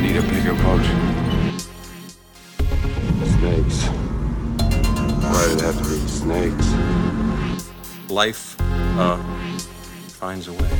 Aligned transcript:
need 0.00 0.16
a 0.16 0.22
bigger 0.22 0.54
boat. 0.54 0.84
Snakes. 3.38 3.86
Why 5.22 5.46
did 5.48 5.58
it 5.58 5.64
have 5.64 5.76
to 5.76 5.84
be 5.84 5.98
snakes? 6.08 6.68
Life, 8.10 8.56
uh, 8.98 9.18
finds 10.08 10.48
a 10.48 10.52
way. 10.52 10.70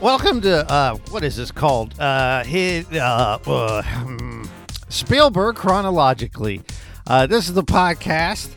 Welcome 0.00 0.40
to 0.42 0.66
uh, 0.72 0.96
what 1.10 1.22
is 1.24 1.36
this 1.36 1.50
called? 1.50 2.00
Uh, 2.00 2.42
hit, 2.42 2.90
uh, 2.96 3.38
uh, 3.46 3.82
hmm, 3.82 4.44
Spielberg 4.88 5.56
chronologically. 5.56 6.62
Uh, 7.06 7.26
this 7.26 7.48
is 7.48 7.54
the 7.54 7.62
podcast 7.62 8.48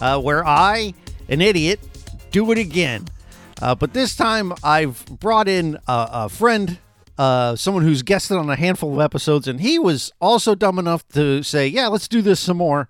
uh, 0.00 0.18
where 0.18 0.46
I, 0.46 0.94
an 1.28 1.42
idiot, 1.42 1.78
do 2.30 2.50
it 2.52 2.58
again. 2.58 3.04
But 3.60 3.92
this 3.92 4.16
time 4.16 4.54
I've 4.64 5.04
brought 5.20 5.46
in 5.46 5.76
a, 5.86 6.08
a 6.10 6.28
friend, 6.30 6.78
someone 7.18 7.82
who's 7.82 8.02
guested 8.02 8.38
on 8.38 8.48
a 8.48 8.56
handful 8.56 8.94
of 8.94 9.00
episodes, 9.00 9.46
and 9.46 9.60
he 9.60 9.78
was 9.78 10.14
also 10.22 10.54
dumb 10.54 10.78
enough 10.78 11.06
to 11.08 11.42
say, 11.42 11.68
"Yeah, 11.68 11.88
let's 11.88 12.08
do 12.08 12.22
this 12.22 12.40
some 12.40 12.56
more." 12.56 12.88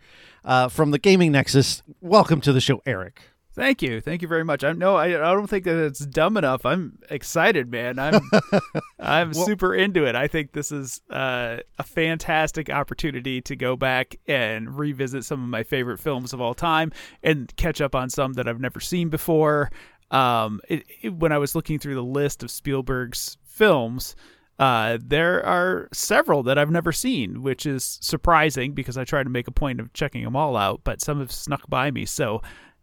From 0.70 0.92
the 0.92 0.98
Gaming 0.98 1.32
Nexus. 1.32 1.82
Welcome 2.00 2.40
to 2.42 2.52
the 2.52 2.60
show, 2.60 2.80
Eric. 2.86 3.22
Thank 3.58 3.82
you, 3.82 4.00
thank 4.00 4.22
you 4.22 4.28
very 4.28 4.44
much. 4.44 4.62
I 4.62 4.72
no, 4.72 4.94
I, 4.96 5.06
I 5.06 5.34
don't 5.34 5.48
think 5.48 5.64
that 5.64 5.76
it's 5.76 5.98
dumb 5.98 6.36
enough. 6.36 6.64
I'm 6.64 6.98
excited, 7.10 7.70
man. 7.70 7.98
I'm 7.98 8.20
I'm 9.00 9.34
super 9.34 9.74
into 9.74 10.04
it. 10.04 10.14
I 10.14 10.28
think 10.28 10.52
this 10.52 10.70
is 10.70 11.00
uh, 11.10 11.56
a 11.78 11.82
fantastic 11.82 12.70
opportunity 12.70 13.40
to 13.42 13.56
go 13.56 13.76
back 13.76 14.16
and 14.28 14.78
revisit 14.78 15.24
some 15.24 15.42
of 15.42 15.48
my 15.48 15.64
favorite 15.64 15.98
films 15.98 16.32
of 16.32 16.40
all 16.40 16.54
time 16.54 16.92
and 17.22 17.54
catch 17.56 17.80
up 17.80 17.94
on 17.94 18.10
some 18.10 18.34
that 18.34 18.46
I've 18.48 18.60
never 18.60 18.80
seen 18.80 19.08
before. 19.08 19.70
Um, 20.10 20.60
it, 20.68 20.84
it- 21.02 21.14
when 21.14 21.32
I 21.32 21.38
was 21.38 21.54
looking 21.54 21.78
through 21.80 21.96
the 21.96 22.02
list 22.02 22.42
of 22.44 22.50
Spielberg's 22.52 23.38
films, 23.44 24.14
uh, 24.58 24.98
there 25.04 25.44
are 25.44 25.88
several 25.92 26.42
that 26.44 26.58
I've 26.58 26.70
never 26.70 26.92
seen, 26.92 27.42
which 27.42 27.66
is 27.66 27.98
surprising 28.00 28.72
because 28.72 28.96
I 28.96 29.04
try 29.04 29.22
to 29.22 29.30
make 29.30 29.48
a 29.48 29.52
point 29.52 29.80
of 29.80 29.92
checking 29.92 30.24
them 30.24 30.34
all 30.36 30.56
out, 30.56 30.80
but 30.84 31.00
some 31.00 31.18
have 31.20 31.30
snuck 31.32 31.68
by 31.68 31.90
me. 31.90 32.04
So, 32.06 32.40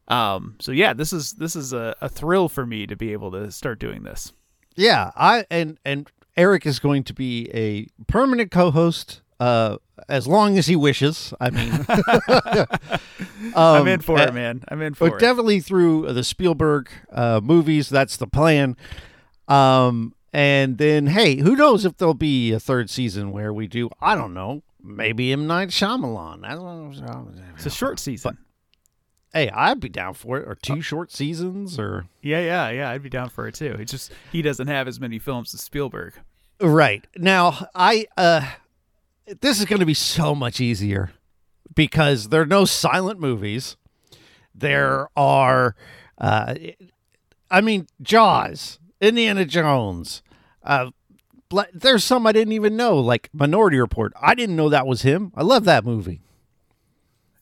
um, 0.08 0.56
so 0.60 0.72
yeah, 0.72 0.94
this 0.94 1.12
is 1.14 1.34
this 1.34 1.56
is 1.56 1.74
a, 1.74 1.96
a 2.02 2.10
thrill 2.10 2.48
for 2.50 2.66
me 2.66 2.86
to 2.88 2.96
be 2.96 3.12
able 3.14 3.32
to 3.32 3.52
start 3.52 3.80
doing 3.80 4.04
this. 4.04 4.34
Yeah, 4.76 5.12
I 5.16 5.46
and 5.50 5.78
and 5.86 6.10
Eric 6.38 6.66
is 6.66 6.80
going 6.80 7.04
to 7.06 7.14
be 7.14 7.50
a 7.54 7.88
permanent 8.12 8.52
co-host 8.52 9.22
uh 9.40 9.78
as 10.10 10.28
long 10.28 10.58
as 10.58 10.68
he 10.68 10.76
wishes. 10.76 11.34
I 11.40 11.50
mean, 11.50 11.86
I'm 13.56 13.82
Um, 13.82 13.88
in 13.88 14.02
for 14.02 14.18
uh, 14.20 14.28
it, 14.28 14.34
man. 14.34 14.64
I'm 14.68 14.82
in 14.82 14.94
for 14.94 15.10
but 15.10 15.16
it. 15.16 15.20
definitely 15.20 15.60
through 15.62 16.12
the 16.14 16.24
Spielberg 16.24 16.90
uh 17.12 17.42
movies. 17.44 17.90
That's 17.90 18.18
the 18.18 18.28
plan. 18.28 18.76
Um, 19.48 20.14
and 20.34 20.78
then 20.78 21.08
hey, 21.08 21.38
who 21.38 21.56
knows 21.56 21.86
if 21.86 21.98
there'll 21.98 22.14
be 22.14 22.52
a 22.52 22.60
third 22.60 22.90
season 22.90 23.32
where 23.32 23.54
we 23.54 23.68
do? 23.68 23.90
I 24.02 24.16
don't 24.16 24.34
know. 24.34 24.64
Maybe 24.84 25.32
M 25.32 25.48
Night 25.48 25.70
Shyamalan. 25.70 26.46
I 26.46 26.52
don't 26.56 26.96
know. 27.02 27.34
It's 27.56 27.66
a 27.66 27.70
short 27.72 28.00
season. 28.00 28.38
Hey, 29.36 29.50
I'd 29.50 29.82
be 29.82 29.90
down 29.90 30.14
for 30.14 30.38
it. 30.38 30.48
Or 30.48 30.56
two 30.56 30.82
short 30.82 31.12
seasons, 31.12 31.78
or 31.78 32.08
yeah, 32.22 32.40
yeah, 32.40 32.70
yeah. 32.70 32.90
I'd 32.90 33.04
be 33.04 33.10
down 33.10 33.28
for 33.28 33.50
it 33.50 33.56
too. 33.56 33.76
It's 33.78 33.92
just 33.92 34.14
he 34.32 34.42
doesn't 34.42 34.68
have 34.68 34.88
as 34.88 34.98
many 34.98 35.20
films 35.20 35.54
as 35.54 35.60
Spielberg. 35.60 36.14
Right. 36.62 37.06
Now, 37.18 37.68
I 37.76 38.06
uh 38.16 38.50
this 39.42 39.60
is 39.60 39.66
going 39.66 39.82
to 39.82 39.86
be 39.86 39.94
so 39.94 40.36
much 40.36 40.62
easier 40.62 41.12
because 41.76 42.30
there 42.30 42.44
are 42.44 42.46
no 42.46 42.64
silent 42.64 43.20
movies. 43.20 43.76
There 44.56 45.10
are 45.18 45.76
uh 46.18 46.56
I 47.52 47.60
mean 47.60 47.88
Jaws, 48.02 48.80
Indiana 49.02 49.44
Jones. 49.44 50.24
Uh 50.64 50.92
there's 51.74 52.06
some 52.06 52.26
I 52.26 52.32
didn't 52.32 52.54
even 52.54 52.78
know 52.78 52.98
like 52.98 53.30
Minority 53.34 53.80
Report. 53.80 54.14
I 54.22 54.34
didn't 54.34 54.56
know 54.56 54.70
that 54.70 54.88
was 54.88 55.02
him. 55.02 55.34
I 55.36 55.44
love 55.44 55.66
that 55.66 55.84
movie. 55.84 56.22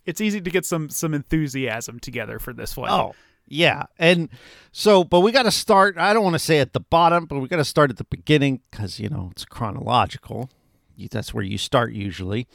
It's 0.05 0.21
easy 0.21 0.41
to 0.41 0.49
get 0.49 0.65
some 0.65 0.89
some 0.89 1.13
enthusiasm 1.13 1.99
together 1.99 2.39
for 2.39 2.53
this 2.53 2.75
one. 2.75 2.89
Oh, 2.89 3.15
yeah. 3.47 3.83
And 3.97 4.29
so, 4.71 5.03
but 5.03 5.21
we 5.21 5.31
got 5.31 5.43
to 5.43 5.51
start. 5.51 5.97
I 5.97 6.13
don't 6.13 6.23
want 6.23 6.33
to 6.35 6.39
say 6.39 6.59
at 6.59 6.73
the 6.73 6.79
bottom, 6.79 7.25
but 7.25 7.39
we 7.39 7.47
got 7.47 7.57
to 7.57 7.65
start 7.65 7.89
at 7.89 7.97
the 7.97 8.03
beginning 8.05 8.61
because, 8.71 8.99
you 8.99 9.09
know, 9.09 9.29
it's 9.31 9.45
chronological. 9.45 10.49
You- 10.95 11.07
That's 11.09 11.33
where 11.33 11.43
you 11.43 11.57
start 11.57 11.93
usually. 11.93 12.47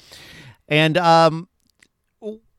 And 0.69 0.97
um, 0.99 1.49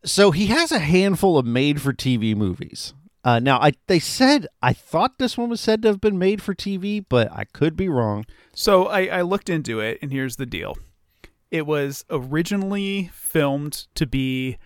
so 0.04 0.32
he 0.32 0.48
has 0.48 0.72
a 0.72 0.80
handful 0.80 1.38
of 1.38 1.46
made 1.46 1.82
for 1.82 1.94
TV 1.94 2.36
movies. 2.36 2.94
Uh, 3.24 3.38
now, 3.40 3.60
I 3.60 3.74
they 3.88 4.00
said, 4.00 4.48
I 4.62 4.72
thought 4.74 5.18
this 5.18 5.38
one 5.38 5.50
was 5.50 5.60
said 5.60 5.82
to 5.82 5.90
have 5.90 6.00
been 6.02 6.18
made 6.18 6.42
for 6.42 6.56
TV, 6.56 7.04
but 7.08 7.30
I 7.32 7.44
could 7.44 7.76
be 7.76 7.90
wrong. 7.90 8.26
So 8.54 8.86
I, 8.88 9.06
I 9.08 9.22
looked 9.24 9.50
into 9.50 9.82
it, 9.82 10.00
and 10.02 10.12
here's 10.12 10.38
the 10.38 10.46
deal. 10.46 10.78
It 11.52 11.66
was 11.68 12.06
originally 12.10 13.10
filmed 13.14 13.88
to 13.96 14.06
be 14.06 14.58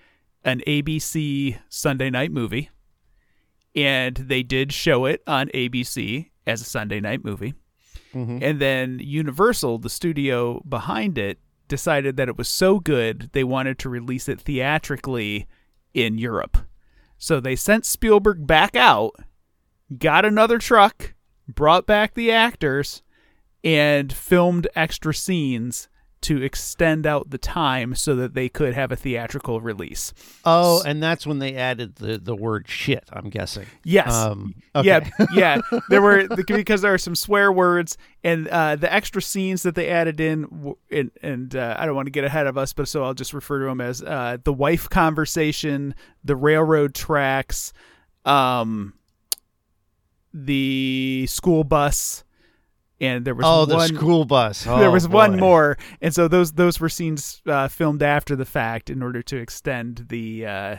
an 0.43 0.61
ABC 0.67 1.57
Sunday 1.69 2.09
night 2.09 2.31
movie, 2.31 2.69
and 3.75 4.15
they 4.15 4.43
did 4.43 4.71
show 4.71 5.05
it 5.05 5.21
on 5.25 5.47
ABC 5.49 6.29
as 6.45 6.61
a 6.61 6.65
Sunday 6.65 6.99
night 6.99 7.23
movie. 7.23 7.53
Mm-hmm. 8.13 8.39
And 8.41 8.59
then 8.59 8.99
Universal, 8.99 9.79
the 9.79 9.89
studio 9.89 10.61
behind 10.67 11.17
it, 11.17 11.39
decided 11.67 12.17
that 12.17 12.29
it 12.29 12.37
was 12.37 12.49
so 12.49 12.79
good 12.79 13.29
they 13.33 13.43
wanted 13.43 13.79
to 13.79 13.89
release 13.89 14.29
it 14.29 14.39
theatrically 14.39 15.47
in 15.93 16.17
Europe. 16.17 16.57
So 17.17 17.39
they 17.39 17.55
sent 17.55 17.85
Spielberg 17.85 18.45
back 18.45 18.75
out, 18.75 19.15
got 19.97 20.25
another 20.25 20.57
truck, 20.59 21.13
brought 21.47 21.87
back 21.87 22.13
the 22.13 22.31
actors, 22.31 23.01
and 23.63 24.11
filmed 24.11 24.67
extra 24.75 25.13
scenes 25.13 25.87
to 26.23 26.41
extend 26.41 27.05
out 27.05 27.29
the 27.29 27.37
time 27.37 27.95
so 27.95 28.15
that 28.15 28.33
they 28.33 28.49
could 28.49 28.73
have 28.73 28.91
a 28.91 28.95
theatrical 28.95 29.61
release. 29.61 30.13
Oh, 30.45 30.81
and 30.83 31.01
that's 31.01 31.27
when 31.27 31.39
they 31.39 31.55
added 31.55 31.95
the, 31.95 32.17
the 32.17 32.35
word 32.35 32.67
shit, 32.67 33.03
I'm 33.11 33.29
guessing. 33.29 33.65
Yes. 33.83 34.13
Um, 34.13 34.55
okay. 34.75 34.87
Yeah, 34.87 35.25
yeah. 35.33 35.79
There 35.89 36.01
were 36.01 36.27
because 36.27 36.81
there 36.81 36.93
are 36.93 36.97
some 36.97 37.15
swear 37.15 37.51
words 37.51 37.97
and 38.23 38.47
uh, 38.47 38.75
the 38.77 38.91
extra 38.91 39.21
scenes 39.21 39.63
that 39.63 39.75
they 39.75 39.89
added 39.89 40.19
in, 40.19 40.75
and, 40.89 41.11
and 41.21 41.55
uh, 41.55 41.75
I 41.77 41.85
don't 41.85 41.95
want 41.95 42.07
to 42.07 42.11
get 42.11 42.23
ahead 42.23 42.47
of 42.47 42.57
us, 42.57 42.73
but 42.73 42.87
so 42.87 43.03
I'll 43.03 43.13
just 43.13 43.33
refer 43.33 43.59
to 43.59 43.65
them 43.65 43.81
as 43.81 44.01
uh, 44.01 44.37
the 44.43 44.53
wife 44.53 44.89
conversation, 44.89 45.93
the 46.23 46.35
railroad 46.35 46.95
tracks, 46.95 47.73
um, 48.25 48.93
the 50.33 51.25
school 51.27 51.63
bus, 51.63 52.22
and 53.01 53.25
there 53.25 53.35
was 53.35 53.45
Oh, 53.47 53.65
the 53.65 53.79
school 53.87 54.25
bus. 54.25 54.63
there 54.63 54.89
Oh, 54.89 54.91
was 54.91 55.07
one 55.07 55.39
more, 55.39 55.77
and 56.01 56.13
so 56.13 56.27
those 56.27 56.53
those 56.53 56.79
were 56.79 56.89
scenes 56.89 57.41
uh, 57.47 57.67
filmed 57.67 58.03
after 58.03 58.35
the 58.35 58.45
fact 58.45 58.89
in 58.89 59.01
order 59.03 59.21
to 59.23 59.37
extend 59.37 60.05
the 60.09 60.45
uh, 60.45 60.75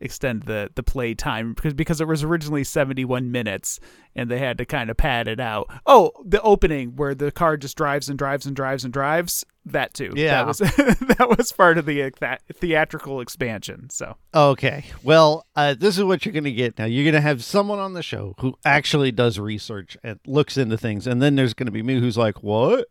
extend 0.00 0.44
the 0.44 0.70
the 0.74 0.82
play 0.82 1.14
time 1.14 1.52
because 1.52 1.74
because 1.74 2.00
it 2.00 2.08
was 2.08 2.22
originally 2.22 2.64
seventy 2.64 3.04
one 3.04 3.30
minutes 3.30 3.80
and 4.16 4.30
they 4.30 4.38
had 4.38 4.58
to 4.58 4.64
kind 4.64 4.90
of 4.90 4.96
pad 4.96 5.28
it 5.28 5.40
out. 5.40 5.68
Oh, 5.86 6.12
the 6.24 6.40
opening 6.42 6.96
where 6.96 7.14
the 7.14 7.30
car 7.30 7.56
just 7.56 7.76
drives 7.76 8.08
and 8.08 8.18
drives 8.18 8.46
and 8.46 8.56
drives 8.56 8.84
and 8.84 8.92
drives. 8.92 9.44
That 9.66 9.92
too. 9.94 10.12
Yeah. 10.16 10.42
that 10.42 10.46
was 10.46 10.58
that 11.18 11.34
was 11.36 11.52
part 11.52 11.76
of 11.78 11.86
the 11.86 12.02
uh, 12.04 12.10
that 12.20 12.42
theatrical 12.52 13.20
expansion. 13.20 13.90
So 13.90 14.16
Okay. 14.34 14.84
Well, 15.02 15.46
uh, 15.54 15.74
this 15.78 15.98
is 15.98 16.04
what 16.04 16.24
you're 16.24 16.32
going 16.32 16.44
to 16.44 16.52
get 16.52 16.78
now. 16.78 16.86
You're 16.86 17.04
going 17.04 17.14
to 17.14 17.20
have 17.20 17.44
someone 17.44 17.78
on 17.78 17.92
the 17.92 18.02
show 18.02 18.34
who 18.40 18.54
actually 18.64 19.12
does 19.12 19.38
research 19.38 19.96
and 20.02 20.18
looks 20.26 20.56
into 20.56 20.78
things, 20.78 21.06
and 21.06 21.20
then 21.20 21.36
there's 21.36 21.54
going 21.54 21.66
to 21.66 21.72
be 21.72 21.82
me 21.82 22.00
who's 22.00 22.16
like, 22.16 22.42
"What?" 22.42 22.86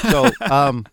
So, 0.00 0.24
um, 0.50 0.86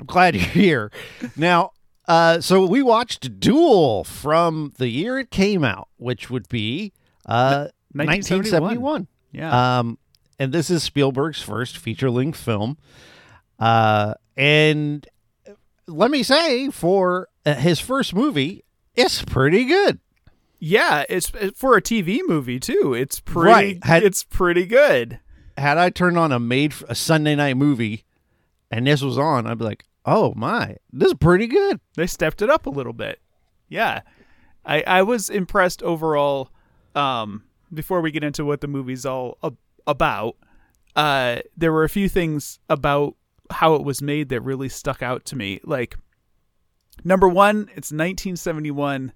I'm 0.00 0.06
glad 0.06 0.34
you're 0.34 0.44
here. 0.44 0.92
Now, 1.36 1.70
uh, 2.08 2.40
so 2.40 2.64
we 2.66 2.82
watched 2.82 3.40
Duel 3.40 4.04
from 4.04 4.72
the 4.78 4.88
year 4.88 5.18
it 5.18 5.30
came 5.30 5.64
out, 5.64 5.88
which 5.96 6.30
would 6.30 6.48
be 6.48 6.92
uh, 7.26 7.68
1971. 7.92 8.62
1971. 8.62 9.06
yeah, 9.32 9.78
Um, 9.78 9.98
and 10.38 10.52
this 10.52 10.70
is 10.70 10.82
Spielberg's 10.82 11.42
first 11.42 11.78
feature 11.78 12.10
length 12.10 12.38
film. 12.38 12.76
Uh, 13.58 14.14
and 14.36 15.06
let 15.86 16.10
me 16.10 16.22
say, 16.22 16.68
for 16.70 17.28
uh, 17.44 17.54
his 17.54 17.80
first 17.80 18.14
movie, 18.14 18.64
it's 18.94 19.22
pretty 19.22 19.64
good. 19.64 19.98
yeah. 20.58 21.04
It's 21.08 21.30
for 21.54 21.76
a 21.76 21.82
TV 21.82 22.20
movie 22.26 22.60
too. 22.60 22.94
It's 22.94 23.20
pretty. 23.20 23.50
Right. 23.50 23.84
Had- 23.84 24.02
it's 24.02 24.24
pretty 24.24 24.66
good. 24.66 25.20
Had 25.58 25.78
I 25.78 25.88
turned 25.90 26.18
on 26.18 26.32
a 26.32 26.38
made 26.38 26.74
a 26.86 26.94
Sunday 26.94 27.34
night 27.34 27.56
movie, 27.56 28.04
and 28.70 28.86
this 28.86 29.00
was 29.00 29.16
on, 29.16 29.46
I'd 29.46 29.56
be 29.56 29.64
like, 29.64 29.84
"Oh 30.06 30.32
my, 30.36 30.76
this 30.92 31.08
is 31.08 31.14
pretty 31.14 31.46
good." 31.46 31.80
they 31.96 32.06
stepped 32.06 32.40
it 32.40 32.48
up 32.48 32.66
a 32.66 32.70
little 32.70 32.92
bit. 32.92 33.20
Yeah. 33.68 34.02
I 34.64 34.82
I 34.86 35.02
was 35.02 35.28
impressed 35.28 35.82
overall 35.82 36.50
um 36.94 37.44
before 37.74 38.00
we 38.00 38.10
get 38.10 38.24
into 38.24 38.44
what 38.44 38.60
the 38.60 38.68
movie's 38.68 39.04
all 39.04 39.38
ab- 39.42 39.58
about. 39.86 40.36
Uh 40.94 41.40
there 41.56 41.72
were 41.72 41.84
a 41.84 41.88
few 41.88 42.08
things 42.08 42.58
about 42.68 43.16
how 43.50 43.74
it 43.74 43.84
was 43.84 44.00
made 44.02 44.28
that 44.30 44.40
really 44.40 44.68
stuck 44.68 45.02
out 45.02 45.24
to 45.26 45.36
me. 45.36 45.60
Like 45.64 45.96
number 47.04 47.28
1, 47.28 47.56
it's 47.74 47.92
1971. 47.92 49.12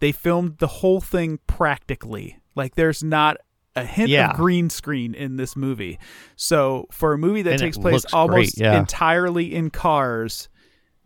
They 0.00 0.12
filmed 0.12 0.58
the 0.58 0.66
whole 0.66 1.00
thing 1.00 1.38
practically. 1.46 2.38
Like 2.54 2.74
there's 2.74 3.02
not 3.02 3.38
a 3.74 3.84
hint 3.84 4.08
Yeah. 4.10 4.30
of 4.30 4.36
green 4.36 4.68
screen 4.70 5.14
in 5.14 5.36
this 5.36 5.56
movie. 5.56 5.98
So 6.36 6.86
for 6.90 7.12
a 7.14 7.18
movie 7.18 7.42
that 7.42 7.52
And 7.54 7.60
takes 7.60 7.78
place 7.78 8.04
almost 8.12 8.56
great, 8.56 8.58
yeah. 8.58 8.78
entirely 8.78 9.54
in 9.54 9.70
cars, 9.70 10.48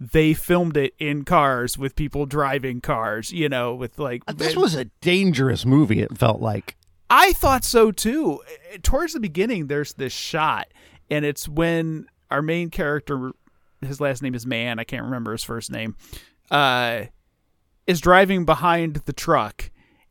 they 0.00 0.34
filmed 0.34 0.76
it 0.76 0.94
in 0.98 1.24
cars 1.24 1.78
with 1.78 1.94
people 1.96 2.26
driving 2.26 2.80
cars, 2.80 3.32
you 3.32 3.48
know, 3.48 3.74
with 3.74 3.98
like 3.98 4.22
Uh, 4.26 4.32
This 4.32 4.56
was 4.56 4.74
a 4.74 4.86
dangerous 5.00 5.64
movie. 5.64 6.00
It 6.00 6.18
felt 6.18 6.40
like. 6.40 6.76
I 7.08 7.32
thought 7.34 7.64
so 7.64 7.92
too. 7.92 8.40
Uh, 8.74 8.78
Towards 8.82 9.12
the 9.12 9.20
beginning, 9.20 9.68
there's 9.68 9.92
this 9.94 10.12
shot, 10.12 10.66
and 11.08 11.24
it's 11.24 11.48
when 11.48 12.06
our 12.32 12.42
main 12.42 12.68
character, 12.70 13.30
his 13.80 14.00
last 14.00 14.22
name 14.22 14.34
is 14.34 14.44
Mann, 14.44 14.78
I 14.80 14.84
can't 14.84 15.04
remember 15.04 15.30
his 15.32 15.44
first 15.44 15.70
name, 15.70 15.94
uh, 16.50 17.02
is 17.86 18.00
driving 18.00 18.44
behind 18.44 18.96
the 19.06 19.12
truck. 19.12 19.70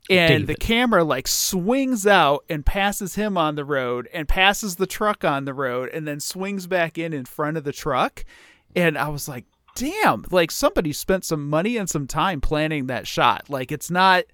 And 0.10 0.48
the 0.48 0.56
camera 0.56 1.04
like 1.04 1.28
swings 1.28 2.06
out 2.06 2.46
and 2.50 2.66
passes 2.66 3.16
him 3.16 3.38
on 3.38 3.56
the 3.56 3.66
road 3.66 4.08
and 4.14 4.28
passes 4.28 4.76
the 4.76 4.86
truck 4.86 5.24
on 5.24 5.46
the 5.46 5.54
road 5.54 5.90
and 5.90 6.08
then 6.08 6.20
swings 6.20 6.68
back 6.68 6.98
in 6.98 7.14
in 7.14 7.26
front 7.26 7.58
of 7.58 7.64
the 7.64 7.72
truck. 7.72 8.24
And 8.76 8.98
I 8.98 9.08
was 9.08 9.28
like, 9.28 9.46
damn, 9.76 10.26
like 10.32 10.52
somebody 10.52 10.94
spent 10.94 11.26
some 11.26 11.50
money 11.50 11.78
and 11.78 11.90
some 11.90 12.08
time 12.08 12.42
planning 12.42 12.88
that 12.88 13.08
shot. 13.08 13.50
Like 13.50 13.72
it's 13.72 13.90
not 13.90 14.26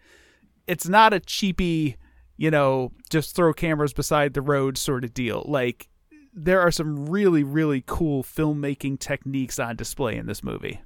it's 0.67 0.87
not 0.87 1.13
a 1.13 1.19
cheapy, 1.19 1.97
you 2.37 2.51
know, 2.51 2.91
just 3.09 3.35
throw 3.35 3.53
cameras 3.53 3.93
beside 3.93 4.33
the 4.33 4.41
road 4.41 4.77
sort 4.77 5.03
of 5.03 5.13
deal. 5.13 5.43
Like 5.47 5.87
there 6.33 6.61
are 6.61 6.71
some 6.71 7.07
really 7.07 7.43
really 7.43 7.83
cool 7.85 8.23
filmmaking 8.23 8.99
techniques 8.99 9.57
on 9.59 9.75
display 9.75 10.17
in 10.17 10.25
this 10.25 10.43
movie. 10.43 10.81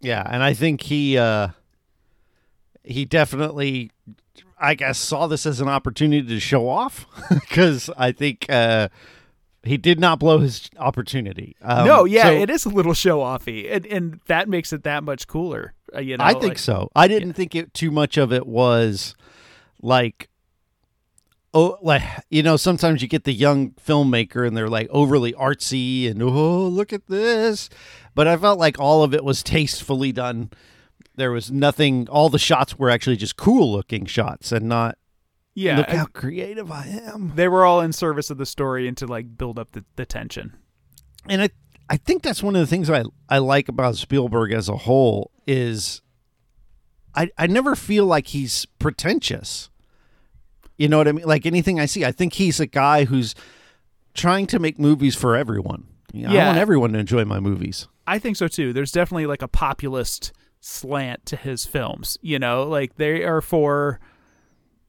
Yeah, 0.00 0.22
and 0.28 0.42
I 0.42 0.52
think 0.52 0.82
he 0.82 1.16
uh 1.16 1.48
he 2.86 3.04
definitely 3.04 3.90
I 4.58 4.74
guess 4.74 4.98
saw 4.98 5.26
this 5.26 5.44
as 5.44 5.60
an 5.60 5.68
opportunity 5.68 6.26
to 6.28 6.40
show 6.40 6.68
off 6.68 7.06
cuz 7.50 7.90
I 7.96 8.12
think 8.12 8.46
uh 8.48 8.88
he 9.62 9.76
did 9.76 9.98
not 9.98 10.20
blow 10.20 10.38
his 10.38 10.70
opportunity. 10.78 11.56
Um, 11.60 11.86
no, 11.86 12.04
yeah, 12.04 12.24
so 12.24 12.32
it 12.34 12.50
is 12.50 12.64
a 12.66 12.68
little 12.68 12.94
show 12.94 13.18
offy, 13.18 13.70
and 13.70 13.84
and 13.86 14.20
that 14.26 14.48
makes 14.48 14.72
it 14.72 14.84
that 14.84 15.02
much 15.02 15.26
cooler. 15.26 15.74
Uh, 15.94 15.98
you 15.98 16.16
know, 16.16 16.24
I 16.24 16.32
think 16.32 16.44
like- 16.44 16.58
so. 16.58 16.88
I 16.94 17.08
didn't 17.08 17.32
think 17.32 17.54
it 17.56 17.74
too 17.74 17.90
much 17.90 18.16
of 18.16 18.32
it 18.32 18.46
was 18.46 19.16
like 19.82 20.28
oh 21.52 21.78
like 21.82 22.02
you 22.30 22.42
know 22.42 22.56
sometimes 22.56 23.02
you 23.02 23.08
get 23.08 23.24
the 23.24 23.32
young 23.32 23.70
filmmaker 23.72 24.46
and 24.46 24.56
they're 24.56 24.68
like 24.68 24.88
overly 24.90 25.32
artsy 25.34 26.10
and 26.10 26.22
oh 26.22 26.66
look 26.66 26.92
at 26.92 27.06
this 27.06 27.68
but 28.14 28.26
i 28.26 28.36
felt 28.36 28.58
like 28.58 28.78
all 28.80 29.02
of 29.02 29.14
it 29.14 29.22
was 29.24 29.42
tastefully 29.42 30.12
done 30.12 30.50
there 31.16 31.30
was 31.32 31.50
nothing 31.50 32.08
all 32.08 32.28
the 32.28 32.38
shots 32.38 32.78
were 32.78 32.90
actually 32.90 33.16
just 33.16 33.36
cool 33.36 33.72
looking 33.72 34.04
shots 34.06 34.52
and 34.52 34.68
not 34.68 34.96
Yeah, 35.54 35.78
look 35.78 35.88
how 35.90 36.06
creative 36.06 36.70
i 36.70 36.86
am 36.86 37.32
they 37.34 37.48
were 37.48 37.64
all 37.64 37.80
in 37.80 37.92
service 37.92 38.30
of 38.30 38.38
the 38.38 38.46
story 38.46 38.86
and 38.88 38.96
to 38.98 39.06
like 39.06 39.36
build 39.36 39.58
up 39.58 39.72
the, 39.72 39.84
the 39.96 40.06
tension. 40.06 40.56
and 41.28 41.42
I 41.42 41.48
I 41.88 41.96
think 41.98 42.22
that's 42.24 42.42
one 42.42 42.56
of 42.56 42.60
the 42.60 42.66
things 42.66 42.90
I 42.90 43.04
I 43.28 43.38
like 43.38 43.68
about 43.68 43.94
Spielberg 43.96 44.52
as 44.52 44.68
a 44.68 44.76
whole 44.76 45.30
is 45.46 46.02
I 47.14 47.30
I 47.38 47.46
never 47.46 47.76
feel 47.76 48.06
like 48.06 48.26
he's 48.28 48.66
pretentious. 48.80 49.70
You 50.76 50.88
know 50.88 50.98
what 50.98 51.06
I 51.08 51.12
mean? 51.12 51.24
Like 51.24 51.46
anything 51.46 51.78
I 51.80 51.86
see, 51.86 52.04
I 52.04 52.10
think 52.12 52.34
he's 52.34 52.58
a 52.60 52.66
guy 52.66 53.04
who's 53.04 53.34
trying 54.14 54.46
to 54.48 54.58
make 54.58 54.78
movies 54.80 55.14
for 55.14 55.36
everyone. 55.36 55.86
You 56.12 56.26
know, 56.26 56.36
I 56.38 56.46
want 56.46 56.58
everyone 56.58 56.92
to 56.94 56.98
enjoy 56.98 57.24
my 57.24 57.38
movies. 57.40 57.86
I 58.06 58.18
think 58.18 58.36
so 58.36 58.48
too. 58.48 58.72
There's 58.72 58.90
definitely 58.92 59.26
like 59.26 59.42
a 59.42 59.48
populist 59.48 60.32
slant 60.66 61.24
to 61.26 61.36
his 61.36 61.64
films. 61.64 62.18
You 62.22 62.38
know, 62.38 62.64
like 62.64 62.96
they 62.96 63.22
are 63.22 63.40
for, 63.40 64.00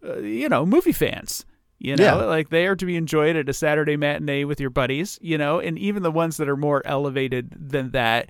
uh, 0.04 0.18
you 0.20 0.50
know, 0.50 0.66
movie 0.66 0.92
fans. 0.92 1.46
You 1.80 1.96
know, 1.96 2.04
Yeah. 2.04 2.14
like 2.26 2.50
they 2.50 2.66
are 2.66 2.76
to 2.76 2.86
be 2.88 2.96
enjoyed 2.96 3.36
at 3.36 3.48
a 3.48 3.54
Saturday 3.54 3.96
matinee 3.98 4.44
with 4.46 4.60
your 4.60 4.72
buddies. 4.72 5.20
You 5.22 5.38
know, 5.38 5.60
and 5.60 5.78
even 5.78 6.02
the 6.04 6.12
ones 6.12 6.38
that 6.38 6.50
are 6.50 6.58
more 6.58 6.82
elevated 6.86 7.54
than 7.56 7.92
that, 7.92 8.30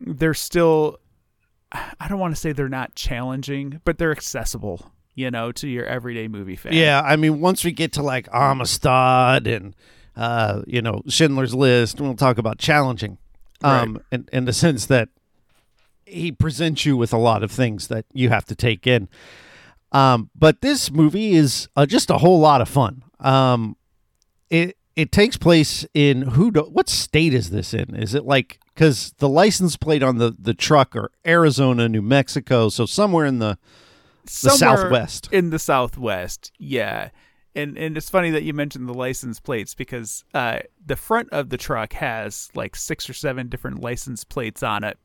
they're 0.00 0.34
still. 0.34 0.98
I 1.72 2.08
don't 2.08 2.18
want 2.18 2.34
to 2.34 2.40
say 2.40 2.52
they're 2.52 2.68
not 2.68 2.94
challenging, 2.94 3.80
but 3.84 3.98
they're 3.98 4.10
accessible. 4.10 4.90
You 5.14 5.30
know, 5.30 5.52
to 5.52 5.68
your 5.68 5.84
everyday 5.84 6.26
movie 6.28 6.56
fan. 6.56 6.72
Yeah, 6.72 7.02
I 7.04 7.16
mean, 7.16 7.40
once 7.40 7.64
we 7.64 7.72
get 7.72 7.92
to 7.94 8.02
like 8.02 8.28
Amistad 8.32 9.46
and 9.48 9.74
uh, 10.16 10.62
you 10.66 10.80
know 10.82 11.02
Schindler's 11.08 11.54
List, 11.54 12.00
we'll 12.00 12.14
talk 12.14 12.38
about 12.38 12.58
challenging, 12.58 13.18
um, 13.62 14.00
in 14.10 14.28
in 14.32 14.44
the 14.44 14.52
sense 14.52 14.86
that 14.86 15.08
he 16.08 16.32
presents 16.32 16.84
you 16.86 16.96
with 16.96 17.12
a 17.12 17.18
lot 17.18 17.42
of 17.42 17.50
things 17.50 17.88
that 17.88 18.04
you 18.12 18.28
have 18.28 18.44
to 18.46 18.54
take 18.54 18.86
in. 18.86 19.08
Um, 19.92 20.30
but 20.34 20.60
this 20.60 20.90
movie 20.90 21.32
is 21.32 21.68
uh, 21.76 21.86
just 21.86 22.10
a 22.10 22.18
whole 22.18 22.40
lot 22.40 22.60
of 22.60 22.68
fun. 22.68 23.02
Um, 23.20 23.76
it 24.50 24.76
it 24.96 25.12
takes 25.12 25.36
place 25.36 25.86
in 25.94 26.22
who? 26.22 26.50
Do, 26.50 26.62
what 26.62 26.88
state 26.88 27.32
is 27.32 27.50
this 27.50 27.72
in? 27.72 27.94
Is 27.94 28.14
it 28.14 28.24
like 28.24 28.58
because 28.74 29.14
the 29.18 29.28
license 29.28 29.76
plate 29.76 30.02
on 30.02 30.18
the 30.18 30.34
the 30.38 30.54
truck 30.54 30.94
are 30.94 31.10
Arizona, 31.26 31.88
New 31.88 32.02
Mexico, 32.02 32.68
so 32.68 32.84
somewhere 32.86 33.24
in 33.24 33.38
the 33.38 33.58
the 34.28 34.50
Southwest. 34.50 35.28
in 35.32 35.48
the 35.48 35.58
southwest 35.58 36.52
yeah 36.58 37.08
and 37.54 37.78
and 37.78 37.96
it's 37.96 38.10
funny 38.10 38.30
that 38.30 38.42
you 38.42 38.52
mentioned 38.52 38.86
the 38.86 38.92
license 38.92 39.40
plates 39.40 39.74
because 39.74 40.22
uh 40.34 40.58
the 40.84 40.96
front 40.96 41.30
of 41.32 41.48
the 41.48 41.56
truck 41.56 41.94
has 41.94 42.50
like 42.54 42.76
six 42.76 43.08
or 43.08 43.14
seven 43.14 43.48
different 43.48 43.80
license 43.80 44.24
plates 44.24 44.62
on 44.62 44.84
it 44.84 44.98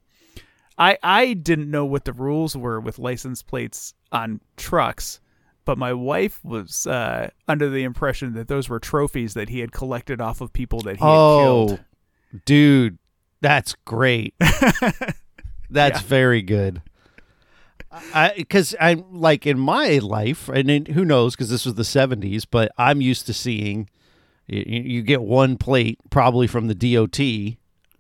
i 0.78 0.98
i 1.04 1.34
didn't 1.34 1.70
know 1.70 1.86
what 1.86 2.06
the 2.06 2.14
rules 2.14 2.56
were 2.58 2.80
with 2.80 3.00
license 3.00 3.42
plates 3.44 3.94
on 4.12 4.40
trucks 4.58 5.20
but 5.66 5.78
my 5.78 5.94
wife 5.94 6.44
was 6.44 6.86
uh 6.88 7.30
under 7.48 7.70
the 7.70 7.84
impression 7.84 8.34
that 8.34 8.48
those 8.48 8.68
were 8.70 8.80
trophies 8.80 9.34
that 9.34 9.50
he 9.50 9.60
had 9.60 9.72
collected 9.72 10.20
off 10.20 10.42
of 10.42 10.52
people 10.54 10.82
that 10.82 10.98
he 10.98 11.04
had 11.04 11.10
Oh, 11.16 11.40
killed 11.68 11.80
dude, 12.46 12.98
that's 13.42 13.76
great. 13.86 14.34
that's 15.70 16.02
very 16.02 16.42
good. 16.42 16.82
I 17.92 18.34
because 18.36 18.74
I'm 18.80 19.04
like 19.14 19.46
in 19.46 19.60
my 19.60 20.00
life, 20.00 20.50
and 20.50 20.70
in, 20.72 20.86
who 20.88 21.06
knows? 21.06 21.36
Because 21.36 21.50
this 21.50 21.66
was 21.66 21.76
the 21.76 21.84
'70s, 21.84 22.46
but 22.50 22.72
I'm 22.78 23.02
used 23.02 23.28
to 23.28 23.34
seeing 23.34 23.90
you, 24.48 24.64
you 24.66 25.02
get 25.04 25.22
one 25.22 25.58
plate 25.58 26.00
probably 26.10 26.48
from 26.48 26.68
the 26.68 26.74
DOT, 26.76 27.20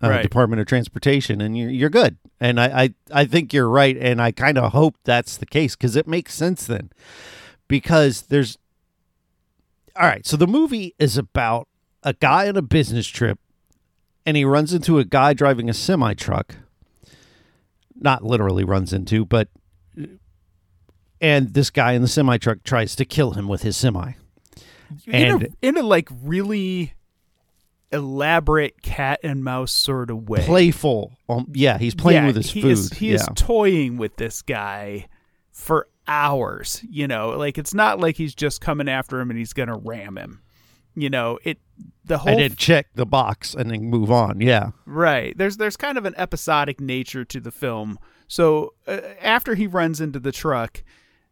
uh, 0.01 0.09
Right. 0.09 0.23
Department 0.23 0.59
of 0.61 0.67
Transportation, 0.67 1.41
and 1.41 1.55
you're 1.57 1.69
you're 1.69 1.89
good. 1.91 2.17
And 2.43 2.59
I 2.59 2.83
I, 2.83 2.93
I 3.21 3.25
think 3.25 3.53
you're 3.53 3.69
right, 3.69 3.95
and 3.97 4.21
I 4.21 4.31
kind 4.31 4.57
of 4.57 4.73
hope 4.73 4.95
that's 5.05 5.37
the 5.37 5.45
case 5.45 5.75
because 5.77 5.95
it 5.95 6.07
makes 6.07 6.33
sense 6.33 6.65
then, 6.67 6.89
because 7.69 8.23
there's 8.23 8.57
all 9.95 10.07
right. 10.07 10.25
So 10.27 10.35
the 10.35 10.47
movie 10.47 10.93
is 10.99 11.17
about 11.17 11.67
a 12.03 12.13
guy 12.13 12.49
on 12.49 12.57
a 12.57 12.61
business 12.61 13.07
trip 13.07 13.39
and 14.25 14.35
he 14.35 14.43
runs 14.43 14.73
into 14.73 14.99
a 14.99 15.05
guy 15.05 15.33
driving 15.33 15.69
a 15.69 15.73
semi 15.73 16.13
truck. 16.15 16.55
Not 17.95 18.23
literally 18.23 18.63
runs 18.65 18.91
into, 18.91 19.23
but 19.23 19.47
and 21.21 21.53
this 21.53 21.69
guy 21.69 21.93
in 21.93 22.01
the 22.01 22.07
semi 22.07 22.37
truck 22.37 22.63
tries 22.63 22.95
to 22.97 23.05
kill 23.05 23.31
him 23.31 23.47
with 23.47 23.61
his 23.61 23.77
semi. 23.77 24.13
in, 25.07 25.13
And- 25.13 25.43
a, 25.43 25.47
in 25.61 25.77
a 25.77 25.83
like 25.83 26.09
really 26.23 26.93
elaborate 27.93 28.81
cat 28.81 29.19
and 29.23 29.43
mouse 29.43 29.71
sort 29.71 30.09
of 30.09 30.27
way 30.27 30.43
Playful. 30.45 31.13
Um, 31.29 31.47
yeah, 31.53 31.77
he's 31.77 31.95
playing 31.95 32.23
Yeah, 32.23 32.27
with 32.27 32.35
his 32.37 32.51
he 32.51 32.61
food. 32.61 32.71
Is, 32.71 32.91
he 32.91 33.09
yeah. 33.09 33.15
is 33.15 33.27
toying 33.35 33.97
with 33.97 34.15
this 34.17 34.41
guy 34.41 35.07
for 35.51 35.87
hours. 36.07 36.81
You 36.89 37.07
know, 37.07 37.29
like 37.29 37.57
it's 37.57 37.73
not 37.73 37.99
like 37.99 38.17
he's 38.17 38.35
just 38.35 38.59
coming 38.61 38.89
after 38.89 39.19
him 39.19 39.29
and 39.29 39.37
he's 39.39 39.53
gonna 39.53 39.77
ram 39.77 40.17
him. 40.17 40.41
You 40.95 41.09
know, 41.09 41.39
it 41.43 41.59
the 42.05 42.19
whole 42.19 42.33
and 42.33 42.41
then 42.41 42.55
check 42.55 42.87
the 42.93 43.05
box 43.05 43.55
and 43.55 43.71
then 43.71 43.85
move 43.85 44.11
on. 44.11 44.41
Yeah. 44.41 44.71
Right. 44.85 45.37
There's 45.37 45.57
there's 45.57 45.77
kind 45.77 45.97
of 45.97 46.05
an 46.05 46.13
episodic 46.17 46.79
nature 46.79 47.25
to 47.25 47.39
the 47.39 47.51
film. 47.51 47.97
So 48.27 48.73
uh, 48.87 48.99
after 49.21 49.55
he 49.55 49.67
runs 49.67 50.01
into 50.01 50.19
the 50.19 50.31
truck, 50.31 50.83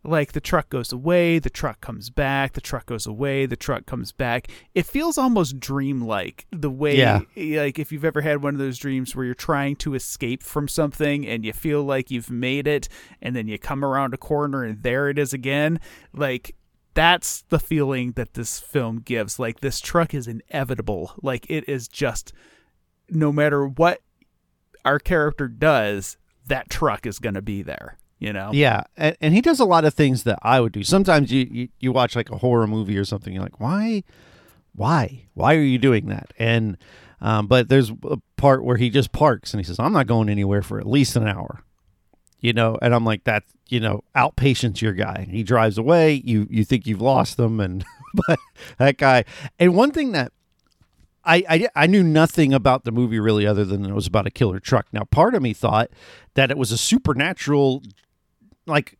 like 0.03 0.31
the 0.31 0.41
truck 0.41 0.69
goes 0.69 0.91
away, 0.91 1.37
the 1.39 1.49
truck 1.49 1.79
comes 1.81 2.09
back, 2.09 2.53
the 2.53 2.61
truck 2.61 2.87
goes 2.87 3.05
away, 3.05 3.45
the 3.45 3.55
truck 3.55 3.85
comes 3.85 4.11
back. 4.11 4.47
It 4.73 4.85
feels 4.85 5.17
almost 5.17 5.59
dreamlike 5.59 6.47
the 6.51 6.71
way 6.71 6.97
Yeah. 6.97 7.21
like 7.35 7.77
if 7.77 7.91
you've 7.91 8.05
ever 8.05 8.21
had 8.21 8.41
one 8.41 8.55
of 8.55 8.59
those 8.59 8.79
dreams 8.79 9.15
where 9.15 9.25
you're 9.25 9.35
trying 9.35 9.75
to 9.77 9.93
escape 9.93 10.41
from 10.41 10.67
something 10.67 11.27
and 11.27 11.45
you 11.45 11.53
feel 11.53 11.83
like 11.83 12.09
you've 12.09 12.31
made 12.31 12.67
it 12.67 12.89
and 13.21 13.35
then 13.35 13.47
you 13.47 13.59
come 13.59 13.85
around 13.85 14.13
a 14.13 14.17
corner 14.17 14.63
and 14.63 14.81
there 14.81 15.09
it 15.09 15.19
is 15.19 15.33
again. 15.33 15.79
Like 16.13 16.55
that's 16.93 17.43
the 17.49 17.59
feeling 17.59 18.13
that 18.13 18.33
this 18.33 18.59
film 18.59 18.99
gives. 18.99 19.37
Like 19.39 19.59
this 19.59 19.79
truck 19.79 20.13
is 20.13 20.27
inevitable. 20.27 21.13
Like 21.21 21.45
it 21.49 21.69
is 21.69 21.87
just 21.87 22.33
no 23.07 23.31
matter 23.31 23.67
what 23.67 23.99
our 24.83 24.97
character 24.99 25.47
does, 25.47 26.17
that 26.47 26.69
truck 26.69 27.05
is 27.05 27.19
going 27.19 27.35
to 27.35 27.41
be 27.41 27.61
there. 27.61 27.97
You 28.21 28.31
know? 28.33 28.51
Yeah, 28.53 28.83
and, 28.95 29.17
and 29.19 29.33
he 29.33 29.41
does 29.41 29.59
a 29.59 29.65
lot 29.65 29.83
of 29.83 29.93
things 29.95 30.23
that 30.23 30.39
I 30.43 30.61
would 30.61 30.71
do. 30.71 30.83
Sometimes 30.83 31.31
you, 31.31 31.47
you 31.51 31.67
you 31.79 31.91
watch 31.91 32.15
like 32.15 32.29
a 32.29 32.37
horror 32.37 32.67
movie 32.67 32.97
or 32.97 33.03
something, 33.03 33.33
you're 33.33 33.41
like, 33.43 33.59
why, 33.59 34.03
why, 34.75 35.25
why 35.33 35.55
are 35.55 35.61
you 35.63 35.79
doing 35.79 36.05
that? 36.07 36.31
And 36.37 36.77
Um, 37.19 37.47
but 37.47 37.67
there's 37.69 37.91
a 38.03 38.17
part 38.35 38.63
where 38.63 38.77
he 38.77 38.89
just 38.89 39.11
parks 39.11 39.53
and 39.53 39.59
he 39.59 39.63
says, 39.63 39.79
"I'm 39.79 39.93
not 39.93 40.07
going 40.07 40.29
anywhere 40.29 40.61
for 40.63 40.79
at 40.79 40.87
least 40.87 41.15
an 41.15 41.27
hour." 41.27 41.63
You 42.39 42.53
know, 42.53 42.77
and 42.81 42.93
I'm 42.95 43.05
like, 43.05 43.23
"That 43.25 43.43
you 43.69 43.79
know, 43.79 44.03
outpatience 44.15 44.81
your 44.81 44.93
guy." 44.93 45.27
He 45.29 45.43
drives 45.43 45.77
away. 45.77 46.21
You 46.25 46.47
you 46.49 46.63
think 46.65 46.87
you've 46.87 47.01
lost 47.01 47.37
him, 47.39 47.59
and 47.59 47.85
but 48.27 48.39
that 48.79 48.97
guy. 48.97 49.23
And 49.59 49.75
one 49.75 49.91
thing 49.91 50.13
that 50.13 50.31
I, 51.23 51.43
I 51.47 51.67
I 51.83 51.87
knew 51.87 52.01
nothing 52.03 52.53
about 52.53 52.83
the 52.83 52.91
movie 52.91 53.19
really, 53.19 53.45
other 53.45 53.65
than 53.65 53.85
it 53.85 53.93
was 53.93 54.07
about 54.07 54.25
a 54.25 54.31
killer 54.31 54.59
truck. 54.59 54.87
Now, 54.91 55.03
part 55.03 55.35
of 55.35 55.43
me 55.43 55.53
thought 55.53 55.89
that 56.33 56.49
it 56.49 56.57
was 56.57 56.71
a 56.71 56.77
supernatural, 56.77 57.83
like 58.71 58.97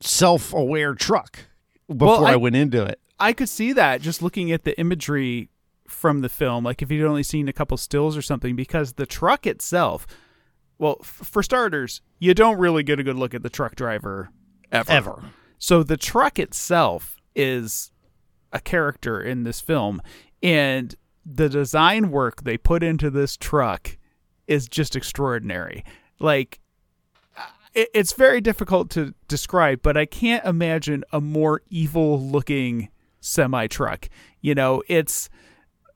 self-aware 0.00 0.94
truck 0.94 1.40
before 1.88 2.26
I, 2.26 2.32
I- 2.32 2.36
went 2.36 2.56
into 2.56 2.82
it. 2.84 3.00
I 3.18 3.34
could 3.34 3.50
see 3.50 3.74
that 3.74 4.00
just 4.00 4.22
looking 4.22 4.50
at 4.50 4.64
the 4.64 4.78
imagery 4.80 5.50
from 5.86 6.20
the 6.20 6.28
film, 6.30 6.64
like 6.64 6.80
if 6.80 6.90
you'd 6.90 7.06
only 7.06 7.22
seen 7.22 7.48
a 7.48 7.52
couple 7.52 7.76
stills 7.76 8.16
or 8.16 8.22
something, 8.22 8.56
because 8.56 8.94
the 8.94 9.04
truck 9.04 9.46
itself, 9.46 10.06
well, 10.78 10.96
f- 11.02 11.06
for 11.06 11.42
starters, 11.42 12.00
you 12.18 12.32
don't 12.32 12.58
really 12.58 12.82
get 12.82 12.98
a 12.98 13.02
good 13.02 13.16
look 13.16 13.34
at 13.34 13.42
the 13.42 13.50
truck 13.50 13.74
driver 13.74 14.30
ever. 14.72 14.90
Ever. 14.90 15.22
So 15.58 15.82
the 15.82 15.98
truck 15.98 16.38
itself 16.38 17.18
is 17.36 17.90
a 18.52 18.60
character 18.60 19.20
in 19.20 19.42
this 19.42 19.60
film, 19.60 20.00
and 20.42 20.94
the 21.26 21.50
design 21.50 22.10
work 22.10 22.44
they 22.44 22.56
put 22.56 22.82
into 22.82 23.10
this 23.10 23.36
truck 23.36 23.98
is 24.46 24.66
just 24.66 24.96
extraordinary. 24.96 25.84
Like, 26.18 26.60
it, 27.74 27.88
it's 27.94 28.12
very 28.12 28.40
difficult 28.40 28.90
to 28.90 29.14
describe, 29.28 29.82
but 29.82 29.96
I 29.96 30.06
can't 30.06 30.44
imagine 30.44 31.04
a 31.12 31.20
more 31.20 31.62
evil 31.70 32.20
looking 32.20 32.88
semi 33.20 33.66
truck. 33.66 34.08
You 34.40 34.54
know, 34.54 34.82
it's 34.88 35.28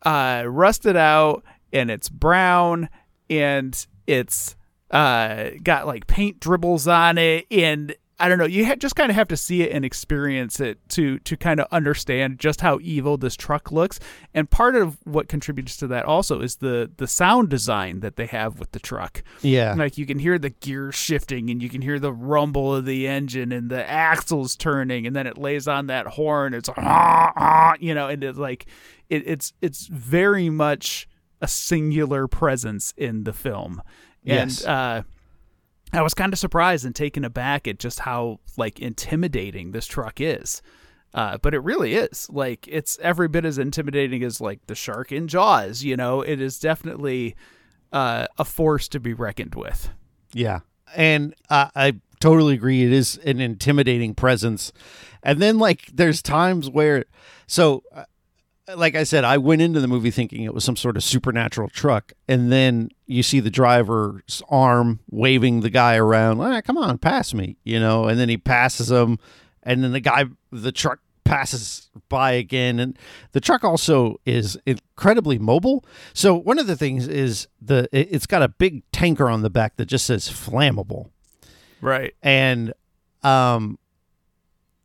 uh, 0.03 0.45
rusted 0.47 0.97
out 0.97 1.45
and 1.73 1.91
it's 1.91 2.09
brown 2.09 2.89
and 3.29 3.87
it's 4.07 4.57
uh, 4.91 5.51
got 5.63 5.87
like 5.87 6.07
paint 6.07 6.41
dribbles 6.41 6.87
on 6.87 7.19
it 7.19 7.47
and 7.51 7.97
I 8.19 8.29
don't 8.29 8.39
know. 8.39 8.45
You 8.45 8.65
ha- 8.65 8.77
just 8.77 8.95
kind 8.95 9.11
of 9.11 9.17
have 9.17 9.27
to 9.29 9.37
see 9.37 9.63
it 9.63 9.73
and 9.73 9.85
experience 9.85 10.61
it 10.61 10.79
to 10.91 11.19
to 11.21 11.37
kind 11.37 11.59
of 11.59 11.67
understand 11.73 12.39
just 12.39 12.61
how 12.61 12.79
evil 12.81 13.17
this 13.17 13.35
truck 13.35 13.73
looks. 13.73 13.99
And 14.33 14.49
part 14.49 14.77
of 14.77 14.99
what 15.05 15.29
contributes 15.29 15.77
to 15.79 15.89
that 15.89 16.05
also 16.05 16.41
is 16.41 16.57
the 16.57 16.91
the 16.97 17.09
sound 17.09 17.49
design 17.49 18.01
that 18.01 18.15
they 18.15 18.27
have 18.27 18.61
with 18.61 18.71
the 18.71 18.79
truck. 18.79 19.23
Yeah. 19.43 19.75
Like 19.75 19.99
you 19.99 20.07
can 20.07 20.21
hear 20.21 20.39
the 20.39 20.51
gear 20.51 20.93
shifting 20.93 21.51
and 21.51 21.61
you 21.61 21.69
can 21.69 21.83
hear 21.83 21.99
the 21.99 22.13
rumble 22.13 22.77
of 22.77 22.85
the 22.85 23.09
engine 23.09 23.51
and 23.51 23.69
the 23.69 23.85
axles 23.91 24.55
turning 24.55 25.07
and 25.09 25.17
then 25.17 25.27
it 25.27 25.37
lays 25.37 25.67
on 25.67 25.89
that 25.89 26.07
horn. 26.07 26.55
It's 26.55 26.69
ah, 26.69 27.33
ah, 27.37 27.75
you 27.81 27.95
know, 27.95 28.07
and 28.09 28.23
it's 28.23 28.39
like 28.39 28.67
it, 29.09 29.27
it's 29.27 29.53
it's 29.61 29.87
very 29.89 30.51
much 30.51 31.09
a 31.43 31.49
singular 31.49 32.29
presence 32.29 32.95
in 32.97 33.25
the 33.25 33.33
film. 33.33 33.83
And 34.25 34.51
Yes. 34.51 34.65
uh 34.65 35.03
I 35.95 36.03
was 36.03 36.15
kind 36.15 36.33
of 36.33 36.39
surprised 36.39 36.85
and 36.85 36.95
taken 36.95 37.25
aback 37.25 37.69
at 37.69 37.79
just 37.79 38.01
how 38.01 38.41
like 38.57 38.81
intimidating 38.81 39.73
this 39.73 39.87
truck 39.87 40.21
is. 40.21 40.63
Uh, 41.13 41.39
but 41.39 41.55
it 41.55 41.61
really 41.61 41.95
is 41.95 42.29
like 42.31 42.67
it's 42.69 42.99
every 43.01 43.29
bit 43.29 43.45
as 43.45 43.57
intimidating 43.57 44.25
as 44.25 44.41
like 44.41 44.67
the 44.67 44.75
shark 44.75 45.13
in 45.13 45.29
Jaws. 45.29 45.85
You 45.85 45.97
know, 45.97 46.23
it 46.23 46.41
is 46.41 46.59
definitely 46.59 47.37
uh, 47.93 48.27
a 48.39 48.45
force 48.45 48.89
to 48.89 49.01
be 49.01 49.15
reckoned 49.15 49.55
with. 49.55 49.91
Yeah. 50.33 50.61
And 50.97 51.35
uh, 51.49 51.69
I 51.75 51.95
totally 52.21 52.55
agree. 52.55 52.83
It 52.85 52.93
is 52.93 53.19
an 53.25 53.41
intimidating 53.41 54.15
presence. 54.15 54.73
And 55.23 55.41
then, 55.41 55.59
like, 55.59 55.87
there's 55.93 56.21
times 56.21 56.69
where, 56.69 57.05
so, 57.47 57.83
uh, 57.95 58.05
like 58.77 58.95
I 58.95 59.05
said, 59.05 59.25
I 59.25 59.37
went 59.39 59.61
into 59.63 59.81
the 59.81 59.89
movie 59.89 60.11
thinking 60.11 60.43
it 60.43 60.55
was 60.55 60.65
some 60.65 60.77
sort 60.77 60.97
of 60.97 61.05
supernatural 61.05 61.69
truck. 61.69 62.13
And 62.29 62.51
then 62.51 62.91
you 63.07 63.23
see 63.23 63.41
the 63.41 63.51
driver's 63.51 64.43
arm 64.49 65.01
waving 65.11 65.61
the 65.61 65.71
guy 65.71 65.97
around. 65.97 66.41
Ah, 66.41 66.61
come 66.63 66.79
on, 66.79 66.99
pass 66.99 67.35
me, 67.35 67.57
you 67.65 67.79
know? 67.79 68.07
And 68.07 68.19
then 68.19 68.29
he 68.29 68.37
passes 68.39 68.91
him. 68.91 69.19
And 69.63 69.85
then 69.85 69.93
the 69.93 70.01
guy, 70.01 70.25
the 70.51 70.73
truck 70.73 71.01
passes 71.25 71.91
by 72.09 72.33
again. 72.33 72.79
And 72.79 72.99
the 73.33 73.41
truck 73.41 73.65
also 73.65 74.19
is 74.25 74.59
incredibly 74.67 75.39
mobile. 75.39 75.85
So, 76.13 76.35
one 76.35 76.59
of 76.59 76.67
the 76.67 76.77
things 76.77 77.07
is 77.09 77.49
the 77.61 77.89
it- 77.93 78.09
it's 78.11 78.27
got 78.27 78.43
a 78.43 78.49
big 78.49 78.83
tanker 78.93 79.29
on 79.29 79.43
the 79.43 79.51
back 79.51 79.77
that 79.77 79.87
just 79.87 80.07
says 80.07 80.29
flammable 80.29 81.11
Right. 81.81 82.15
and 82.23 82.73
um 83.23 83.79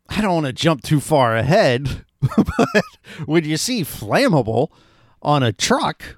i 0.09 0.21
don't 0.21 0.33
want 0.33 0.45
to 0.47 0.53
jump 0.53 0.81
too 0.81 0.99
far 1.01 1.35
ahead 1.35 2.05
but 2.37 2.83
when 3.25 3.43
you 3.45 3.57
see 3.57 3.83
flammable 3.83 4.69
on 5.21 5.43
a 5.43 5.51
truck 5.53 6.17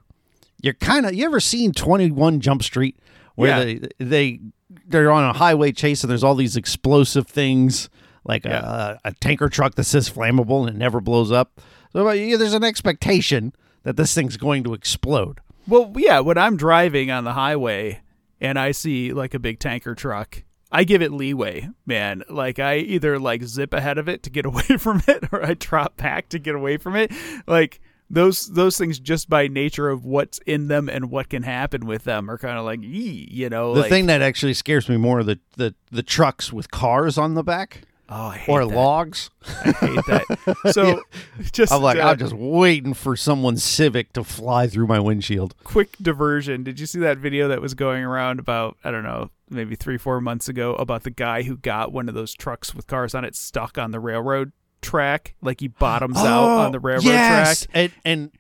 you're 0.62 0.74
kind 0.75 1.05
of 1.05 1.13
you 1.13 1.25
ever 1.25 1.39
seen 1.39 1.72
21 1.72 2.39
jump 2.39 2.63
street 2.63 2.98
where 3.36 3.50
Yeah. 3.50 3.63
they 3.98 4.05
they 4.05 4.39
they're 4.88 5.12
on 5.12 5.24
a 5.24 5.34
highway 5.34 5.72
chase 5.72 6.03
and 6.03 6.10
there's 6.12 6.24
all 6.24 6.36
these 6.36 6.55
explosive 6.55 7.27
things 7.27 7.89
like 8.24 8.46
Yeah. 8.46 8.98
a, 9.03 9.10
a 9.10 9.13
tanker 9.13 9.50
truck 9.50 9.75
that 9.75 9.84
says 9.86 10.10
flammable 10.10 10.62
and 10.67 10.70
it 10.70 10.75
never 10.79 11.01
blows 11.01 11.31
up 11.31 11.60
so 11.93 12.10
yeah, 12.12 12.38
there's 12.38 12.53
an 12.53 12.63
expectation 12.63 13.53
that 13.84 13.98
this 13.98 14.13
thing's 14.15 14.38
going 14.38 14.63
to 14.63 14.74
explode 14.74 15.39
Well, 15.67 15.91
yeah, 15.98 16.20
when 16.20 16.38
I'm 16.38 16.55
driving 16.58 17.12
on 17.12 17.24
the 17.25 17.34
highway 17.34 18.01
and 18.39 18.58
I 18.58 18.72
see 18.72 19.12
like 19.13 19.34
a 19.34 19.39
big 19.39 19.60
tanker 19.60 19.93
truck, 19.93 20.43
I 20.72 20.84
give 20.84 21.01
it 21.01 21.12
leeway, 21.12 21.70
man. 21.86 22.24
Like 22.30 22.60
I 22.60 22.78
either 22.78 23.20
like 23.20 23.44
zip 23.44 23.74
ahead 23.74 23.98
of 23.98 24.08
it 24.08 24.24
to 24.24 24.30
get 24.30 24.46
away 24.51 24.78
from 24.78 25.01
it 25.08 25.25
or 25.32 25.44
I 25.46 25.54
drop 25.54 25.98
back 25.98 26.30
to 26.30 26.40
get 26.40 26.56
away 26.56 26.78
from 26.78 26.96
it. 26.96 27.12
Like 27.48 27.82
those 28.10 28.48
those 28.48 28.78
things 28.78 29.00
just 29.00 29.30
by 29.30 29.48
nature 29.48 29.90
of 29.90 30.06
what's 30.06 30.40
in 30.40 30.68
them 30.68 30.90
and 30.90 31.10
what 31.10 31.30
can 31.30 31.44
happen 31.44 31.86
with 31.86 32.04
them 32.04 32.30
are 32.30 32.38
kind 32.38 32.58
of 32.58 32.66
like, 32.66 32.80
you 32.82 33.50
know, 33.50 33.74
the 33.74 33.82
like, 33.82 33.90
thing 33.90 34.06
that 34.08 34.22
actually 34.22 34.54
scares 34.54 34.90
me 34.90 34.98
more 34.98 35.24
the, 35.24 35.40
the 35.58 35.74
the 35.92 36.04
trucks 36.04 36.51
with 36.51 36.72
cars 36.72 37.18
on 37.18 37.34
the 37.36 37.44
back 37.44 37.82
oh, 38.10 38.28
I 38.28 38.38
hate 38.38 38.51
or 38.51 38.66
that. 38.66 38.75
logs 38.75 39.30
I 39.66 39.72
hate 39.72 40.06
that. 40.08 40.58
So 40.74 41.04
just 41.51 41.72
I'm 41.72 41.82
like, 41.82 41.98
uh, 41.98 42.01
I'm 42.10 42.18
just 42.18 42.34
waiting 42.34 42.94
for 42.94 43.16
someone's 43.16 43.63
Civic 43.63 44.13
to 44.13 44.24
fly 44.24 44.68
through 44.68 44.88
my 44.88 45.00
windshield. 45.00 45.56
quick 45.63 45.98
diversion. 46.01 46.63
Did 46.63 46.80
you 46.80 46.86
see 46.86 47.00
that 47.00 47.18
video 47.18 47.48
that 47.48 47.62
was 47.62 47.74
going 47.74 48.04
around 48.04 48.40
about 48.40 48.78
I 48.84 48.92
don't 48.92 49.04
know, 49.04 49.32
maybe 49.51 49.75
three 49.75 49.98
four 49.98 50.20
months 50.22 50.48
ago 50.50 50.74
about 50.75 51.03
the 51.03 51.10
guy 51.12 51.43
who 51.43 51.58
got 51.58 51.91
one 51.91 52.08
of 52.10 52.15
those 52.15 52.34
trucks 52.34 52.74
with 52.74 52.88
cars 52.88 53.13
on 53.13 53.25
it 53.25 53.36
stuck 53.36 53.77
on 53.77 53.91
the 53.91 54.00
railroad 54.00 54.51
track, 54.81 55.36
like 55.41 55.60
he 55.60 55.67
bottoms 55.67 56.17
out 56.20 56.60
on 56.60 56.67
oh, 56.67 56.72
the 56.72 56.79
railroad 56.79 57.05
Oh, 57.05 57.12
yes. 57.12 57.65
track, 57.65 57.70
And, 57.74 57.91
and 58.05 58.31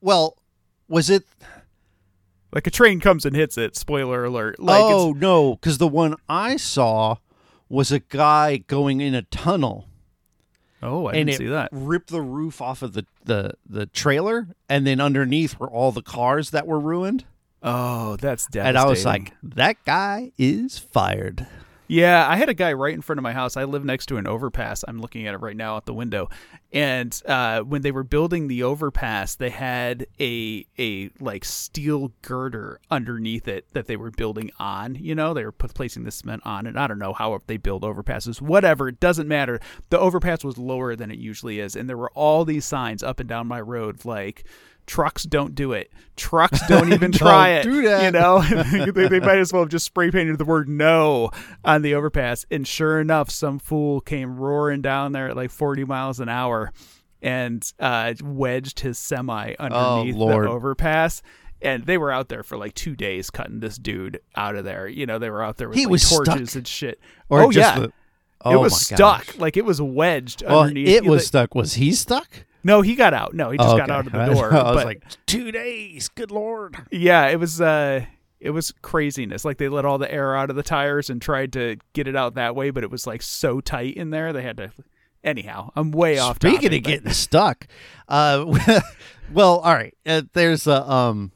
well, 0.00 0.36
was 0.88 1.10
it? 1.10 1.24
like 2.52 2.66
a 2.66 2.70
train 2.70 2.98
comes 3.00 3.24
and 3.24 3.36
hits 3.36 3.56
it. 3.58 3.76
Spoiler 3.76 4.24
alert! 4.24 4.58
Like 4.58 4.82
oh 4.82 5.12
no, 5.12 5.54
because 5.56 5.78
the 5.78 5.86
one 5.86 6.16
I 6.28 6.56
saw 6.56 7.16
was 7.68 7.92
a 7.92 8.00
guy 8.00 8.56
going 8.56 9.00
in 9.00 9.14
a 9.14 9.22
tunnel, 9.22 9.86
oh, 10.82 11.06
I 11.06 11.12
and 11.12 11.26
didn't 11.28 11.38
see 11.38 11.46
that. 11.46 11.68
ripped 11.70 12.10
the 12.10 12.20
roof 12.22 12.60
off 12.60 12.82
of 12.82 12.94
the, 12.94 13.06
the 13.24 13.52
the 13.68 13.86
trailer, 13.86 14.48
and 14.68 14.84
then 14.84 15.00
underneath 15.00 15.60
were 15.60 15.70
all 15.70 15.92
the 15.92 16.02
cars 16.02 16.50
that 16.50 16.66
were 16.66 16.80
ruined. 16.80 17.24
Oh, 17.62 18.16
that's 18.16 18.46
devastating. 18.46 18.68
And 18.68 18.78
I 18.78 18.88
was 18.88 19.04
like, 19.04 19.34
that 19.42 19.84
guy 19.84 20.32
is 20.38 20.78
fired. 20.78 21.46
Yeah, 21.92 22.24
I 22.28 22.36
had 22.36 22.48
a 22.48 22.54
guy 22.54 22.72
right 22.72 22.94
in 22.94 23.02
front 23.02 23.18
of 23.18 23.24
my 23.24 23.32
house. 23.32 23.56
I 23.56 23.64
live 23.64 23.84
next 23.84 24.06
to 24.06 24.16
an 24.16 24.24
overpass. 24.28 24.84
I'm 24.86 25.00
looking 25.00 25.26
at 25.26 25.34
it 25.34 25.38
right 25.38 25.56
now 25.56 25.74
out 25.74 25.86
the 25.86 25.92
window. 25.92 26.28
And 26.72 27.20
uh, 27.26 27.62
when 27.62 27.82
they 27.82 27.90
were 27.90 28.04
building 28.04 28.46
the 28.46 28.62
overpass, 28.62 29.34
they 29.34 29.50
had 29.50 30.06
a 30.20 30.64
a 30.78 31.10
like 31.18 31.44
steel 31.44 32.12
girder 32.22 32.80
underneath 32.92 33.48
it 33.48 33.66
that 33.72 33.88
they 33.88 33.96
were 33.96 34.12
building 34.12 34.52
on. 34.60 34.94
You 34.94 35.16
know, 35.16 35.34
they 35.34 35.44
were 35.44 35.50
put, 35.50 35.74
placing 35.74 36.04
the 36.04 36.12
cement 36.12 36.42
on 36.44 36.68
it. 36.68 36.76
I 36.76 36.86
don't 36.86 37.00
know 37.00 37.12
how 37.12 37.40
they 37.48 37.56
build 37.56 37.82
overpasses. 37.82 38.40
Whatever, 38.40 38.86
it 38.86 39.00
doesn't 39.00 39.26
matter. 39.26 39.58
The 39.88 39.98
overpass 39.98 40.44
was 40.44 40.58
lower 40.58 40.94
than 40.94 41.10
it 41.10 41.18
usually 41.18 41.58
is, 41.58 41.74
and 41.74 41.88
there 41.88 41.96
were 41.96 42.12
all 42.12 42.44
these 42.44 42.64
signs 42.64 43.02
up 43.02 43.18
and 43.18 43.28
down 43.28 43.48
my 43.48 43.60
road 43.60 44.04
like. 44.04 44.44
Trucks 44.86 45.22
don't 45.24 45.54
do 45.54 45.72
it. 45.72 45.90
Trucks 46.16 46.60
don't 46.68 46.92
even 46.92 47.12
try 47.12 47.50
it. 47.50 47.62
Don't 47.64 47.72
do 47.74 47.82
that. 47.82 48.04
You 48.04 48.10
know, 48.10 48.40
they, 48.92 49.08
they 49.08 49.20
might 49.20 49.38
as 49.38 49.52
well 49.52 49.62
have 49.62 49.68
just 49.70 49.84
spray 49.86 50.10
painted 50.10 50.38
the 50.38 50.44
word 50.44 50.68
no 50.68 51.30
on 51.64 51.82
the 51.82 51.94
overpass. 51.94 52.44
And 52.50 52.66
sure 52.66 53.00
enough, 53.00 53.30
some 53.30 53.58
fool 53.58 54.00
came 54.00 54.36
roaring 54.36 54.82
down 54.82 55.12
there 55.12 55.28
at 55.28 55.36
like 55.36 55.50
40 55.50 55.84
miles 55.84 56.18
an 56.20 56.28
hour 56.28 56.72
and 57.22 57.70
uh, 57.78 58.14
wedged 58.22 58.80
his 58.80 58.98
semi 58.98 59.54
underneath 59.58 60.14
the 60.16 60.20
Oh, 60.22 60.26
Lord. 60.26 60.46
overpass. 60.46 61.22
And 61.62 61.84
they 61.84 61.98
were 61.98 62.10
out 62.10 62.28
there 62.30 62.42
for 62.42 62.56
like 62.56 62.72
two 62.74 62.96
days 62.96 63.28
cutting 63.28 63.60
this 63.60 63.76
dude 63.76 64.20
out 64.34 64.56
of 64.56 64.64
there. 64.64 64.88
You 64.88 65.04
know, 65.04 65.18
they 65.18 65.28
were 65.30 65.42
out 65.42 65.58
there 65.58 65.68
with 65.68 65.76
He 65.76 65.84
like, 65.84 65.92
was 65.92 66.08
torches 66.08 66.50
stuck? 66.50 66.56
and 66.56 66.66
shit. 66.66 67.00
Or 67.28 67.42
oh, 67.42 67.52
just 67.52 67.76
yeah. 67.76 67.80
the- 67.82 67.92
oh 68.42 68.54
it 68.54 68.56
was 68.56 68.80
stuck. 68.80 68.98
gosh. 69.26 69.36
Like 69.36 69.58
it 69.58 69.64
was 69.66 69.80
wedged 69.80 70.42
Well, 70.42 70.60
underneath. 70.60 70.88
it 70.88 71.04
was 71.04 71.20
like- 71.20 71.26
stuck. 71.26 71.54
Was 71.54 71.74
he 71.74 71.92
stuck? 71.92 72.46
No, 72.62 72.82
he 72.82 72.94
got 72.94 73.14
out. 73.14 73.34
No, 73.34 73.50
he 73.50 73.58
just 73.58 73.68
Oh, 73.70 73.76
got 73.76 73.90
out 73.90 74.06
of 74.06 74.12
the 74.12 74.26
door. 74.34 74.52
I 74.54 74.72
was 74.72 74.84
like, 74.84 75.02
two 75.26 75.50
days. 75.52 76.08
Good 76.08 76.30
lord. 76.30 76.76
yeah, 76.90 77.26
it 77.28 77.38
was 77.38 77.60
uh 77.60 78.04
it 78.38 78.50
was 78.50 78.72
craziness. 78.82 79.44
Like 79.44 79.58
they 79.58 79.68
let 79.68 79.84
all 79.84 79.98
the 79.98 80.10
air 80.12 80.34
out 80.36 80.48
of 80.50 80.56
the 80.56 80.62
tires 80.62 81.10
and 81.10 81.20
tried 81.20 81.52
to 81.54 81.76
get 81.92 82.08
it 82.08 82.16
out 82.16 82.34
that 82.34 82.56
way, 82.56 82.70
but 82.70 82.82
it 82.84 82.90
was 82.90 83.06
like 83.06 83.22
so 83.22 83.60
tight 83.60 83.94
in 83.94 84.10
there 84.10 84.32
they 84.32 84.42
had 84.42 84.56
to 84.58 84.72
Anyhow, 85.22 85.70
I'm 85.76 85.90
way 85.90 86.18
off. 86.18 86.36
Speaking 86.36 86.56
topic, 86.60 86.78
of 86.78 86.82
but- 86.84 86.88
getting 86.90 87.12
stuck, 87.12 87.66
uh, 88.08 88.80
well, 89.32 89.58
all 89.58 89.74
right. 89.74 89.94
Uh, 90.06 90.22
there's 90.32 90.66
a 90.66 90.90
um, 90.90 91.30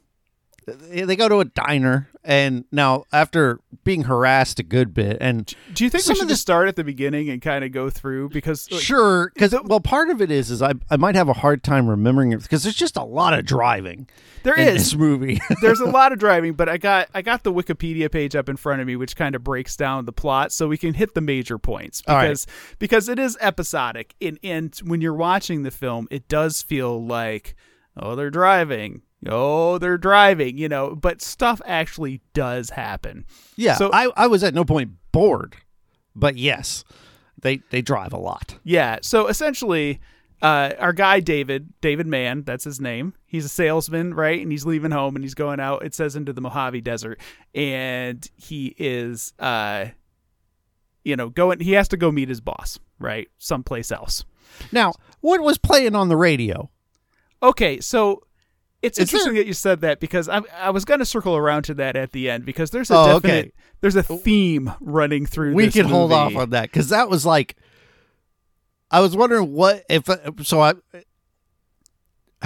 they 0.67 1.15
go 1.15 1.29
to 1.29 1.39
a 1.39 1.45
diner, 1.45 2.09
and 2.23 2.65
now 2.71 3.03
after 3.13 3.59
being 3.83 4.03
harassed 4.03 4.59
a 4.59 4.63
good 4.63 4.93
bit, 4.93 5.17
and 5.21 5.53
do 5.73 5.83
you 5.83 5.89
think 5.89 6.03
some 6.03 6.13
we 6.13 6.13
of 6.13 6.17
should 6.19 6.27
the- 6.27 6.33
just 6.33 6.41
start 6.41 6.67
at 6.67 6.75
the 6.75 6.83
beginning 6.83 7.29
and 7.29 7.41
kind 7.41 7.63
of 7.63 7.71
go 7.71 7.89
through 7.89 8.29
because 8.29 8.69
like, 8.71 8.81
sure, 8.81 9.31
because 9.33 9.53
well, 9.65 9.79
part 9.79 10.09
of 10.09 10.21
it 10.21 10.31
is 10.31 10.49
is 10.49 10.61
I 10.61 10.73
I 10.89 10.97
might 10.97 11.15
have 11.15 11.29
a 11.29 11.33
hard 11.33 11.63
time 11.63 11.87
remembering 11.87 12.31
it 12.31 12.41
because 12.41 12.63
there's 12.63 12.75
just 12.75 12.97
a 12.97 13.03
lot 13.03 13.33
of 13.37 13.45
driving. 13.45 14.07
there 14.43 14.59
is 14.59 14.73
this 14.73 14.95
movie. 14.95 15.39
there's 15.61 15.79
a 15.81 15.85
lot 15.85 16.11
of 16.11 16.17
driving, 16.19 16.53
but 16.53 16.67
I 16.67 16.77
got 16.77 17.09
I 17.13 17.21
got 17.21 17.43
the 17.43 17.53
Wikipedia 17.53 18.11
page 18.11 18.35
up 18.35 18.49
in 18.49 18.57
front 18.57 18.81
of 18.81 18.87
me, 18.87 18.95
which 18.95 19.15
kind 19.15 19.35
of 19.35 19.43
breaks 19.43 19.75
down 19.77 20.05
the 20.05 20.13
plot, 20.13 20.51
so 20.51 20.67
we 20.67 20.77
can 20.77 20.95
hit 20.95 21.13
the 21.13 21.21
major 21.21 21.57
points 21.59 22.01
All 22.07 22.15
right. 22.15 22.23
because 22.29 22.47
because 22.79 23.09
it 23.09 23.19
is 23.19 23.37
episodic. 23.39 24.15
And 24.21 24.39
and 24.43 24.75
when 24.83 25.01
you're 25.01 25.13
watching 25.13 25.61
the 25.63 25.71
film, 25.71 26.07
it 26.09 26.27
does 26.27 26.63
feel 26.63 27.05
like 27.05 27.55
oh 27.97 28.15
they're 28.15 28.31
driving, 28.31 29.01
oh 29.27 29.77
they're 29.77 29.97
driving, 29.97 30.57
you 30.57 30.69
know, 30.69 30.95
but 30.95 31.21
stuff 31.21 31.61
actually 31.65 32.21
does 32.33 32.69
happen. 32.71 33.25
yeah, 33.55 33.75
So- 33.75 33.89
I 33.93 34.09
I 34.15 34.27
was 34.27 34.43
at 34.43 34.53
no 34.53 34.65
point 34.65 34.91
bored, 35.11 35.55
but 36.15 36.37
yes, 36.37 36.83
they 37.41 37.57
they 37.69 37.81
drive 37.81 38.13
a 38.13 38.17
lot. 38.17 38.57
Yeah. 38.63 38.99
So 39.01 39.27
essentially, 39.27 39.99
uh, 40.41 40.71
our 40.79 40.93
guy 40.93 41.19
David, 41.21 41.73
David 41.81 42.07
Mann, 42.07 42.43
that's 42.43 42.63
his 42.65 42.79
name. 42.81 43.13
He's 43.25 43.45
a 43.45 43.49
salesman, 43.49 44.13
right? 44.13 44.41
And 44.41 44.51
he's 44.51 44.65
leaving 44.65 44.91
home 44.91 45.15
and 45.15 45.23
he's 45.23 45.33
going 45.33 45.59
out. 45.59 45.83
It 45.85 45.93
says 45.93 46.15
into 46.15 46.33
the 46.33 46.41
Mojave 46.41 46.81
Desert, 46.81 47.19
and 47.53 48.27
he 48.35 48.75
is, 48.77 49.33
uh, 49.39 49.87
you 51.03 51.15
know, 51.15 51.29
going. 51.29 51.59
He 51.61 51.73
has 51.73 51.87
to 51.89 51.97
go 51.97 52.11
meet 52.11 52.29
his 52.29 52.41
boss, 52.41 52.79
right, 52.99 53.29
someplace 53.37 53.91
else. 53.91 54.25
Now, 54.71 54.93
what 55.21 55.41
was 55.41 55.57
playing 55.57 55.95
on 55.95 56.09
the 56.09 56.17
radio? 56.17 56.69
Okay, 57.43 57.79
so. 57.79 58.21
It's 58.85 58.97
Is 58.99 59.03
interesting 59.09 59.33
there- 59.33 59.43
that 59.43 59.47
you 59.47 59.53
said 59.53 59.81
that 59.81 59.99
because 59.99 60.29
I 60.29 60.41
I 60.57 60.69
was 60.69 60.85
going 60.85 60.99
to 60.99 61.05
circle 61.05 61.35
around 61.35 61.63
to 61.63 61.73
that 61.75 61.95
at 61.95 62.11
the 62.11 62.29
end 62.29 62.45
because 62.45 62.69
there's 62.71 62.91
a 62.91 62.95
Oh, 62.97 63.19
definite 63.19 63.45
okay. 63.45 63.51
there's 63.81 63.95
a 63.95 64.03
theme 64.03 64.71
running 64.79 65.25
through. 65.25 65.53
we 65.53 65.69
can 65.71 65.85
hold 65.85 66.11
off 66.13 66.35
on 66.35 66.51
that 66.51 66.63
because 66.71 66.89
that 66.89 67.09
was 67.09 67.25
like 67.25 67.55
i 68.91 68.99
was 69.01 69.15
wondering 69.17 69.51
what 69.53 69.83
if 69.89 70.07
uh, 70.09 70.17
so 70.43 70.61
i 70.61 70.73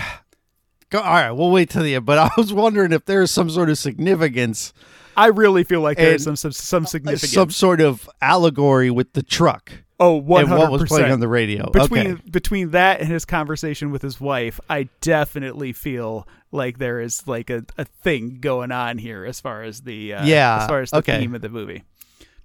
go 0.90 1.00
all 1.00 1.14
right 1.14 1.32
we'll 1.32 1.52
wait 1.52 1.70
till 1.70 1.84
the 1.84 1.96
end 1.96 2.06
but 2.06 2.18
i 2.18 2.30
was 2.38 2.54
wondering 2.54 2.92
if 2.92 3.06
there's 3.06 3.30
some 3.32 3.50
sort 3.50 3.70
of 3.70 3.78
significance 3.78 4.74
I 5.18 5.28
really 5.28 5.66
feel 5.66 5.82
like 5.82 5.98
there's 5.98 6.24
some 6.24 6.38
some, 6.38 6.54
some 6.54 6.86
significance. 6.86 7.34
some 7.34 7.50
sort 7.52 7.82
of 7.82 8.10
allegory 8.22 8.90
with 8.90 9.12
the 9.12 9.22
truck 9.24 9.70
oh, 10.00 10.16
one 10.16 10.46
and 10.46 10.52
what 10.58 10.72
was 10.72 10.84
playing 10.86 11.12
on 11.12 11.20
the 11.20 11.28
radio 11.28 11.70
between 11.70 12.08
okay 12.14 12.22
between 12.30 12.72
that 12.72 13.00
and 13.02 13.10
his 13.10 13.26
conversation 13.26 13.92
with 13.92 14.02
his 14.02 14.20
wife, 14.20 14.60
I 14.70 14.90
definitely 15.02 15.74
feel 15.74 16.28
like 16.52 16.78
there 16.78 17.00
is 17.00 17.28
like 17.28 17.50
a, 17.50 17.66
a 17.78 17.86
thing 17.86 18.40
going 18.40 18.72
on 18.72 18.98
here 18.98 19.26
as 19.26 19.40
far 19.40 19.64
as 19.64 19.82
the 19.82 20.14
uh, 20.14 20.26
Yeah, 20.26 20.62
as 20.62 20.68
far 20.68 20.82
as 20.82 20.92
the 20.92 20.98
okay. 20.98 21.20
theme 21.20 21.36
of 21.36 21.42
the 21.42 21.50
movie. 21.50 21.84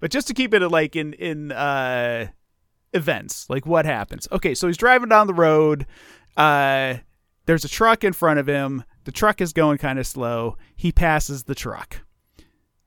But 0.00 0.10
just 0.10 0.26
to 0.28 0.34
keep 0.34 0.52
it 0.52 0.60
like 0.68 0.96
in 0.96 1.14
in 1.14 1.52
uh, 1.52 2.28
events, 2.92 3.48
like 3.48 3.66
what 3.66 3.86
happens? 3.86 4.28
Okay, 4.30 4.54
so 4.54 4.66
he's 4.66 4.76
driving 4.76 5.08
down 5.08 5.26
the 5.26 5.34
road. 5.34 5.86
Uh, 6.36 6.96
there's 7.46 7.64
a 7.64 7.68
truck 7.68 8.04
in 8.04 8.12
front 8.12 8.38
of 8.38 8.46
him. 8.46 8.84
The 9.04 9.12
truck 9.12 9.40
is 9.40 9.52
going 9.52 9.78
kind 9.78 9.98
of 9.98 10.06
slow. 10.06 10.56
He 10.74 10.92
passes 10.92 11.44
the 11.44 11.54
truck. 11.54 12.00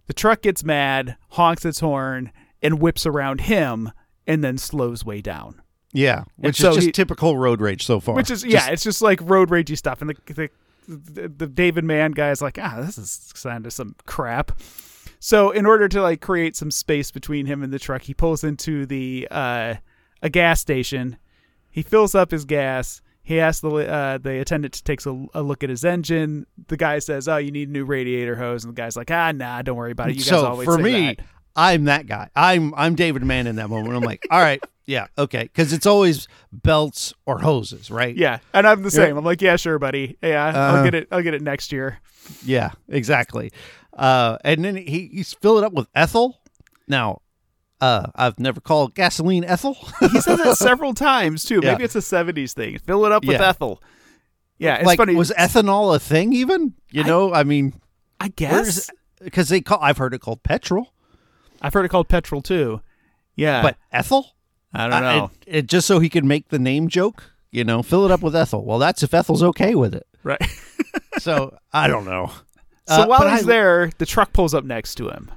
The 0.07 0.13
truck 0.13 0.41
gets 0.41 0.63
mad, 0.63 1.17
honks 1.31 1.65
its 1.65 1.79
horn, 1.79 2.31
and 2.61 2.79
whips 2.79 3.05
around 3.05 3.41
him, 3.41 3.91
and 4.27 4.43
then 4.43 4.57
slows 4.57 5.03
way 5.03 5.21
down. 5.21 5.61
yeah 5.93 6.23
which 6.35 6.57
so 6.57 6.69
is 6.69 6.75
just 6.75 6.85
he- 6.87 6.91
typical 6.91 7.37
road 7.37 7.61
rage 7.61 7.85
so 7.85 7.99
far 7.99 8.13
Which 8.15 8.29
is 8.29 8.43
Just- 8.43 8.53
yeah, 8.53 8.69
it's 8.71 8.83
just 8.83 9.01
like 9.01 9.19
road 9.23 9.49
ragey 9.49 9.75
stuff, 9.77 10.01
and 10.01 10.09
the 10.11 10.33
the, 10.33 10.49
the, 10.87 11.27
the 11.29 11.47
David 11.47 11.83
Mann 11.83 12.11
guy 12.11 12.29
is 12.31 12.41
like, 12.41 12.57
ah, 12.61 12.81
this 12.81 12.97
is 12.97 13.33
kind 13.41 13.65
of 13.65 13.73
some 13.73 13.95
crap. 14.05 14.51
So 15.19 15.49
in 15.51 15.65
order 15.65 15.87
to 15.89 16.01
like 16.01 16.21
create 16.21 16.55
some 16.55 16.69
space 16.71 17.09
between 17.11 17.45
him 17.47 17.63
and 17.63 17.73
the 17.73 17.79
truck, 17.79 18.03
he 18.03 18.13
pulls 18.13 18.43
into 18.43 18.85
the 18.85 19.27
uh, 19.31 19.75
a 20.21 20.29
gas 20.29 20.61
station. 20.61 21.17
He 21.69 21.81
fills 21.81 22.13
up 22.15 22.31
his 22.31 22.45
gas. 22.45 23.01
He 23.23 23.39
asks 23.41 23.61
the 23.61 23.69
uh, 23.69 24.17
the 24.19 24.39
attendant 24.39 24.73
to 24.75 24.83
take 24.83 25.05
a, 25.05 25.25
a 25.33 25.41
look 25.41 25.63
at 25.63 25.69
his 25.69 25.83
engine. 25.83 26.45
The 26.67 26.77
guy 26.77 26.99
says, 26.99 27.27
"Oh, 27.27 27.37
you 27.37 27.51
need 27.51 27.67
a 27.67 27.71
new 27.71 27.83
radiator 27.83 28.35
hose," 28.35 28.63
and 28.63 28.73
the 28.73 28.79
guy's 28.81 28.95
like, 28.95 29.11
"Ah, 29.11 29.31
nah, 29.33 29.61
don't 29.63 29.75
worry 29.75 29.91
about 29.91 30.09
it. 30.09 30.15
You 30.15 30.21
guys 30.21 30.29
so 30.29 30.45
always 30.45 30.65
for 30.65 30.77
me 30.77 31.15
that." 31.17 31.25
I'm 31.57 31.83
that 31.85 32.05
guy 32.07 32.29
i'm 32.35 32.73
i'm 32.75 32.95
david 32.95 33.23
mann 33.23 33.47
in 33.47 33.55
that 33.57 33.69
moment 33.69 33.93
i'm 33.95 34.03
like 34.03 34.25
all 34.31 34.39
right 34.39 34.63
yeah 34.85 35.07
okay 35.17 35.43
because 35.43 35.73
it's 35.73 35.85
always 35.85 36.27
belts 36.53 37.13
or 37.25 37.39
hoses 37.39 37.91
right 37.91 38.15
Yeah, 38.15 38.39
and 38.53 38.65
I'm 38.65 38.83
the 38.83 38.91
same. 38.91 39.17
I'm 39.17 39.25
like, 39.25 39.41
yeah, 39.41 39.57
sure, 39.57 39.77
buddy. 39.79 40.17
Yeah, 40.23 40.45
I'll 40.45 40.75
Uh, 40.77 40.83
get 40.85 40.95
it. 40.95 41.07
I'll 41.11 41.21
get 41.21 41.33
it 41.33 41.41
next 41.41 41.73
year. 41.73 41.99
Yeah, 42.45 42.71
exactly. 42.87 43.51
Uh, 43.93 44.37
and 44.45 44.63
then 44.63 44.75
he, 44.77 45.09
he's 45.11 45.33
filled 45.33 45.57
it 45.57 45.63
up 45.65 45.73
with 45.73 45.87
ethyl. 45.93 46.39
Now, 46.87 47.21
uh, 47.81 48.07
I've 48.15 48.39
never 48.39 48.61
called 48.61 48.95
gasoline 48.95 49.43
ethyl. 49.43 49.73
He 49.99 50.21
says 50.21 50.39
it 50.45 50.55
several 50.55 50.93
times 50.93 51.43
too. 51.43 51.59
Yeah. 51.61 51.73
Maybe 51.73 51.83
it's 51.83 51.95
a 51.95 51.99
'70s 51.99 52.53
thing. 52.53 52.77
Fill 52.79 53.05
it 53.05 53.11
up 53.11 53.25
with 53.25 53.39
Yeah. 53.41 53.49
ethyl. 53.49 53.81
Yeah, 54.57 54.75
it's 54.77 54.85
like, 54.85 54.97
funny. 54.97 55.15
was 55.15 55.31
ethanol 55.37 55.93
a 55.93 55.99
thing 55.99 56.31
even? 56.31 56.73
You 56.91 57.03
I- 57.03 57.07
know, 57.07 57.33
I 57.33 57.43
mean, 57.43 57.73
I 58.21 58.29
guess 58.29 58.89
because 59.21 59.49
they 59.49 59.59
call 59.59 59.79
I've 59.81 59.97
heard 59.97 60.13
it 60.13 60.19
called 60.21 60.43
petrol, 60.43 60.93
I've 61.61 61.73
heard 61.73 61.85
it 61.85 61.89
called 61.89 62.07
petrol 62.07 62.41
too. 62.41 62.81
Yeah, 63.35 63.61
but 63.61 63.77
Ethel. 63.91 64.33
I 64.73 64.83
don't 64.89 64.93
Uh, 64.93 64.99
know. 65.15 65.31
it- 65.45 65.57
it- 65.59 65.67
just 65.67 65.87
so 65.87 65.99
he 65.99 66.09
could 66.09 66.25
make 66.25 66.49
the 66.49 66.59
name 66.59 66.87
joke. 66.87 67.31
You 67.51 67.63
know, 67.63 67.81
fill 67.81 68.03
it 68.05 68.11
up 68.11 68.21
with 68.21 68.35
Ethel. 68.35 68.65
Well, 68.65 68.77
that's 68.79 69.01
if 69.03 69.13
Ethel's 69.13 69.41
okay 69.43 69.73
with 69.75 69.93
it. 69.95 70.05
right. 70.23 70.41
So 71.19 71.57
I 71.73 71.87
don't 71.87 72.05
know. 72.05 72.31
so 72.87 73.01
Uh, 73.03 73.07
while 73.07 73.27
he's 73.29 73.43
I- 73.43 73.47
there, 73.47 73.89
the 73.97 74.05
truck 74.05 74.33
pulls 74.33 74.53
up 74.53 74.63
next 74.63 74.95
to 74.95 75.09
him. 75.09 75.31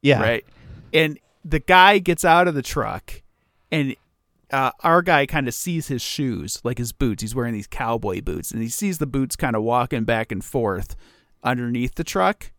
Yeah, 0.00 0.22
Right, 0.22 0.44
and 0.92 1.18
the 1.44 1.58
guy 1.58 1.98
gets 1.98 2.24
out 2.24 2.48
of 2.48 2.54
the 2.54 2.62
truck, 2.62 3.22
and 3.70 3.94
uh, 4.50 4.70
our 4.82 5.02
guy 5.02 5.26
kind 5.26 5.46
of 5.48 5.52
sees 5.54 5.88
his 5.88 6.00
shoes, 6.00 6.60
like 6.64 6.78
his 6.78 6.92
boots. 6.92 7.20
He's 7.22 7.34
wearing 7.34 7.52
these 7.52 7.66
cowboy 7.66 8.22
boots, 8.22 8.50
and 8.52 8.62
he 8.62 8.68
sees 8.70 8.98
the 8.98 9.06
boots 9.06 9.36
kind 9.36 9.54
of 9.54 9.62
walking 9.62 10.04
back 10.04 10.32
and 10.32 10.42
forth 10.42 10.96
underneath 11.44 11.96
the 11.96 12.04
truck. 12.04 12.50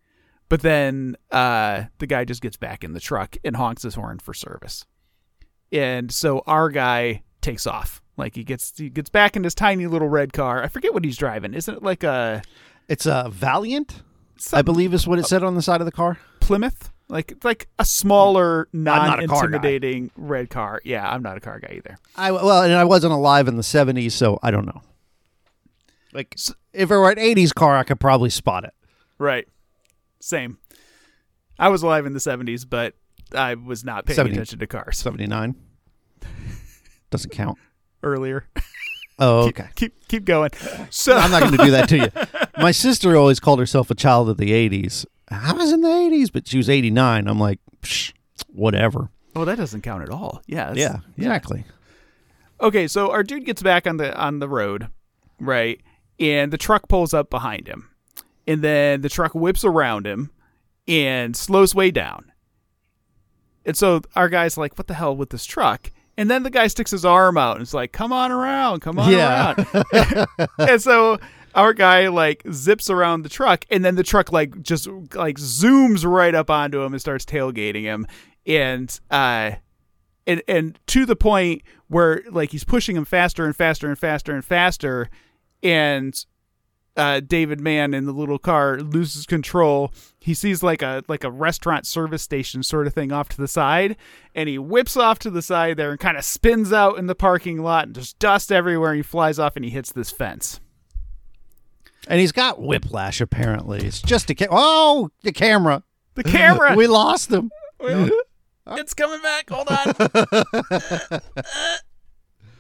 But 0.50 0.62
then 0.62 1.16
uh, 1.32 1.84
the 2.00 2.08
guy 2.08 2.26
just 2.26 2.42
gets 2.42 2.58
back 2.58 2.84
in 2.84 2.94
the 2.94 3.00
truck 3.00 3.38
and 3.44 3.56
honks 3.56 3.84
his 3.84 3.96
horn 3.96 4.20
for 4.20 4.34
service. 4.34 4.86
And 5.72 6.12
so 6.12 6.42
our 6.48 6.70
guy 6.70 7.22
takes 7.42 7.68
off. 7.68 8.02
Like 8.18 8.36
he 8.36 8.44
gets 8.44 8.74
he 8.78 8.90
gets 8.90 9.10
back 9.10 9.36
in 9.38 9.44
his 9.44 9.56
tiny 9.56 9.88
little 9.88 10.10
red 10.10 10.34
car. 10.34 10.62
I 10.62 10.68
forget 10.68 10.94
what 10.94 11.06
he's 11.06 11.16
driving. 11.18 11.54
Isn't 11.54 11.76
it 11.76 11.84
like 11.84 12.04
a 12.04 12.42
It's 12.90 13.06
a 13.06 13.30
Valiant, 13.32 14.02
I 14.52 14.62
believe, 14.62 14.94
is 14.94 15.08
what 15.08 15.20
it 15.20 15.26
said 15.26 15.44
on 15.44 15.56
the 15.56 15.62
side 15.62 15.80
of 15.80 15.86
the 15.86 15.92
car. 15.92 16.18
Plymouth? 16.42 16.92
Like 17.08 17.32
it's 17.32 17.46
like 17.46 17.70
a 17.80 17.86
smaller, 17.86 18.68
not 18.74 19.24
a 19.24 19.28
car 19.28 19.50
non-intimidating 19.50 20.12
red 20.18 20.50
car. 20.50 20.82
Yeah, 20.84 21.10
I'm 21.10 21.24
not 21.24 21.38
a 21.38 21.40
car 21.40 21.60
guy 21.60 21.76
either. 21.78 21.98
I 22.16 22.32
well, 22.32 22.62
and 22.64 22.74
I 22.74 22.84
wasn't 22.84 23.14
alive 23.14 23.48
in 23.48 23.56
the 23.56 23.64
'70s, 23.64 24.12
so 24.12 24.38
I 24.44 24.52
don't 24.52 24.66
know. 24.66 24.82
Like, 26.14 26.36
if 26.74 26.92
it 26.92 26.96
were 26.96 27.10
an 27.10 27.18
'80s 27.18 27.54
car, 27.54 27.78
I 27.78 27.84
could 27.84 28.00
probably 28.00 28.30
spot 28.30 28.64
it. 28.64 28.74
Right. 29.18 29.48
Same. 30.22 30.58
I 31.58 31.70
was 31.70 31.84
alive 31.84 32.06
in 32.06 32.14
the 32.14 32.20
70s, 32.20 32.66
but 32.70 32.96
I 33.34 33.56
was 33.56 33.84
not 33.84 34.06
paying 34.06 34.16
70. 34.16 34.36
attention 34.36 34.60
to 34.60 34.68
cars 34.68 34.98
'79 34.98 35.56
doesn't 37.10 37.32
count. 37.32 37.58
earlier. 38.04 38.48
Oh, 39.22 39.50
okay. 39.50 39.68
keep 39.76 40.08
keep 40.08 40.24
going. 40.24 40.50
So 40.92 41.14
I'm 41.14 41.30
not 41.30 41.42
going 41.42 41.58
to 41.58 41.66
do 41.66 41.72
that 41.72 41.90
to 41.90 41.98
you. 41.98 42.08
My 42.64 42.72
sister 42.72 43.18
always 43.18 43.42
called 43.42 43.60
herself 43.60 43.92
a 43.92 43.94
child 43.94 44.30
of 44.30 44.38
the 44.38 44.52
'80s. 44.52 45.06
I 45.30 45.52
was 45.52 45.74
in 45.74 45.82
the 45.82 45.90
'80s, 45.90 46.32
but 46.32 46.48
she 46.48 46.56
was 46.56 46.70
'89. 46.70 47.28
I'm 47.28 47.38
like, 47.38 47.60
Psh, 47.82 48.14
whatever. 48.48 49.10
Well, 49.36 49.44
that 49.44 49.58
doesn't 49.58 49.82
count 49.82 50.04
at 50.04 50.10
all. 50.10 50.42
Yeah. 50.48 50.72
Yeah, 50.74 51.00
exactly. 51.18 51.66
Okay, 52.62 52.88
so 52.88 53.12
our 53.12 53.22
dude 53.22 53.44
gets 53.44 53.62
back 53.62 53.86
on 53.86 53.98
the 53.98 54.18
on 54.18 54.40
the 54.40 54.48
road, 54.48 54.88
right? 55.42 55.82
And 56.18 56.54
the 56.54 56.58
truck 56.58 56.88
pulls 56.88 57.14
up 57.14 57.30
behind 57.30 57.68
him. 57.68 57.89
And 58.50 58.64
then 58.64 59.02
the 59.02 59.10
truck 59.10 59.36
whips 59.36 59.64
around 59.64 60.08
him 60.08 60.32
and 60.88 61.36
slows 61.36 61.76
way 61.76 61.92
down. 61.92 62.32
And 63.66 63.78
so 63.78 64.02
our 64.16 64.28
guy's 64.28 64.58
like, 64.58 64.78
"What 64.78 64.88
the 64.88 64.94
hell 64.96 65.16
with 65.16 65.30
this 65.30 65.46
truck?" 65.46 65.92
And 66.18 66.30
then 66.30 66.44
the 66.44 66.50
guy 66.50 66.68
sticks 66.68 66.92
his 66.92 67.06
arm 67.06 67.38
out 67.38 67.58
and 67.58 67.62
it's 67.62 67.74
like, 67.74 67.92
"Come 67.92 68.12
on 68.12 68.32
around, 68.32 68.80
come 68.80 68.98
on 68.98 69.12
Yeah. 69.12 69.54
around." 69.56 70.28
and 70.58 70.82
so 70.82 71.20
our 71.54 71.74
guy 71.74 72.08
like 72.08 72.42
zips 72.52 72.90
around 72.90 73.22
the 73.22 73.30
truck 73.30 73.66
and 73.70 73.86
then 73.86 73.96
the 73.96 74.04
truck 74.04 74.32
like 74.32 74.62
just 74.64 74.88
like 75.14 75.38
zooms 75.38 76.04
right 76.10 76.34
up 76.34 76.50
onto 76.50 76.82
him 76.82 76.94
and 76.94 77.02
starts 77.02 77.26
tailgating 77.26 77.82
him 77.84 78.06
and 78.46 79.00
uh 79.12 79.52
and 80.28 80.44
and 80.48 80.80
to 80.88 81.06
the 81.08 81.16
point 81.16 81.64
where 81.88 82.22
like 82.32 82.52
he's 82.52 82.64
pushing 82.64 82.96
him 82.96 83.04
faster 83.06 83.46
and 83.46 83.56
faster 83.56 83.88
and 83.88 83.98
faster 83.98 84.34
and 84.34 84.46
faster 84.46 85.10
and 85.64 86.26
uh, 87.00 87.20
David 87.22 87.62
Mann 87.62 87.94
in 87.94 88.06
the 88.06 88.12
little 88.12 88.38
car 88.38 88.80
loses 88.80 89.26
control. 89.26 89.94
He 90.20 90.34
sees 90.34 90.62
like 90.62 90.82
a 90.82 91.04
like 91.08 91.24
a 91.24 91.32
restaurant 91.32 91.88
service 91.88 92.22
station 92.22 92.62
sort 92.62 92.88
of 92.88 92.94
thing 92.94 93.12
off 93.12 93.30
to 93.30 93.38
the 93.38 93.48
side, 93.48 93.96
and 94.36 94.50
he 94.50 94.58
whips 94.58 94.98
off 94.98 95.18
to 95.20 95.30
the 95.30 95.42
side 95.42 95.78
there 95.78 95.92
and 95.92 96.00
kind 96.00 96.18
of 96.18 96.26
spins 96.26 96.74
out 96.74 96.98
in 97.00 97.08
the 97.08 97.16
parking 97.16 97.64
lot 97.64 97.86
and 97.86 97.96
there's 97.96 98.14
dust 98.14 98.52
everywhere. 98.52 98.92
And 98.92 98.98
he 98.98 99.04
flies 99.04 99.40
off 99.40 99.56
and 99.56 99.64
he 99.64 99.72
hits 99.72 99.92
this 99.94 100.12
fence. 100.12 100.60
And 102.08 102.20
he's 102.20 102.32
got 102.32 102.62
whiplash. 102.62 103.22
Apparently, 103.22 103.80
it's 103.80 104.02
just 104.02 104.30
a 104.30 104.36
ca- 104.36 104.48
oh 104.52 105.10
the 105.24 105.32
camera. 105.32 105.84
The 106.16 106.24
camera. 106.24 106.76
we 106.78 106.88
lost 106.88 107.32
him. 107.32 107.50
it's 107.82 108.94
coming 108.94 109.22
back. 109.22 109.50
Hold 109.50 109.70
on. 109.70 109.94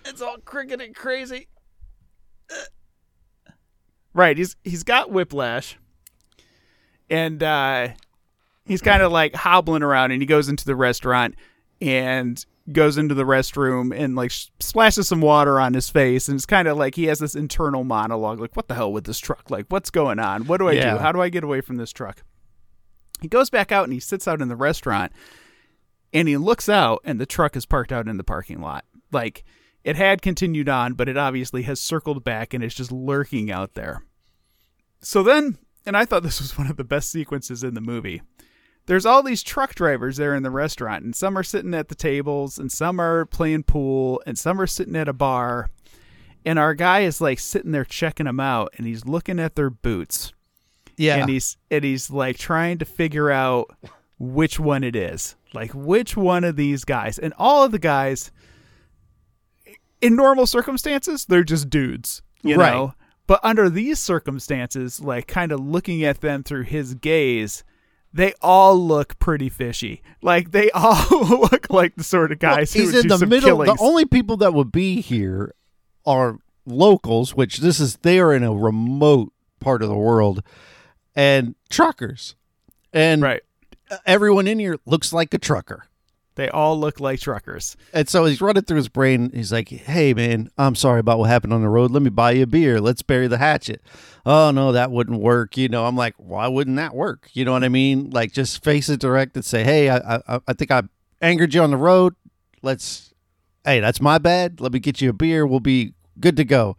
it's 0.05 0.21
all 0.21 0.37
crooked 0.45 0.79
and 0.79 0.95
crazy. 0.95 1.49
Right, 4.13 4.37
he's 4.37 4.55
he's 4.63 4.83
got 4.83 5.11
whiplash, 5.11 5.77
and 7.09 7.41
uh, 7.43 7.89
he's 8.65 8.81
kind 8.81 9.01
of 9.03 9.11
like 9.11 9.35
hobbling 9.35 9.83
around, 9.83 10.11
and 10.11 10.21
he 10.21 10.25
goes 10.25 10.49
into 10.49 10.65
the 10.65 10.75
restaurant 10.75 11.35
and 11.81 12.43
goes 12.71 12.97
into 12.97 13.15
the 13.15 13.23
restroom 13.23 13.95
and 13.97 14.15
like 14.15 14.31
splashes 14.31 15.07
some 15.07 15.21
water 15.21 15.59
on 15.59 15.73
his 15.73 15.89
face, 15.89 16.27
and 16.27 16.35
it's 16.35 16.45
kind 16.45 16.67
of 16.67 16.77
like 16.77 16.95
he 16.95 17.05
has 17.05 17.19
this 17.19 17.35
internal 17.35 17.83
monologue, 17.83 18.39
like, 18.39 18.55
"What 18.55 18.67
the 18.67 18.75
hell 18.75 18.91
with 18.91 19.05
this 19.05 19.19
truck? 19.19 19.49
Like, 19.51 19.67
what's 19.69 19.89
going 19.91 20.19
on? 20.19 20.45
What 20.47 20.57
do 20.57 20.67
I 20.67 20.73
Yeah. 20.73 20.93
do? 20.93 20.97
How 20.99 21.11
do 21.11 21.21
I 21.21 21.29
get 21.29 21.43
away 21.43 21.61
from 21.61 21.77
this 21.77 21.91
truck?" 21.91 22.23
He 23.21 23.27
goes 23.27 23.49
back 23.49 23.71
out 23.71 23.83
and 23.83 23.93
he 23.93 23.99
sits 23.99 24.27
out 24.27 24.41
in 24.41 24.47
the 24.47 24.55
restaurant, 24.55 25.11
and 26.13 26.27
he 26.27 26.37
looks 26.37 26.67
out, 26.67 27.01
and 27.05 27.19
the 27.19 27.25
truck 27.25 27.55
is 27.55 27.65
parked 27.65 27.91
out 27.91 28.07
in 28.07 28.17
the 28.17 28.23
parking 28.23 28.59
lot, 28.59 28.85
like. 29.11 29.43
It 29.83 29.95
had 29.95 30.21
continued 30.21 30.69
on, 30.69 30.93
but 30.93 31.07
it 31.09 31.17
obviously 31.17 31.63
has 31.63 31.79
circled 31.79 32.23
back 32.23 32.53
and 32.53 32.63
it's 32.63 32.75
just 32.75 32.91
lurking 32.91 33.51
out 33.51 33.73
there. 33.73 34.03
So 35.01 35.23
then, 35.23 35.57
and 35.85 35.95
I 35.95 36.05
thought 36.05 36.23
this 36.23 36.41
was 36.41 36.57
one 36.57 36.67
of 36.69 36.77
the 36.77 36.83
best 36.83 37.09
sequences 37.11 37.63
in 37.63 37.73
the 37.73 37.81
movie. 37.81 38.21
There's 38.85 39.05
all 39.05 39.21
these 39.21 39.43
truck 39.43 39.75
drivers 39.75 40.17
there 40.17 40.33
in 40.35 40.41
the 40.41 40.49
restaurant, 40.49 41.03
and 41.03 41.15
some 41.15 41.37
are 41.37 41.43
sitting 41.43 41.75
at 41.75 41.89
the 41.89 41.95
tables, 41.95 42.57
and 42.57 42.71
some 42.71 42.99
are 42.99 43.25
playing 43.25 43.63
pool, 43.63 44.19
and 44.25 44.37
some 44.37 44.59
are 44.59 44.65
sitting 44.67 44.95
at 44.95 45.07
a 45.07 45.13
bar. 45.13 45.69
And 46.43 46.57
our 46.57 46.73
guy 46.73 47.01
is 47.01 47.21
like 47.21 47.37
sitting 47.39 47.71
there 47.71 47.85
checking 47.85 48.25
them 48.25 48.39
out, 48.39 48.73
and 48.77 48.87
he's 48.87 49.05
looking 49.05 49.39
at 49.39 49.55
their 49.55 49.69
boots, 49.69 50.33
Yeah, 50.97 51.17
and 51.17 51.29
he's 51.29 51.55
and 51.69 51.83
he's 51.83 52.09
like 52.09 52.37
trying 52.39 52.79
to 52.79 52.85
figure 52.85 53.29
out 53.29 53.69
which 54.17 54.59
one 54.59 54.83
it 54.83 54.95
is, 54.95 55.35
like 55.53 55.71
which 55.75 56.17
one 56.17 56.43
of 56.43 56.55
these 56.55 56.83
guys. 56.83 57.19
And 57.19 57.33
all 57.37 57.63
of 57.63 57.71
the 57.71 57.79
guys, 57.79 58.31
in 60.01 60.15
normal 60.15 60.45
circumstances, 60.47 61.25
they're 61.25 61.43
just 61.43 61.69
dudes, 61.69 62.21
you 62.41 62.55
Right. 62.57 62.71
know. 62.73 62.93
But 63.27 63.39
under 63.43 63.69
these 63.69 63.99
circumstances, 63.99 64.99
like 64.99 65.27
kind 65.27 65.51
of 65.51 65.59
looking 65.59 66.03
at 66.03 66.21
them 66.21 66.41
through 66.43 66.63
his 66.63 66.95
gaze, 66.95 67.63
they 68.11 68.33
all 68.41 68.75
look 68.75 69.19
pretty 69.19 69.49
fishy. 69.49 70.01
Like 70.23 70.51
they 70.51 70.71
all 70.73 71.05
look 71.11 71.69
like 71.69 71.95
the 71.95 72.03
sort 72.03 72.31
of 72.31 72.39
guys 72.39 72.73
who 72.73 72.79
he's 72.79 72.87
would 72.93 72.95
in 72.95 73.01
do 73.03 73.09
the 73.09 73.17
some 73.19 73.29
middle. 73.29 73.49
killings. 73.49 73.77
The 73.77 73.83
only 73.83 74.05
people 74.05 74.37
that 74.37 74.53
would 74.53 74.71
be 74.71 75.01
here 75.01 75.53
are 76.07 76.39
locals, 76.65 77.35
which 77.35 77.57
this 77.57 77.79
is 77.79 77.97
they 77.97 78.19
are 78.19 78.33
in 78.33 78.43
a 78.43 78.53
remote 78.53 79.31
part 79.59 79.83
of 79.83 79.89
the 79.89 79.95
world, 79.95 80.41
and 81.15 81.53
truckers, 81.69 82.35
and 82.93 83.21
right. 83.21 83.43
everyone 84.05 84.47
in 84.47 84.57
here 84.57 84.77
looks 84.85 85.13
like 85.13 85.33
a 85.33 85.37
trucker. 85.37 85.85
They 86.39 86.47
all 86.47 86.79
look 86.79 87.01
like 87.01 87.19
truckers. 87.19 87.75
And 87.91 88.07
so 88.07 88.23
he's 88.23 88.39
running 88.39 88.63
through 88.63 88.77
his 88.77 88.87
brain. 88.87 89.29
He's 89.33 89.51
like, 89.51 89.67
"Hey, 89.67 90.13
man, 90.13 90.49
I'm 90.57 90.73
sorry 90.73 91.01
about 91.01 91.19
what 91.19 91.29
happened 91.29 91.51
on 91.51 91.61
the 91.61 91.67
road. 91.67 91.91
Let 91.91 92.01
me 92.01 92.09
buy 92.09 92.31
you 92.31 92.43
a 92.43 92.47
beer. 92.47 92.79
Let's 92.79 93.01
bury 93.01 93.27
the 93.27 93.37
hatchet." 93.37 93.81
Oh 94.25 94.49
no, 94.51 94.71
that 94.71 94.89
wouldn't 94.89 95.19
work. 95.19 95.57
You 95.57 95.67
know, 95.67 95.85
I'm 95.85 95.97
like, 95.97 96.13
why 96.15 96.47
wouldn't 96.47 96.77
that 96.77 96.95
work? 96.95 97.29
You 97.33 97.43
know 97.43 97.51
what 97.51 97.65
I 97.65 97.67
mean? 97.67 98.11
Like, 98.11 98.31
just 98.31 98.63
face 98.63 98.87
it 98.87 99.01
direct 99.01 99.35
and 99.35 99.43
say, 99.43 99.65
"Hey, 99.65 99.89
I, 99.89 99.97
I, 100.15 100.39
I 100.47 100.53
think 100.53 100.71
I 100.71 100.83
angered 101.21 101.53
you 101.53 101.61
on 101.61 101.71
the 101.71 101.77
road. 101.77 102.15
Let's, 102.61 103.13
hey, 103.65 103.81
that's 103.81 103.99
my 103.99 104.17
bad. 104.17 104.61
Let 104.61 104.71
me 104.71 104.79
get 104.79 105.01
you 105.01 105.09
a 105.09 105.13
beer. 105.13 105.45
We'll 105.45 105.59
be 105.59 105.93
good 106.21 106.37
to 106.37 106.45
go." 106.45 106.77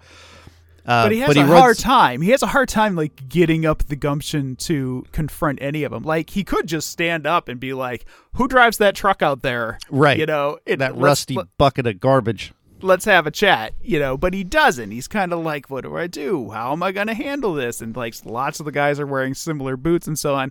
Uh, 0.86 1.04
but 1.04 1.12
he 1.12 1.18
has 1.20 1.36
a 1.36 1.40
runs- 1.40 1.52
hard 1.52 1.78
time. 1.78 2.22
He 2.22 2.30
has 2.30 2.42
a 2.42 2.46
hard 2.48 2.68
time 2.68 2.96
like 2.96 3.28
getting 3.28 3.66
up 3.66 3.84
the 3.84 3.96
gumption 3.96 4.56
to 4.56 5.04
confront 5.12 5.60
any 5.62 5.82
of 5.84 5.92
them. 5.92 6.02
Like 6.02 6.30
he 6.30 6.42
could 6.44 6.66
just 6.66 6.88
stand 6.90 7.26
up 7.26 7.48
and 7.48 7.60
be 7.60 7.72
like, 7.72 8.04
"Who 8.34 8.48
drives 8.48 8.78
that 8.78 8.94
truck 8.94 9.22
out 9.22 9.42
there?" 9.42 9.78
Right. 9.90 10.18
You 10.18 10.26
know, 10.26 10.58
and 10.66 10.80
that 10.80 10.96
rusty 10.96 11.34
let- 11.34 11.56
bucket 11.58 11.86
of 11.86 12.00
garbage. 12.00 12.52
let's 12.82 13.04
have 13.04 13.26
a 13.26 13.30
chat, 13.30 13.74
you 13.82 13.98
know, 13.98 14.16
but 14.16 14.32
he 14.32 14.42
doesn't. 14.42 14.90
He's 14.90 15.06
kind 15.06 15.34
of 15.34 15.40
like, 15.40 15.68
what 15.68 15.82
do 15.84 15.98
I 15.98 16.06
do? 16.06 16.50
How 16.50 16.72
am 16.72 16.82
I 16.82 16.92
going 16.92 17.08
to 17.08 17.14
handle 17.14 17.52
this? 17.52 17.82
And 17.82 17.94
like 17.94 18.14
lots 18.24 18.58
of 18.58 18.64
the 18.64 18.72
guys 18.72 18.98
are 18.98 19.06
wearing 19.06 19.34
similar 19.34 19.76
boots 19.76 20.06
and 20.06 20.18
so 20.18 20.34
on. 20.34 20.50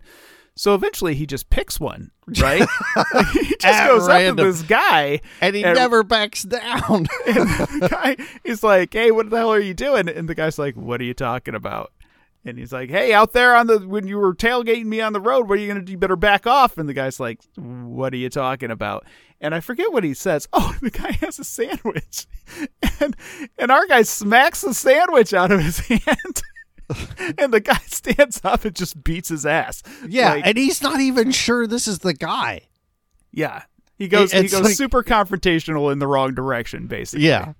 So 0.60 0.76
eventually 0.76 1.16
he 1.16 1.26
just 1.26 1.50
picks 1.50 1.80
one, 1.80 2.12
right? 2.42 2.60
he 3.32 3.46
just 3.62 3.66
At 3.66 3.88
goes 3.88 4.04
up 4.04 4.10
random. 4.10 4.36
to 4.36 4.44
this 4.52 4.62
guy 4.64 5.22
And 5.40 5.56
he 5.56 5.64
And- 5.64 5.78
never 5.78 6.04
backs 6.04 6.44
down. 6.44 7.08
and 7.26 7.48
the 7.82 7.88
guy 7.90 8.18
is 8.44 8.62
like, 8.62 8.92
"Hey, 8.92 9.10
what 9.12 9.30
the 9.30 9.38
hell 9.38 9.54
are 9.54 9.60
you 9.62 9.74
doing?" 9.74 10.10
And 10.10 10.28
the 10.28 10.36
guy's 10.36 10.60
like, 10.60 10.76
"What 10.76 11.00
are 11.00 11.06
you 11.06 11.14
talking 11.14 11.56
about?" 11.56 11.94
And 12.44 12.58
he's 12.58 12.74
like, 12.74 12.90
"Hey, 12.90 13.14
out 13.14 13.32
there 13.32 13.56
on 13.56 13.68
the 13.68 13.80
when 13.80 14.06
you 14.06 14.18
were 14.18 14.36
tailgating 14.36 14.88
me 14.88 15.00
on 15.00 15.14
the 15.14 15.22
road, 15.22 15.48
what 15.48 15.60
are 15.60 15.62
you 15.62 15.68
gonna 15.70 15.82
do? 15.82 15.94
You 15.94 15.98
better 15.98 16.18
back 16.18 16.46
off." 16.46 16.78
And 16.78 16.90
the 16.90 16.94
guy's 16.94 17.22
like, 17.22 17.40
"What 17.56 18.14
are 18.14 18.18
you 18.18 18.30
talking 18.30 18.70
about?" 18.70 19.06
And 19.40 19.56
I 19.56 19.62
forget 19.62 19.94
what 19.94 20.04
he 20.04 20.14
says. 20.14 20.50
Oh, 20.52 20.76
the 20.82 20.90
guy 20.92 21.12
has 21.22 21.40
a 21.40 21.46
sandwich, 21.46 22.28
and 23.00 23.16
and 23.58 23.72
our 23.72 23.88
guy 23.88 24.02
smacks 24.02 24.60
the 24.60 24.74
sandwich 24.74 25.34
out 25.34 25.54
of 25.54 25.62
his 25.62 25.80
hand. 25.80 26.42
and 27.38 27.54
the 27.54 27.60
guy 27.60 27.78
stands 27.88 28.42
up 28.44 28.66
and 28.66 28.76
just 28.76 29.04
beats 29.04 29.30
his 29.30 29.46
ass. 29.46 29.84
yeah, 30.08 30.34
Like, 30.34 30.48
and 30.48 30.58
he's 30.58 30.82
not 30.82 31.00
even 31.00 31.32
sure 31.32 31.68
this 31.68 31.88
is 31.88 32.00
the 32.00 32.14
guy. 32.14 32.62
yeah. 33.32 33.64
He 33.98 34.08
goes. 34.08 34.32
He 34.32 34.48
goes 34.48 34.62
like- 34.62 34.76
super 34.76 35.04
confrontational 35.04 35.92
in 35.92 36.00
the 36.00 36.08
wrong 36.08 36.34
direction, 36.34 36.88
basically. 36.88 37.28
Yeah. 37.28 37.52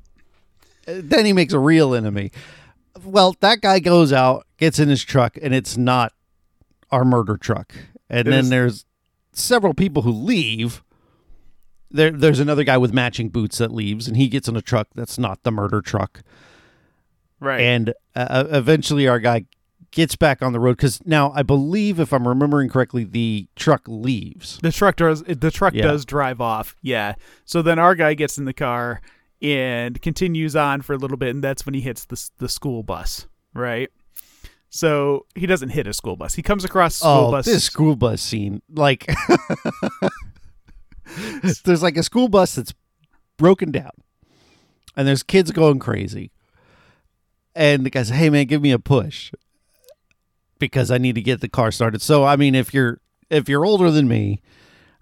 Then 0.86 1.26
he 1.26 1.34
makes 1.34 1.52
a 1.54 1.60
real 1.60 1.94
enemy. 1.94 2.32
Well, 3.04 3.36
that 3.42 3.60
guy 3.60 3.80
goes 3.80 4.14
out, 4.14 4.48
gets 4.58 4.80
in 4.80 4.88
his 4.88 5.04
truck, 5.04 5.38
and 5.42 5.54
it's 5.54 5.76
not 5.76 6.14
our 6.92 7.04
murder 7.04 7.36
truck. 7.36 7.74
And 8.10 8.28
It 8.28 8.32
then 8.32 8.40
is- 8.46 8.50
there's 8.50 8.86
several 9.34 9.74
people 9.74 10.04
who 10.04 10.12
leave. 10.12 10.82
There, 11.92 12.12
there's 12.12 12.40
another 12.40 12.64
guy 12.64 12.78
with 12.78 12.94
matching 12.94 13.28
boots 13.30 13.58
that 13.58 13.74
leaves, 13.74 14.08
and 14.08 14.16
he 14.16 14.28
gets 14.30 14.48
in 14.48 14.56
a 14.56 14.62
truck 14.62 14.88
that's 14.96 15.18
not 15.20 15.44
the 15.44 15.52
murder 15.52 15.82
truck. 15.82 16.22
Right. 17.40 17.62
And 17.62 17.94
uh, 18.16 18.46
eventually, 18.50 19.08
our 19.08 19.20
guy 19.20 19.46
gets 19.92 20.16
back 20.16 20.42
on 20.42 20.54
the 20.54 20.60
road 20.60 20.78
because 20.78 21.04
now 21.06 21.32
I 21.36 21.42
believe, 21.44 22.00
if 22.00 22.14
I'm 22.14 22.28
remembering 22.28 22.70
correctly, 22.70 23.04
the 23.04 23.48
truck 23.56 23.82
leaves. 23.88 24.60
The 24.62 24.72
truck 24.72 24.98
does. 24.98 25.24
The 25.24 25.52
truck 25.52 25.74
Yeah. 25.74 25.84
does 25.84 26.06
drive 26.06 26.42
off. 26.42 26.76
Yeah. 26.82 27.16
So 27.46 27.62
then 27.62 27.80
our 27.80 27.96
guy 27.96 28.14
gets 28.14 28.38
in 28.38 28.46
the 28.46 28.54
car 28.54 29.02
and 29.42 30.02
continues 30.02 30.56
on 30.56 30.82
for 30.82 30.94
a 30.94 30.98
little 30.98 31.18
bit, 31.18 31.30
and 31.30 31.44
that's 31.44 31.66
when 31.66 31.74
he 31.74 31.82
hits 31.82 32.06
the 32.06 32.30
the 32.40 32.50
school 32.50 32.84
bus. 32.84 33.28
Right. 33.54 33.90
So 34.70 35.26
he 35.34 35.48
doesn't 35.48 35.70
hit 35.70 35.88
a 35.88 35.94
school 35.94 36.16
bus. 36.16 36.36
He 36.36 36.44
comes 36.44 36.64
across 36.64 36.98
school 36.98 37.10
oh, 37.10 37.32
bus. 37.32 37.46
this 37.46 37.64
school 37.64 37.96
bus 37.96 38.22
scene, 38.22 38.62
like, 38.72 39.10
there's 41.64 41.82
like 41.82 41.98
a 41.98 42.04
school 42.04 42.28
bus 42.28 42.54
that's 42.56 42.74
broken 43.38 43.72
down, 43.72 43.90
and 44.96 45.08
there's 45.08 45.24
kids 45.24 45.50
going 45.52 45.80
crazy, 45.80 46.32
and 47.60 47.86
the 47.86 47.90
guy 47.90 48.04
says, 48.04 48.18
"Hey 48.18 48.30
man, 48.30 48.46
give 48.46 48.62
me 48.62 48.72
a 48.72 48.80
push," 48.80 49.34
because 50.58 50.90
I 50.90 50.98
need 50.98 51.16
to 51.16 51.22
get 51.22 51.42
the 51.42 51.50
car 51.50 51.72
started. 51.72 52.02
So 52.02 52.24
I 52.24 52.38
mean, 52.38 52.56
if 52.56 52.74
you're 52.74 53.02
if 53.30 53.50
you're 53.50 53.66
older 53.66 53.92
than 53.92 54.08
me, 54.08 54.42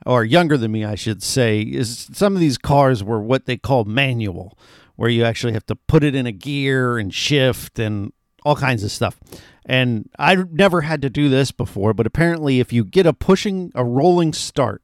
or 0.07 0.25
younger 0.25 0.57
than 0.57 0.71
me, 0.71 0.83
I 0.83 0.95
should 0.95 1.21
say, 1.21 1.61
is 1.61 2.09
some 2.13 2.33
of 2.33 2.39
these 2.39 2.57
cars 2.57 3.03
were 3.03 3.21
what 3.21 3.45
they 3.45 3.57
call 3.57 3.85
manual, 3.85 4.57
where 4.95 5.09
you 5.09 5.23
actually 5.23 5.53
have 5.53 5.67
to 5.67 5.75
put 5.75 6.03
it 6.03 6.15
in 6.15 6.25
a 6.25 6.31
gear 6.31 6.97
and 6.97 7.13
shift 7.13 7.77
and 7.77 8.11
all 8.43 8.55
kinds 8.55 8.83
of 8.83 8.91
stuff. 8.91 9.19
And 9.65 10.09
I 10.17 10.35
never 10.35 10.81
had 10.81 11.03
to 11.03 11.11
do 11.11 11.29
this 11.29 11.51
before, 11.51 11.93
but 11.93 12.07
apparently, 12.07 12.59
if 12.59 12.73
you 12.73 12.83
get 12.83 13.05
a 13.05 13.13
pushing, 13.13 13.71
a 13.75 13.85
rolling 13.85 14.33
start 14.33 14.81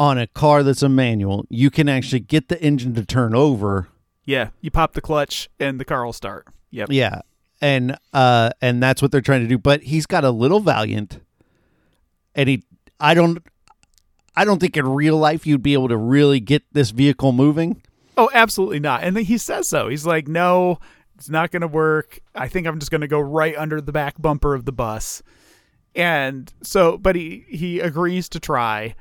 on 0.00 0.18
a 0.18 0.26
car 0.26 0.64
that's 0.64 0.82
a 0.82 0.88
manual, 0.88 1.46
you 1.48 1.70
can 1.70 1.88
actually 1.88 2.20
get 2.20 2.48
the 2.48 2.60
engine 2.60 2.94
to 2.94 3.04
turn 3.04 3.36
over. 3.36 3.88
Yeah. 4.24 4.50
You 4.60 4.70
pop 4.70 4.94
the 4.94 5.00
clutch 5.00 5.48
and 5.60 5.78
the 5.78 5.84
car 5.84 6.04
will 6.04 6.12
start. 6.12 6.46
Yep. 6.70 6.88
Yeah. 6.90 7.22
And 7.60 7.96
uh 8.12 8.50
and 8.60 8.82
that's 8.82 9.00
what 9.00 9.12
they're 9.12 9.20
trying 9.20 9.42
to 9.42 9.48
do. 9.48 9.58
But 9.58 9.82
he's 9.82 10.06
got 10.06 10.24
a 10.24 10.30
little 10.30 10.60
valiant 10.60 11.20
and 12.34 12.48
he 12.48 12.64
I 13.00 13.14
don't 13.14 13.42
I 14.36 14.44
don't 14.44 14.58
think 14.58 14.76
in 14.76 14.86
real 14.86 15.16
life 15.16 15.46
you'd 15.46 15.62
be 15.62 15.74
able 15.74 15.88
to 15.88 15.96
really 15.96 16.40
get 16.40 16.62
this 16.72 16.90
vehicle 16.90 17.32
moving. 17.32 17.82
Oh, 18.16 18.30
absolutely 18.32 18.80
not. 18.80 19.02
And 19.02 19.16
then 19.16 19.24
he 19.24 19.38
says 19.38 19.68
so. 19.68 19.88
He's 19.88 20.06
like, 20.06 20.28
no, 20.28 20.78
it's 21.16 21.28
not 21.28 21.50
going 21.50 21.62
to 21.62 21.68
work. 21.68 22.20
I 22.34 22.48
think 22.48 22.66
I'm 22.66 22.78
just 22.78 22.90
going 22.90 23.00
to 23.00 23.08
go 23.08 23.20
right 23.20 23.56
under 23.56 23.80
the 23.80 23.92
back 23.92 24.20
bumper 24.20 24.54
of 24.54 24.64
the 24.64 24.72
bus. 24.72 25.22
And 25.94 26.52
so, 26.62 26.98
but 26.98 27.16
he, 27.16 27.44
he 27.48 27.80
agrees 27.80 28.28
to 28.30 28.40
try. 28.40 28.94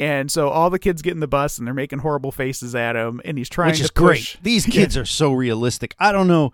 And 0.00 0.32
so 0.32 0.48
all 0.48 0.70
the 0.70 0.78
kids 0.78 1.02
get 1.02 1.12
in 1.12 1.20
the 1.20 1.28
bus 1.28 1.58
and 1.58 1.66
they're 1.66 1.74
making 1.74 1.98
horrible 1.98 2.32
faces 2.32 2.74
at 2.74 2.96
him. 2.96 3.20
And 3.22 3.36
he's 3.36 3.50
trying 3.50 3.68
which 3.68 3.78
to 3.78 3.84
is 3.84 3.90
great. 3.90 4.38
These 4.42 4.64
kids 4.70 4.96
are 4.96 5.04
so 5.04 5.30
realistic. 5.30 5.94
I 5.98 6.10
don't 6.10 6.26
know. 6.26 6.52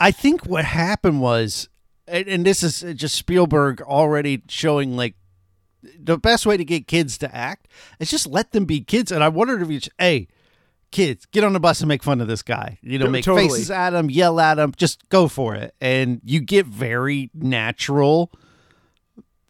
I 0.00 0.10
think 0.10 0.44
what 0.44 0.64
happened 0.64 1.20
was, 1.20 1.68
and, 2.08 2.26
and 2.26 2.44
this 2.44 2.64
is 2.64 2.80
just 2.96 3.14
Spielberg 3.14 3.80
already 3.82 4.42
showing 4.48 4.96
like 4.96 5.14
the 5.96 6.18
best 6.18 6.44
way 6.44 6.56
to 6.56 6.64
get 6.64 6.88
kids 6.88 7.18
to 7.18 7.32
act 7.32 7.68
is 8.00 8.10
just 8.10 8.26
let 8.26 8.50
them 8.50 8.64
be 8.64 8.80
kids. 8.80 9.12
And 9.12 9.22
I 9.22 9.28
wondered 9.28 9.62
if 9.62 9.70
you, 9.70 9.80
hey, 9.96 10.26
kids, 10.90 11.24
get 11.26 11.44
on 11.44 11.52
the 11.52 11.60
bus 11.60 11.80
and 11.80 11.88
make 11.88 12.02
fun 12.02 12.20
of 12.20 12.26
this 12.26 12.42
guy. 12.42 12.78
You 12.82 12.98
know, 12.98 13.08
make 13.08 13.24
totally. 13.24 13.48
faces 13.48 13.70
at 13.70 13.94
him, 13.94 14.10
yell 14.10 14.40
at 14.40 14.58
him, 14.58 14.72
just 14.76 15.08
go 15.08 15.28
for 15.28 15.54
it, 15.54 15.72
and 15.80 16.20
you 16.24 16.40
get 16.40 16.66
very 16.66 17.30
natural. 17.32 18.32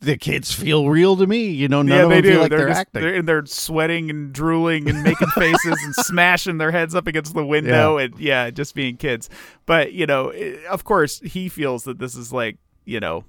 The 0.00 0.16
kids 0.16 0.52
feel 0.52 0.88
real 0.88 1.16
to 1.16 1.26
me. 1.26 1.48
You 1.48 1.66
know, 1.66 1.82
none 1.82 2.08
yeah, 2.08 2.14
they 2.14 2.20
do. 2.20 2.38
like 2.40 2.50
they're, 2.50 2.58
they're, 2.58 2.68
just, 2.68 2.80
acting. 2.80 3.02
They're, 3.02 3.14
and 3.14 3.28
they're 3.28 3.46
sweating 3.46 4.10
and 4.10 4.32
drooling 4.32 4.88
and 4.88 5.02
making 5.02 5.28
faces 5.28 5.76
and 5.82 5.94
smashing 6.06 6.58
their 6.58 6.70
heads 6.70 6.94
up 6.94 7.08
against 7.08 7.34
the 7.34 7.44
window 7.44 7.98
and 7.98 8.16
yeah, 8.18 8.50
just 8.50 8.76
being 8.76 8.96
kids. 8.96 9.28
But 9.66 9.92
you 9.92 10.06
know, 10.06 10.28
eh, 10.28 10.58
of 10.70 10.84
course, 10.84 11.18
he 11.20 11.48
feels 11.48 11.82
that 11.84 11.98
this 11.98 12.14
is 12.14 12.32
like 12.32 12.58
you 12.84 13.00
know, 13.00 13.24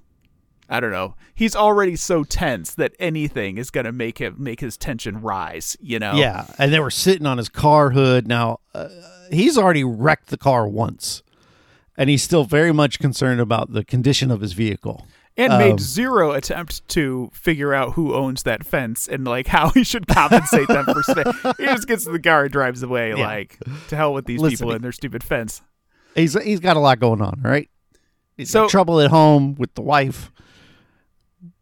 I 0.68 0.78
don't 0.78 0.92
know. 0.92 1.16
He's 1.34 1.56
already 1.56 1.96
so 1.96 2.22
tense 2.22 2.74
that 2.76 2.94
anything 3.00 3.58
is 3.58 3.70
gonna 3.70 3.92
make 3.92 4.18
him 4.18 4.36
make 4.38 4.60
his 4.60 4.76
tension 4.76 5.20
rise. 5.20 5.76
You 5.80 5.98
know. 5.98 6.14
Yeah, 6.14 6.46
and 6.56 6.72
they 6.72 6.78
were 6.78 6.92
sitting 6.92 7.26
on 7.26 7.38
his 7.38 7.48
car 7.48 7.90
hood. 7.90 8.28
Now 8.28 8.60
uh, 8.74 8.88
he's 9.30 9.58
already 9.58 9.82
wrecked 9.82 10.28
the 10.28 10.38
car 10.38 10.68
once, 10.68 11.24
and 11.96 12.08
he's 12.08 12.22
still 12.22 12.44
very 12.44 12.72
much 12.72 13.00
concerned 13.00 13.40
about 13.40 13.72
the 13.72 13.84
condition 13.84 14.30
of 14.30 14.40
his 14.40 14.52
vehicle. 14.52 15.04
And 15.42 15.52
Um, 15.54 15.58
made 15.58 15.80
zero 15.80 16.32
attempt 16.32 16.86
to 16.88 17.30
figure 17.32 17.72
out 17.72 17.92
who 17.94 18.14
owns 18.14 18.42
that 18.42 18.64
fence 18.64 19.08
and 19.08 19.24
like 19.24 19.46
how 19.46 19.70
he 19.70 19.84
should 19.84 20.06
compensate 20.06 20.68
them 20.68 20.84
for 20.84 21.02
staying. 21.02 21.32
He 21.58 21.64
just 21.66 21.86
gets 21.88 22.06
in 22.06 22.12
the 22.12 22.18
car 22.20 22.42
and 22.44 22.52
drives 22.52 22.82
away. 22.82 23.10
Yeah. 23.10 23.26
Like 23.26 23.58
to 23.88 23.96
hell 23.96 24.12
with 24.12 24.26
these 24.26 24.40
Listen, 24.40 24.56
people 24.58 24.72
and 24.72 24.84
their 24.84 24.92
stupid 24.92 25.22
fence. 25.24 25.62
He's 26.14 26.34
he's 26.42 26.60
got 26.60 26.76
a 26.76 26.80
lot 26.80 26.98
going 27.00 27.22
on, 27.22 27.40
right? 27.42 27.68
He's 28.36 28.50
So- 28.50 28.68
trouble 28.68 29.00
at 29.00 29.10
home 29.10 29.54
with 29.58 29.74
the 29.74 29.82
wife. 29.82 30.30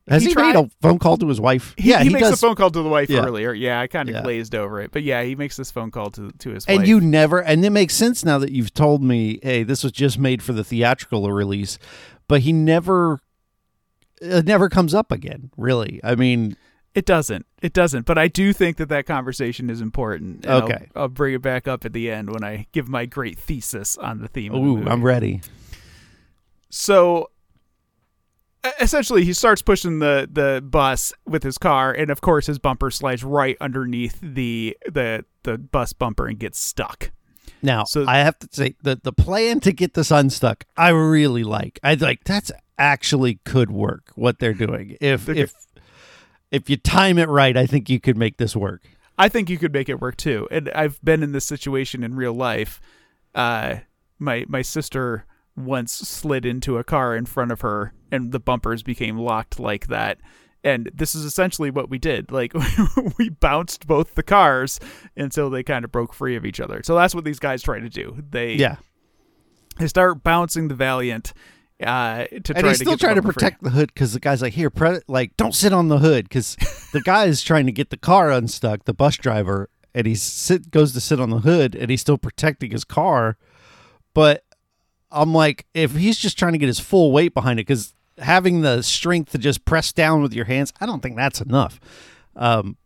Has 0.09 0.23
He 0.23 0.29
he, 0.29 0.35
tried- 0.35 0.55
made 0.55 0.65
a 0.65 0.71
phone 0.81 0.99
call 0.99 1.19
to 1.19 1.29
his 1.29 1.39
wife? 1.39 1.75
He, 1.77 1.91
yeah, 1.91 1.99
he, 1.99 2.05
he, 2.09 2.15
makes 2.15 2.31
does. 2.31 2.43
a 2.43 2.47
phone 2.47 2.55
call 2.55 2.71
to 2.71 2.83
the 2.83 2.89
wife 2.89 3.11
Yeah. 3.11 3.27
earlier. 3.27 3.53
Yeah, 3.53 3.79
I 3.79 3.89
kind 3.89 4.09
of 4.09 4.15
Yeah. 4.15 4.23
glazed 4.23 4.55
over 4.55 4.81
it, 4.81 4.91
but 4.91 5.03
yeah, 5.03 5.23
he 5.23 5.35
makes 5.35 5.57
this 5.57 5.71
phone 5.71 5.91
call 5.91 6.11
to 6.13 6.31
to 6.39 6.51
his 6.51 6.67
wife. 6.67 6.71
and 6.73 6.79
wife. 6.81 6.89
you 6.89 7.01
never, 7.03 7.41
and 7.41 7.63
it 7.65 7.71
makes 7.71 7.95
sense 7.95 8.25
now 8.25 8.39
that 8.39 8.51
you've 8.51 8.73
told 8.73 9.03
me, 9.03 9.39
hey, 9.43 9.65
this 9.65 9.83
was 9.83 9.93
just 9.93 10.19
made 10.19 10.43
for 10.43 10.55
the 10.55 10.65
theatrical 10.65 11.31
release, 11.31 11.79
but 12.27 12.41
he 12.41 12.55
never, 12.55 13.21
it 14.21 14.47
never 14.47 14.69
comes 14.69 14.95
up 14.95 15.11
again. 15.13 15.51
Really, 15.57 16.01
I 16.05 16.15
mean, 16.15 16.57
it 16.95 17.05
doesn't. 17.07 17.47
It 17.63 17.73
doesn't. 17.73 18.07
But 18.07 18.19
I 18.19 18.29
do 18.29 18.53
think 18.53 18.77
that 18.79 18.89
that 18.89 19.07
conversation 19.07 19.71
is 19.71 19.81
important. 19.81 20.45
and 20.45 20.53
I'll- 20.55 20.63
Okay. 20.65 20.89
I'll, 20.97 21.09
bring 21.09 21.35
it 21.35 21.43
back 21.43 21.69
up 21.69 21.85
at 21.85 21.93
the 21.93 22.11
end 22.11 22.31
when 22.31 22.43
I 22.45 22.67
give 22.73 22.89
my 22.89 23.07
great 23.07 23.39
thesis 23.39 23.97
on 23.99 24.21
the 24.21 24.29
theme. 24.29 24.53
of 24.55 24.63
the 24.63 24.69
ooh. 24.69 24.89
I'm 24.89 25.03
ready. 25.03 25.41
so 26.71 27.31
essentially 28.81 29.25
he 29.25 29.33
starts 29.33 29.63
pushing 29.63 30.01
the 30.01 30.29
the 30.31 30.61
bus 30.65 31.13
with 31.27 31.43
his 31.43 31.57
car 31.59 31.93
and 31.93 32.11
of 32.11 32.21
course 32.21 32.47
his 32.47 32.59
bumper 32.59 32.91
slides 32.91 33.23
right 33.25 33.57
underneath 33.61 34.19
the 34.21 34.77
the 34.91 35.25
the 35.45 35.57
bus 35.57 35.93
bumper 35.93 36.27
and 36.27 36.39
gets 36.39 36.59
stuck 36.59 37.11
Now, 37.63 37.85
So- 37.85 38.05
I 38.07 38.19
have 38.19 38.39
to 38.41 38.49
say 38.53 38.75
the 38.83 39.01
the 39.03 39.13
plan 39.13 39.61
to 39.61 39.73
get 39.73 39.95
this 39.95 40.11
unstuck, 40.11 40.65
I 40.77 40.91
really 40.91 41.45
like. 41.45 41.79
I 41.83 41.95
like 41.95 42.25
that's 42.25 42.53
actually 42.79 43.41
could 43.45 43.71
work 43.71 44.13
what 44.15 44.39
they're 44.39 44.55
doing. 44.55 44.97
If 45.01 45.27
They're 45.27 45.37
if 45.37 45.55
if 46.51 46.71
you 46.71 46.77
time 46.77 47.19
it 47.19 47.29
right, 47.29 47.57
I 47.57 47.67
think 47.67 47.91
you 47.91 48.01
could 48.01 48.17
make 48.17 48.37
this 48.39 48.55
work. 48.57 48.83
i 49.19 49.29
think 49.29 49.51
you 49.51 49.59
could 49.59 49.73
make 49.73 49.89
it 49.89 50.01
work 50.01 50.17
too 50.17 50.47
and 50.51 50.69
i've 50.77 51.03
been 51.03 51.25
in 51.25 51.33
this 51.33 51.45
situation 51.45 52.05
in 52.05 52.15
real 52.15 52.33
life 52.33 52.81
uh 53.35 53.75
my 54.21 54.45
my 54.49 54.63
sister 54.63 55.25
once 55.57 55.93
slid 55.93 56.47
into 56.47 56.79
a 56.79 56.85
car 56.85 57.17
in 57.17 57.27
front 57.27 57.51
of 57.51 57.61
her 57.63 57.93
and 58.13 58.31
the 58.31 58.39
bumpers 58.39 58.85
became 58.85 59.19
locked 59.19 59.59
like 59.59 59.89
that 59.89 60.19
and 60.65 60.91
this 60.93 61.15
is 61.15 61.25
essentially 61.25 61.71
what 61.71 61.89
we 61.89 61.99
did 61.99 62.31
like 62.33 62.53
we 63.19 63.29
bounced 63.29 63.87
both 63.87 64.15
the 64.15 64.23
cars 64.23 64.81
until 65.17 65.49
they 65.51 65.63
kind 65.63 65.85
of 65.85 65.93
broke 65.93 66.13
free 66.13 66.35
of 66.37 66.45
each 66.45 66.61
other 66.61 66.81
so 66.83 66.95
that's 66.95 67.15
what 67.15 67.25
these 67.25 67.39
guys 67.39 67.63
try 67.63 67.79
to 67.79 67.89
do 67.89 68.23
they 68.31 68.55
Yeah, 68.55 68.77
they 69.79 69.87
start 69.87 70.23
bouncing 70.25 70.69
the 70.69 70.75
Valiant 70.75 71.33
uh, 71.81 72.25
to 72.25 72.35
and 72.35 72.45
try 72.45 72.69
he's 72.71 72.79
to 72.79 72.85
still 72.85 72.97
trying 72.97 73.15
to 73.15 73.23
bumper 73.23 73.33
free. 73.35 73.45
protect 73.45 73.63
the 73.63 73.71
hood 73.71 73.93
because 73.95 74.13
the 74.13 74.19
guy's 74.19 74.43
like, 74.43 74.53
"Here, 74.55 74.69
pre- 74.69 74.99
like, 75.07 75.37
don't 75.37 75.55
sit 75.55 75.73
on 75.73 75.87
the 75.87 75.99
hood," 75.99 76.25
because 76.25 76.57
the 76.93 77.01
guy 77.01 77.27
is 77.27 77.41
trying 77.41 77.67
to 77.67 77.73
get 77.73 77.91
the 77.91 77.97
car 77.97 78.33
unstuck, 78.33 78.83
the 78.85 78.93
bus 78.93 79.17
driver, 79.17 79.71
and 79.95 80.05
he 80.05 80.17
sit 80.17 80.73
goes 80.73 80.93
to 80.95 81.01
sit 81.01 81.21
on 81.21 81.31
the 81.31 81.39
hood, 81.39 81.77
and 81.77 81.89
he's 81.89 82.01
still 82.01 82.19
protecting 82.19 82.73
his 82.73 82.83
car. 82.83 83.37
But 84.13 84.45
I'm 85.13 85.33
like, 85.33 85.67
if 85.73 85.95
he's 85.95 86.19
just 86.19 86.37
trying 86.37 86.51
to 86.55 86.59
get 86.59 86.67
his 86.67 86.81
full 86.81 87.13
weight 87.13 87.33
behind 87.33 87.61
it, 87.61 87.67
because 87.69 87.95
having 88.21 88.61
the 88.63 88.83
strength 88.83 89.33
to 89.33 89.39
just 89.39 89.65
press 89.65 89.93
down 89.93 90.23
with 90.23 90.35
your 90.35 90.45
hands, 90.45 90.73
I 90.81 90.87
don't 90.87 91.03
think 91.03 91.17
that's 91.17 91.41
enough. 91.41 91.81
Um, 92.37 92.77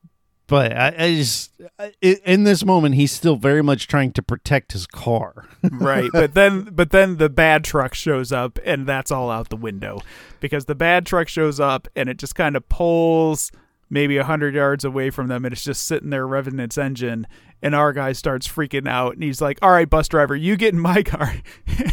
but 0.47 0.77
I, 0.77 0.95
I 0.99 1.15
just 1.15 1.51
I, 1.79 1.95
in 2.03 2.45
this 2.45 2.65
moment, 2.65 2.97
he's 2.97 3.13
still 3.13 3.37
very 3.37 3.63
much 3.63 3.89
trying 3.89 4.13
to 4.13 4.23
protect 4.23 4.73
his 4.73 4.87
car. 4.87 5.47
right, 5.73 6.11
but 6.13 6.35
then 6.35 6.65
but 6.73 6.91
then 6.91 7.17
the 7.17 7.31
bad 7.31 7.65
truck 7.65 7.95
shows 7.95 8.33
up 8.33 8.59
and 8.65 8.87
that's 8.87 9.11
all 9.11 9.31
out 9.31 9.49
the 9.49 9.57
window 9.57 10.03
because 10.41 10.67
the 10.67 10.75
bad 10.75 11.07
truck 11.07 11.29
shows 11.29 11.59
up 11.59 11.89
and 11.97 12.09
it 12.09 12.19
just 12.19 12.35
kind 12.35 12.57
of 12.57 12.69
pulls 12.69 13.51
maybe 13.93 14.17
a 14.17 14.25
hundred 14.25 14.55
yards 14.55 14.85
away 14.85 15.11
from 15.11 15.29
them 15.29 15.45
and 15.45 15.53
it's 15.53 15.63
just 15.65 15.85
sitting 15.85 16.09
there 16.09 16.27
revving 16.27 16.59
its 16.59 16.79
engine 16.79 17.27
and 17.61 17.75
our 17.75 17.93
guy 17.93 18.11
starts 18.13 18.49
freaking 18.49 18.89
out 18.89 19.13
and 19.13 19.23
he's 19.23 19.41
like 19.43 19.59
all 19.61 19.71
right 19.71 19.91
bus 19.91 20.09
driver 20.09 20.35
you 20.35 20.57
get 20.57 20.73
in 20.73 20.81
my 20.81 21.03
car 21.05 21.35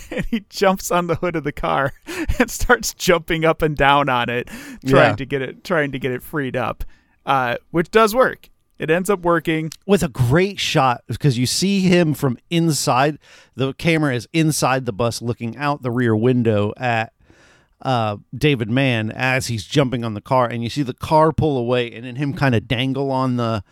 and 0.09 0.25
he 0.25 0.45
jumps 0.49 0.89
on 0.91 1.07
the 1.07 1.15
hood 1.15 1.35
of 1.35 1.43
the 1.43 1.51
car 1.51 1.91
and 2.39 2.49
starts 2.49 2.93
jumping 2.93 3.43
up 3.43 3.61
and 3.61 3.75
down 3.75 4.07
on 4.07 4.29
it 4.29 4.47
trying 4.87 5.11
Yeah. 5.11 5.15
to 5.17 5.25
get 5.25 5.41
it 5.41 5.63
trying 5.65 5.91
to 5.91 5.99
get 5.99 6.11
it 6.11 6.23
freed 6.23 6.55
up 6.55 6.85
uh, 7.25 7.57
which 7.71 7.91
does 7.91 8.15
work 8.15 8.49
it 8.79 8.89
ends 8.89 9.09
up 9.09 9.19
working 9.19 9.69
with 9.85 10.01
a 10.03 10.07
great 10.07 10.57
shot 10.57 11.01
because 11.07 11.37
you 11.37 11.45
see 11.45 11.81
him 11.81 12.13
from 12.13 12.37
inside. 12.49 13.19
The 13.55 13.73
camera 13.73 14.15
is 14.15 14.29
inside 14.31 14.85
the 14.85 14.93
bus, 14.93 15.21
looking 15.21 15.57
out 15.57 15.81
the 15.81 15.91
rear 15.91 16.15
window 16.15 16.71
at 16.77 17.11
uh, 17.81 18.17
David 18.35 18.69
Mann 18.69 19.11
as 19.11 19.47
he's 19.47 19.65
jumping 19.65 20.03
on 20.03 20.13
the 20.13 20.21
car, 20.21 20.47
and 20.47 20.63
you 20.63 20.69
see 20.69 20.83
the 20.83 20.93
car 20.93 21.31
pull 21.31 21.57
away, 21.57 21.91
and 21.91 22.05
then 22.05 22.15
him 22.17 22.33
kind 22.33 22.53
of 22.55 22.67
dangle 22.67 23.11
on 23.11 23.37
the 23.37 23.63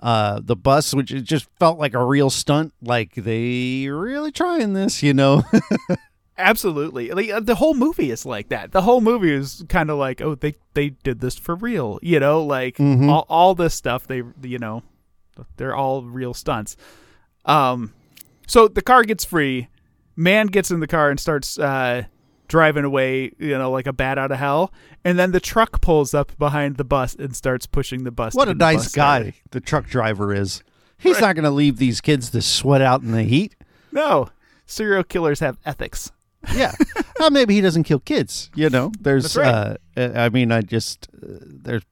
uh, 0.00 0.40
the 0.42 0.54
bus, 0.54 0.94
which 0.94 1.10
it 1.12 1.22
just 1.22 1.48
felt 1.58 1.78
like 1.78 1.92
a 1.94 2.04
real 2.04 2.30
stunt. 2.30 2.72
Like 2.80 3.14
they 3.14 3.88
really 3.88 4.30
trying 4.30 4.72
this, 4.74 5.02
you 5.02 5.12
know? 5.12 5.42
Absolutely. 6.38 7.10
Like 7.10 7.30
uh, 7.30 7.40
the 7.40 7.56
whole 7.56 7.74
movie 7.74 8.12
is 8.12 8.24
like 8.24 8.48
that. 8.50 8.70
The 8.70 8.82
whole 8.82 9.00
movie 9.00 9.32
is 9.32 9.64
kind 9.68 9.90
of 9.90 9.98
like, 9.98 10.20
oh, 10.20 10.36
they 10.36 10.54
they 10.74 10.90
did 10.90 11.18
this 11.20 11.36
for 11.36 11.56
real, 11.56 11.98
you 12.00 12.20
know, 12.20 12.44
like 12.44 12.76
Mhm. 12.76 13.08
all 13.10 13.26
all 13.28 13.54
this 13.56 13.74
stuff 13.74 14.06
they 14.06 14.22
you 14.42 14.58
know, 14.60 14.84
they're 15.56 15.74
all 15.74 16.02
real 16.02 16.32
stunts. 16.32 16.76
Um 17.44 17.92
so 18.46 18.68
the 18.68 18.82
car 18.82 19.02
gets 19.02 19.24
free. 19.24 19.66
Mann 20.14 20.46
gets 20.46 20.70
in 20.70 20.78
the 20.78 20.86
car 20.86 21.10
and 21.10 21.18
starts 21.18 21.58
uh 21.58 22.04
driving 22.48 22.84
away, 22.84 23.32
you 23.38 23.56
know, 23.56 23.70
like 23.70 23.86
a 23.86 23.92
bat 23.92 24.18
out 24.18 24.32
of 24.32 24.38
hell. 24.38 24.72
And 25.04 25.18
then 25.18 25.32
the 25.32 25.40
truck 25.40 25.80
pulls 25.80 26.14
up 26.14 26.36
behind 26.38 26.76
the 26.76 26.84
bus 26.84 27.14
and 27.14 27.36
starts 27.36 27.66
pushing 27.66 28.04
the 28.04 28.10
bus. 28.10 28.34
what 28.34 28.48
a 28.48 28.54
nice 28.54 28.90
guy 28.90 29.34
the 29.50 29.60
truck 29.60 29.86
driver 29.86 30.34
is. 30.34 30.62
He's 30.96 31.20
not 31.20 31.36
going 31.36 31.44
to 31.44 31.50
leave 31.50 31.76
these 31.76 32.00
kids 32.00 32.30
to 32.30 32.42
sweat 32.42 32.82
out 32.82 33.02
in 33.02 33.12
the 33.12 33.22
heat. 33.22 33.54
No. 33.92 34.30
Serial 34.66 35.04
killers 35.04 35.40
have 35.40 35.58
ethics. 35.64 36.10
Yeah. 36.54 36.72
well, 37.20 37.30
maybe 37.30 37.54
he 37.54 37.60
doesn't 37.60 37.84
kill 37.84 38.00
kids. 38.00 38.50
You 38.54 38.68
know, 38.70 38.92
there's. 39.00 39.36
Right. 39.36 39.76
Uh, 39.96 40.10
I 40.14 40.28
mean, 40.28 40.52
I 40.52 40.60
just 40.60 41.08
uh, 41.14 41.38
there's 41.42 41.82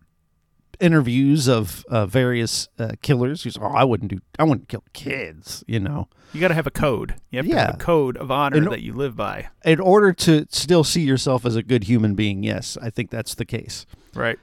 interviews 0.81 1.49
of 1.49 1.85
uh, 1.89 2.07
various 2.07 2.69
uh, 2.79 2.93
killers 3.03 3.43
who's, 3.43 3.57
oh, 3.59 3.67
I 3.67 3.85
wouldn't 3.85 4.11
do, 4.11 4.19
I 4.39 4.45
wouldn't 4.45 4.69
kill 4.69 4.85
kids. 4.93 5.65
You 5.67 5.81
know, 5.81 6.09
You 6.33 6.41
got 6.41 6.49
to 6.49 6.55
have 6.55 6.67
a 6.67 6.71
code. 6.71 7.15
You 7.31 7.39
have 7.39 7.47
to 7.49 7.57
have 7.57 7.75
a 7.75 7.79
code 7.79 8.17
of 8.17 8.31
honor 8.31 8.57
And- 8.59 8.67
that 8.73 8.83
you 8.83 8.93
live 8.93 9.17
by. 9.17 9.49
in 9.65 9.81
order 9.81 10.13
to 10.13 10.47
still 10.51 10.85
see 10.85 11.03
yourself 11.03 11.45
as 11.47 11.57
a 11.57 11.63
good 11.63 11.85
human 11.85 12.15
being, 12.15 12.43
yes, 12.43 12.77
I 12.81 12.91
think 12.91 13.11
that's 13.11 13.35
the 13.35 13.45
case. 13.45 13.87
Right. 14.15 14.39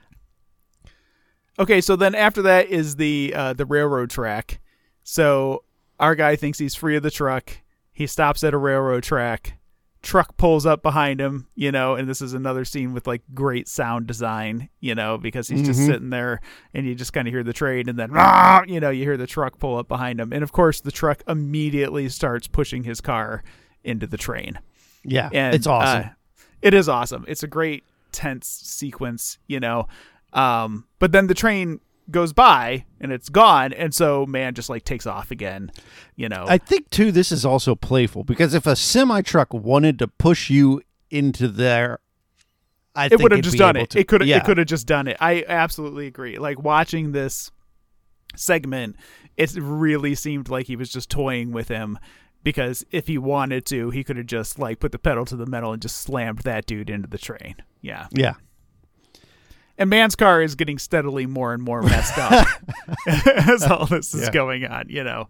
Okay, 1.60 1.82
so 1.82 1.96
then 1.96 2.16
after 2.16 2.42
that 2.44 2.68
is 2.70 2.96
the 2.96 3.32
uh, 3.36 3.54
the 3.54 3.66
railroad 3.66 4.10
track. 4.10 4.60
So 5.04 5.64
our 6.00 6.16
guy 6.16 6.36
thinks 6.36 6.58
he's 6.58 6.74
free 6.74 6.96
of 6.96 7.04
the 7.04 7.12
truck. 7.12 7.58
He 7.92 8.08
stops 8.08 8.44
at 8.44 8.54
a 8.56 8.58
railroad 8.58 9.04
track. 9.04 9.60
Truck 10.04 10.36
pulls 10.38 10.66
up 10.66 10.84
behind 10.84 11.20
him, 11.22 11.48
you 11.56 11.72
know, 11.72 11.96
and 11.96 12.08
this 12.10 12.22
is 12.22 12.34
another 12.34 12.66
scene 12.66 12.94
with 12.94 13.08
like 13.08 13.22
great 13.34 13.68
sound 13.70 14.06
design, 14.06 14.68
you 14.82 14.94
know, 14.94 15.18
because 15.18 15.48
he's 15.48 15.62
just 15.66 15.80
Mhm. 15.80 15.86
sitting 15.86 16.10
there 16.10 16.42
and 16.74 16.86
you 16.86 16.94
just 16.94 17.14
kind 17.14 17.26
of 17.28 17.34
hear 17.34 17.42
the 17.44 17.54
train 17.54 17.88
and 17.88 17.98
then, 17.98 18.12
"Rah!" 18.12 18.64
you 18.68 18.82
know, 18.82 18.90
you 18.90 19.04
hear 19.06 19.16
the 19.18 19.26
truck 19.26 19.60
pull 19.60 19.78
up 19.78 19.88
behind 19.88 20.20
him. 20.20 20.34
And 20.34 20.44
of 20.44 20.52
course, 20.52 20.82
the 20.82 20.92
truck 20.92 21.24
immediately 21.28 22.10
starts 22.10 22.48
pushing 22.48 22.84
his 22.84 23.00
car 23.00 23.44
into 23.84 24.06
the 24.06 24.18
train. 24.18 24.60
Yeah, 25.06 25.30
And 25.34 25.56
it's 25.56 25.68
awesome. 25.68 26.04
uh, 26.04 26.10
it 26.62 26.74
is 26.74 26.88
awesome. 26.90 27.24
It's 27.28 27.44
a 27.44 27.48
great 27.48 27.84
tense 28.12 28.46
sequence, 28.48 29.38
you 29.48 29.60
know. 29.62 29.88
Um, 30.34 30.86
but 31.00 31.14
then 31.14 31.28
the 31.28 31.34
train 31.34 31.80
goes 32.12 32.34
by 32.34 32.86
and 33.00 33.12
it's 33.12 33.30
gone, 33.30 33.74
and 33.74 33.94
so 33.94 34.26
Mann 34.26 34.54
just 34.54 34.70
like 34.70 34.84
takes 34.86 35.06
off 35.08 35.32
again. 35.32 35.72
You 36.16 36.30
know, 36.30 36.46
I 36.48 36.58
think 36.58 36.90
too 36.90 37.12
this 37.12 37.32
is 37.32 37.46
also 37.46 37.76
playful 37.76 38.24
because 38.24 38.54
if 38.54 38.66
a 38.68 38.76
semi 38.76 39.22
truck 39.22 39.54
wanted 39.54 40.00
to 40.00 40.08
push 40.08 40.50
you 40.50 40.82
into 41.10 41.48
there, 41.48 42.00
I 42.96 43.06
it 43.06 43.10
think 43.10 43.22
would 43.24 43.32
have 43.34 43.42
just 43.42 43.58
done 43.58 43.76
it. 43.76 43.92
to- 43.92 44.00
It 44.00 44.08
could 44.08 44.26
yeah. 44.26 44.38
It 44.38 44.46
could 44.46 44.58
have 44.58 44.68
just 44.68 44.86
done 44.88 45.08
it. 45.08 45.18
I 45.20 45.44
absolutely 45.48 46.08
agree. 46.08 46.38
Like 46.38 46.62
watching 46.62 47.12
this 47.12 47.52
segment, 48.36 48.96
it 49.38 49.54
really 49.56 50.16
seemed 50.16 50.50
like 50.50 50.68
he 50.68 50.76
was 50.76 50.90
just 50.90 51.10
toying 51.10 51.52
with 51.52 51.68
him 51.68 51.98
because 52.44 52.86
if 52.92 53.08
he 53.08 53.18
wanted 53.18 53.66
to, 53.68 53.90
he 53.90 54.04
could 54.04 54.18
have 54.18 54.26
just 54.26 54.60
like 54.60 54.80
put 54.80 54.92
the 54.92 55.00
pedal 55.00 55.26
to 55.26 55.36
the 55.36 55.46
metal 55.46 55.72
and 55.74 55.82
just 55.82 55.98
slammed 55.98 56.40
that 56.40 56.66
dude 56.66 56.90
into 56.90 57.08
the 57.08 57.18
train. 57.18 57.56
Yeah. 57.82 58.08
Yeah. 58.12 58.34
And 59.78 59.90
Mann's 59.90 60.16
car 60.16 60.42
is 60.42 60.56
getting 60.56 60.78
steadily 60.78 61.26
more 61.26 61.54
and 61.54 61.64
more 61.64 61.82
messed 61.82 62.18
up 62.18 62.48
as 63.08 63.64
all 63.64 63.86
this 63.88 64.14
is 64.14 64.24
Yeah. 64.24 64.32
going 64.32 64.66
on, 64.66 64.86
you 64.90 65.04
know. 65.04 65.28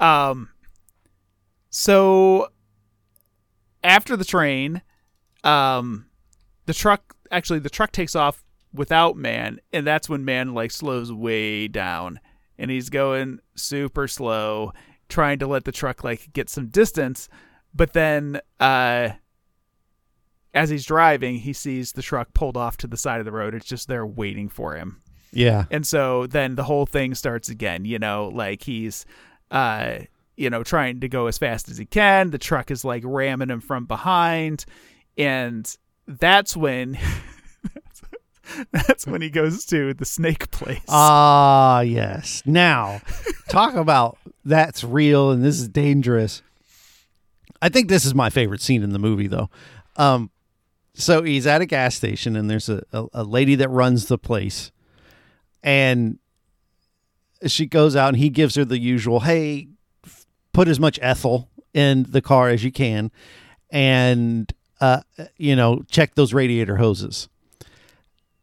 Um 0.00 0.48
so 1.70 2.48
after 3.82 4.16
the 4.16 4.24
train, 4.24 4.82
um 5.44 6.06
the 6.66 6.74
truck 6.74 7.14
actually 7.30 7.58
the 7.58 7.70
truck 7.70 7.92
takes 7.92 8.14
off 8.14 8.44
without 8.72 9.16
Mann 9.16 9.58
and 9.72 9.86
that's 9.86 10.08
when 10.08 10.24
Mann 10.24 10.54
like 10.54 10.70
slows 10.70 11.12
way 11.12 11.66
down 11.68 12.20
and 12.58 12.70
he's 12.70 12.90
going 12.90 13.40
super 13.56 14.06
slow 14.06 14.72
trying 15.08 15.38
to 15.40 15.46
let 15.46 15.64
the 15.64 15.72
truck 15.72 16.04
like 16.04 16.32
get 16.32 16.48
some 16.48 16.68
distance 16.68 17.28
but 17.74 17.92
then 17.92 18.40
uh 18.60 19.08
as 20.54 20.68
he's 20.70 20.84
driving 20.84 21.36
he 21.36 21.52
sees 21.52 21.92
the 21.92 22.02
truck 22.02 22.32
pulled 22.34 22.56
off 22.56 22.76
to 22.76 22.86
the 22.86 22.96
side 22.96 23.18
of 23.20 23.24
the 23.24 23.32
road 23.32 23.54
it's 23.54 23.66
just 23.66 23.88
there 23.88 24.06
waiting 24.06 24.48
for 24.48 24.74
him 24.76 25.00
Yeah. 25.32 25.64
and 25.70 25.86
so 25.86 26.26
then 26.26 26.54
the 26.56 26.64
whole 26.64 26.86
thing 26.86 27.14
starts 27.14 27.48
again, 27.48 27.84
you 27.84 27.98
know, 27.98 28.28
like 28.34 28.62
he's 28.62 29.06
uh 29.50 29.98
you 30.36 30.48
know 30.50 30.62
trying 30.62 31.00
to 31.00 31.08
go 31.08 31.26
as 31.26 31.38
fast 31.38 31.68
as 31.68 31.76
he 31.78 31.84
can. 31.86 32.30
The 32.30 32.38
truck 32.38 32.70
is 32.70 32.84
like 32.84 33.02
ramming 33.04 33.50
him 33.50 33.60
from 33.60 33.86
behind 33.86 34.64
and 35.18 35.74
that's 36.06 36.56
when 36.56 36.98
that's 38.72 39.06
when 39.06 39.22
he 39.22 39.30
goes 39.30 39.64
to 39.66 39.94
the 39.94 40.04
snake 40.04 40.50
place. 40.50 40.80
Ah, 40.88 41.80
yes. 41.80 42.42
Now, 42.44 43.00
talk 43.48 43.74
about 43.74 44.18
that's 44.44 44.82
real 44.84 45.30
and 45.30 45.42
this 45.44 45.60
is 45.60 45.68
dangerous. 45.68 46.42
I 47.62 47.68
think 47.68 47.88
this 47.88 48.04
is 48.04 48.14
my 48.14 48.28
favorite 48.30 48.60
scene 48.60 48.82
in 48.82 48.90
the 48.90 48.98
movie, 48.98 49.28
though. 49.28 49.48
Um, 49.96 50.30
so 50.94 51.22
he's 51.22 51.46
at 51.46 51.60
a 51.60 51.66
gas 51.66 51.94
station 51.94 52.36
and 52.36 52.50
there's 52.50 52.68
a, 52.68 52.82
a, 52.92 53.06
a 53.14 53.24
lady 53.24 53.54
that 53.56 53.68
runs 53.68 54.06
the 54.06 54.18
place, 54.18 54.72
and 55.62 56.18
she 57.46 57.66
goes 57.66 57.96
out 57.96 58.08
and 58.08 58.18
he 58.18 58.28
gives 58.28 58.54
her 58.54 58.64
the 58.64 58.78
usual, 58.78 59.20
"Hey, 59.20 59.68
f- 60.04 60.26
put 60.52 60.68
as 60.68 60.78
much 60.78 60.98
ethyl 61.02 61.48
in 61.72 62.04
the 62.08 62.20
car 62.20 62.48
as 62.48 62.62
you 62.62 62.70
can, 62.70 63.10
and 63.70 64.52
uh, 64.80 65.00
you 65.36 65.56
know, 65.56 65.82
check 65.90 66.14
those 66.14 66.34
radiator 66.34 66.76
hoses." 66.76 67.28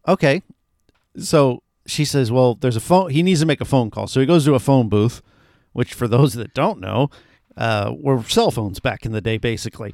Okay, 0.07 0.41
so 1.17 1.61
she 1.85 2.05
says, 2.05 2.31
"Well, 2.31 2.55
there's 2.55 2.75
a 2.75 2.81
phone. 2.81 3.11
He 3.11 3.23
needs 3.23 3.41
to 3.41 3.45
make 3.45 3.61
a 3.61 3.65
phone 3.65 3.91
call." 3.91 4.07
So 4.07 4.19
he 4.19 4.25
goes 4.25 4.45
to 4.45 4.55
a 4.55 4.59
phone 4.59 4.89
booth, 4.89 5.21
which, 5.73 5.93
for 5.93 6.07
those 6.07 6.33
that 6.33 6.53
don't 6.53 6.79
know, 6.79 7.09
uh, 7.57 7.93
were 7.95 8.23
cell 8.23 8.51
phones 8.51 8.79
back 8.79 9.05
in 9.05 9.11
the 9.11 9.21
day. 9.21 9.37
Basically, 9.37 9.93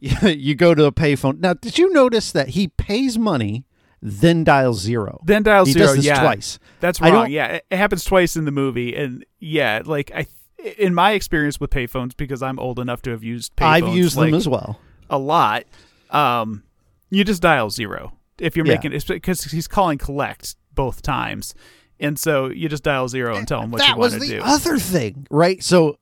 you 0.22 0.54
go 0.54 0.74
to 0.74 0.84
a 0.84 0.92
payphone. 0.92 1.40
Now, 1.40 1.54
did 1.54 1.78
you 1.78 1.92
notice 1.92 2.32
that 2.32 2.50
he 2.50 2.68
pays 2.68 3.18
money, 3.18 3.64
then 4.02 4.44
dials 4.44 4.80
zero? 4.80 5.20
then 5.24 5.42
dial 5.42 5.64
he 5.64 5.72
zero, 5.72 5.86
does 5.86 5.96
this 5.96 6.04
yeah. 6.06 6.20
twice. 6.20 6.58
That's 6.80 7.00
wrong. 7.00 7.30
Yeah, 7.30 7.60
it, 7.70 7.76
happens 7.76 8.04
twice 8.04 8.36
in 8.36 8.44
the 8.44 8.50
movie 8.50 8.94
and 8.94 9.24
yeah, 9.40 9.82
like 9.84 10.10
I 10.14 10.26
in 10.78 10.94
my 10.94 11.12
experience 11.12 11.60
with 11.60 11.70
payphones 11.70 12.16
because 12.16 12.42
I'm 12.42 12.58
old 12.58 12.78
enough 12.78 13.02
to 13.02 13.10
have 13.10 13.22
used 13.22 13.54
payphones 13.56 13.66
I've 13.66 13.94
used 13.94 14.16
like, 14.16 14.30
them 14.30 14.34
as 14.34 14.48
well. 14.48 14.80
a 15.10 15.18
lot. 15.18 15.64
Um, 16.10 16.62
you 17.10 17.24
just 17.24 17.42
dial 17.42 17.70
zero 17.70 18.12
if 18.38 18.56
you're 18.56 18.66
Yeah. 18.66 18.74
making 18.74 18.92
it's 18.92 19.04
because 19.04 19.44
he's 19.44 19.68
calling 19.68 19.98
collect 19.98 20.56
both 20.72 21.02
times, 21.02 21.54
and 22.00 22.18
so 22.18 22.48
you 22.48 22.68
just 22.68 22.82
dial 22.82 23.08
zero 23.08 23.36
and 23.36 23.46
tell 23.46 23.62
him 23.62 23.70
what 23.70 23.78
that 23.78 23.90
you 23.90 23.96
want 23.96 24.12
to 24.14 24.18
do. 24.20 24.26
That 24.26 24.42
was 24.42 24.62
the 24.64 24.70
other 24.70 24.78
thing, 24.78 25.26
right? 25.30 25.62
So 25.62 25.98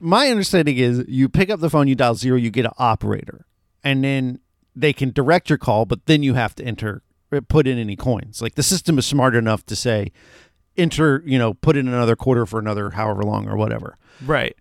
my 0.00 0.28
understanding 0.30 0.76
is 0.76 1.04
you 1.08 1.28
pick 1.28 1.50
up 1.50 1.60
the 1.60 1.70
phone, 1.70 1.86
you 1.88 1.94
dial 1.94 2.14
zero, 2.14 2.36
you 2.36 2.50
get 2.50 2.64
an 2.64 2.72
operator, 2.78 3.46
and 3.84 4.02
then 4.02 4.40
they 4.74 4.92
can 4.92 5.10
direct 5.12 5.48
your 5.50 5.58
call, 5.58 5.84
but 5.84 6.06
then 6.06 6.22
you 6.22 6.34
have 6.34 6.54
to 6.56 6.64
enter, 6.64 7.02
uh, 7.32 7.40
put 7.48 7.66
in 7.66 7.78
any 7.78 7.96
coins. 7.96 8.40
Like 8.40 8.54
the 8.54 8.62
system 8.62 8.98
is 8.98 9.06
smart 9.06 9.34
enough 9.34 9.64
to 9.66 9.76
say, 9.76 10.12
enter, 10.76 11.22
you 11.26 11.38
know, 11.38 11.54
put 11.54 11.76
in 11.76 11.86
another 11.88 12.16
quarter 12.16 12.46
for 12.46 12.58
another 12.58 12.90
however 12.90 13.22
long 13.22 13.48
or 13.48 13.56
whatever. 13.56 13.96
right. 14.24 14.56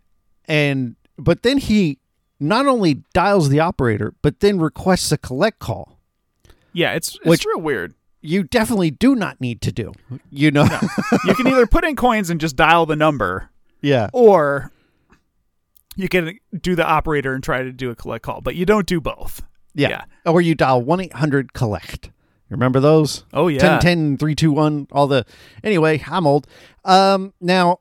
And 0.45 0.95
but 1.17 1.43
then 1.43 1.58
he 1.60 1.99
not 2.39 2.65
only 2.65 3.04
dials 3.13 3.49
the 3.49 3.60
operator, 3.60 4.13
but 4.21 4.39
then 4.39 4.58
requests 4.60 5.12
a 5.12 5.17
collect 5.17 5.60
call. 5.60 5.99
Yeah, 6.73 6.93
it's 6.93 7.15
it's 7.15 7.25
Which- 7.25 7.45
real 7.45 7.62
weird. 7.62 7.93
You 8.21 8.43
definitely 8.43 8.91
do 8.91 9.15
not 9.15 9.39
need 9.39 9.62
to 9.62 9.71
do. 9.71 9.93
You 10.30 10.52
know, 10.52 10.67
You 11.25 11.36
can 11.36 11.47
either 11.47 11.65
put 11.67 11.86
in 11.86 11.95
coins 11.95 12.30
and 12.30 12.41
just 12.41 12.58
dial 12.58 12.86
the 12.86 12.97
number, 12.97 13.49
yeah. 13.82 14.10
or 14.12 14.71
you 16.00 16.08
can 16.10 16.38
do 16.62 16.76
the 16.76 16.86
operator 16.86 17.34
and 17.34 17.44
try 17.44 17.62
to 17.62 17.72
do 17.72 17.90
a 17.90 17.96
collect 17.96 18.24
call, 18.24 18.42
but 18.42 18.56
you 18.56 18.66
don't 18.66 18.86
do 18.88 19.02
both. 19.02 19.42
Yeah. 19.76 19.90
Yeah. 19.90 20.32
Or 20.32 20.42
you 20.42 20.56
dial 20.56 20.82
1 20.82 21.00
800 21.02 21.54
collect. 21.54 22.12
Remember 22.50 22.80
those? 22.80 23.26
Oh 23.34 23.48
yeah. 23.50 23.60
10 23.60 23.80
10 23.82 24.18
321 24.18 24.88
all 24.92 25.08
the 25.08 25.26
Anyway, 25.64 26.02
I'm 26.10 26.26
old. 26.26 26.48
Um 26.86 27.34
now 27.42 27.80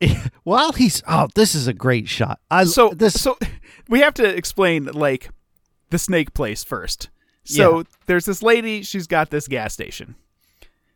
while 0.44 0.72
he's 0.72 1.02
oh, 1.08 1.28
this 1.34 1.54
is 1.54 1.66
a 1.66 1.72
great 1.72 2.08
shot. 2.08 2.40
I 2.50 2.64
so 2.64 2.90
this 2.90 3.20
so 3.20 3.38
we 3.88 4.00
have 4.00 4.14
to 4.14 4.24
explain 4.36 4.84
like 4.84 5.30
the 5.90 5.98
snake 5.98 6.34
place 6.34 6.62
first. 6.62 7.08
So 7.44 7.78
Yeah. 7.78 7.82
there's 8.06 8.26
this 8.26 8.42
lady, 8.42 8.82
she's 8.82 9.06
got 9.06 9.30
this 9.30 9.48
gas 9.48 9.72
station. 9.74 10.14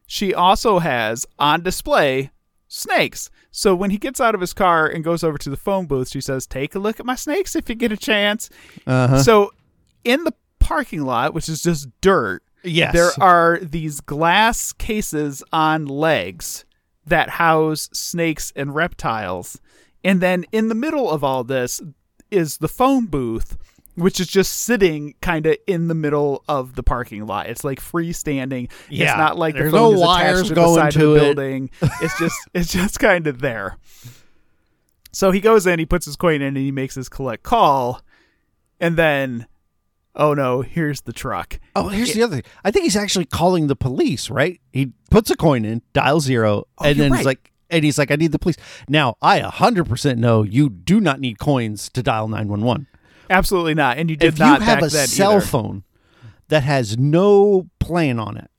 She 0.06 0.32
also 0.34 0.78
has 0.78 1.26
on 1.38 1.62
display 1.62 2.30
snakes. 2.68 3.30
So 3.50 3.74
when 3.74 3.90
he 3.90 3.98
gets 3.98 4.20
out 4.20 4.34
of 4.34 4.40
his 4.40 4.52
car 4.52 4.86
and 4.86 5.02
goes 5.02 5.24
over 5.24 5.38
to 5.38 5.50
the 5.50 5.56
phone 5.56 5.86
booth, 5.86 6.10
she 6.10 6.20
says, 6.20 6.46
"Take 6.46 6.74
a 6.74 6.78
look 6.78 7.00
at 7.00 7.06
my 7.06 7.14
snakes 7.16 7.56
if 7.56 7.68
you 7.68 7.74
get 7.74 7.92
a 7.92 7.96
chance." 7.96 8.50
uh-huh. 8.86 9.22
So 9.22 9.52
in 10.04 10.24
the 10.24 10.34
parking 10.60 11.02
lot, 11.02 11.34
which 11.34 11.48
is 11.48 11.62
just 11.62 11.88
dirt, 12.00 12.42
yes. 12.62 12.92
there 12.92 13.10
are 13.20 13.58
these 13.60 14.00
glass 14.00 14.72
cases 14.72 15.42
on 15.52 15.86
legs 15.86 16.64
that 17.06 17.30
house 17.30 17.88
snakes 17.92 18.52
and 18.54 18.74
reptiles. 18.74 19.60
And 20.04 20.20
then 20.20 20.44
in 20.52 20.68
the 20.68 20.74
middle 20.74 21.10
of 21.10 21.24
all 21.24 21.42
this 21.42 21.80
is 22.30 22.58
the 22.58 22.68
phone 22.68 23.06
booth, 23.06 23.56
which 23.98 24.20
is 24.20 24.26
just 24.28 24.60
sitting 24.62 25.14
kind 25.20 25.44
of 25.46 25.56
in 25.66 25.88
the 25.88 25.94
middle 25.94 26.44
of 26.48 26.74
the 26.74 26.82
parking 26.82 27.26
lot. 27.26 27.48
It's 27.48 27.64
like 27.64 27.80
freestanding. 27.80 28.70
Yeah, 28.88 29.10
It's 29.10 29.18
not 29.18 29.36
like 29.38 29.54
there's 29.54 29.72
the 29.72 29.78
phone 29.78 29.94
no 29.94 30.00
is 30.00 30.06
wires 30.06 30.38
attached 30.40 30.48
to 30.50 30.54
going 30.54 30.74
the 30.74 30.80
side 30.80 30.92
to 30.92 31.10
of 31.10 31.16
it. 31.16 31.18
the 31.20 31.34
building. 31.34 31.70
It's 32.02 32.18
just 32.18 32.36
it's 32.54 32.72
just 32.72 32.98
kind 33.00 33.26
of 33.26 33.40
there. 33.40 33.76
So 35.12 35.30
he 35.30 35.40
goes 35.40 35.66
in, 35.66 35.78
he 35.78 35.86
puts 35.86 36.06
his 36.06 36.16
coin 36.16 36.36
in, 36.36 36.48
and 36.48 36.56
he 36.58 36.70
makes 36.70 36.94
his 36.94 37.08
collect 37.08 37.42
call, 37.42 38.02
and 38.78 38.96
then, 38.96 39.46
oh 40.14 40.34
no, 40.34 40.60
here's 40.62 41.00
the 41.02 41.12
truck. 41.12 41.58
Oh, 41.74 41.88
here's 41.88 42.12
the 42.14 42.22
other 42.22 42.36
thing. 42.36 42.44
I 42.62 42.70
think 42.70 42.84
he's 42.84 42.96
actually 42.96 43.24
calling 43.24 43.66
the 43.66 43.76
police, 43.76 44.30
right? 44.30 44.60
He 44.72 44.92
puts 45.10 45.30
a 45.30 45.36
coin 45.36 45.64
in, 45.64 45.82
dial 45.92 46.20
zero, 46.20 46.64
oh, 46.78 46.84
and 46.84 46.86
Oh, 46.86 46.86
you're 46.86 46.94
then 46.94 47.10
right. 47.12 47.18
he's 47.18 47.26
like 47.26 47.52
and 47.70 47.84
he's 47.84 47.98
like, 47.98 48.10
I 48.10 48.16
need 48.16 48.32
the 48.32 48.38
police. 48.38 48.56
Now, 48.88 49.16
I 49.20 49.40
100% 49.40 50.16
know 50.16 50.42
you 50.42 50.70
do 50.70 51.00
not 51.02 51.20
need 51.20 51.38
coins 51.38 51.90
to 51.90 52.02
dial 52.02 52.26
911. 52.26 52.86
Absolutely 53.30 53.74
not. 53.74 53.98
And 53.98 54.10
you 54.10 54.16
did 54.16 54.34
if 54.34 54.38
you 54.38 54.44
not 54.44 54.62
have 54.62 54.80
back 54.80 54.90
a 54.90 54.92
then 54.92 55.06
cell 55.06 55.32
either. 55.36 55.40
phone 55.40 55.84
that 56.48 56.62
has 56.62 56.96
no 56.98 57.68
plan 57.78 58.18
on 58.18 58.36
it, 58.36 58.50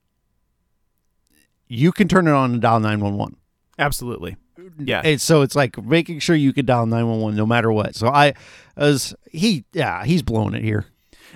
you 1.66 1.92
can 1.92 2.08
turn 2.08 2.26
it 2.26 2.32
on 2.32 2.52
and 2.52 2.60
dial 2.60 2.80
911. 2.80 3.36
Absolutely. 3.78 4.36
Yeah. 4.78 5.02
And 5.04 5.20
so 5.20 5.42
it's 5.42 5.56
like 5.56 5.82
making 5.82 6.20
sure 6.20 6.36
you 6.36 6.52
can 6.52 6.66
dial 6.66 6.86
911 6.86 7.36
no 7.36 7.46
matter 7.46 7.72
what. 7.72 7.94
So 7.94 8.08
I 8.08 8.34
as 8.76 9.14
he 9.30 9.64
yeah, 9.72 10.04
he's 10.04 10.22
blowing 10.22 10.54
it 10.54 10.62
here. 10.62 10.86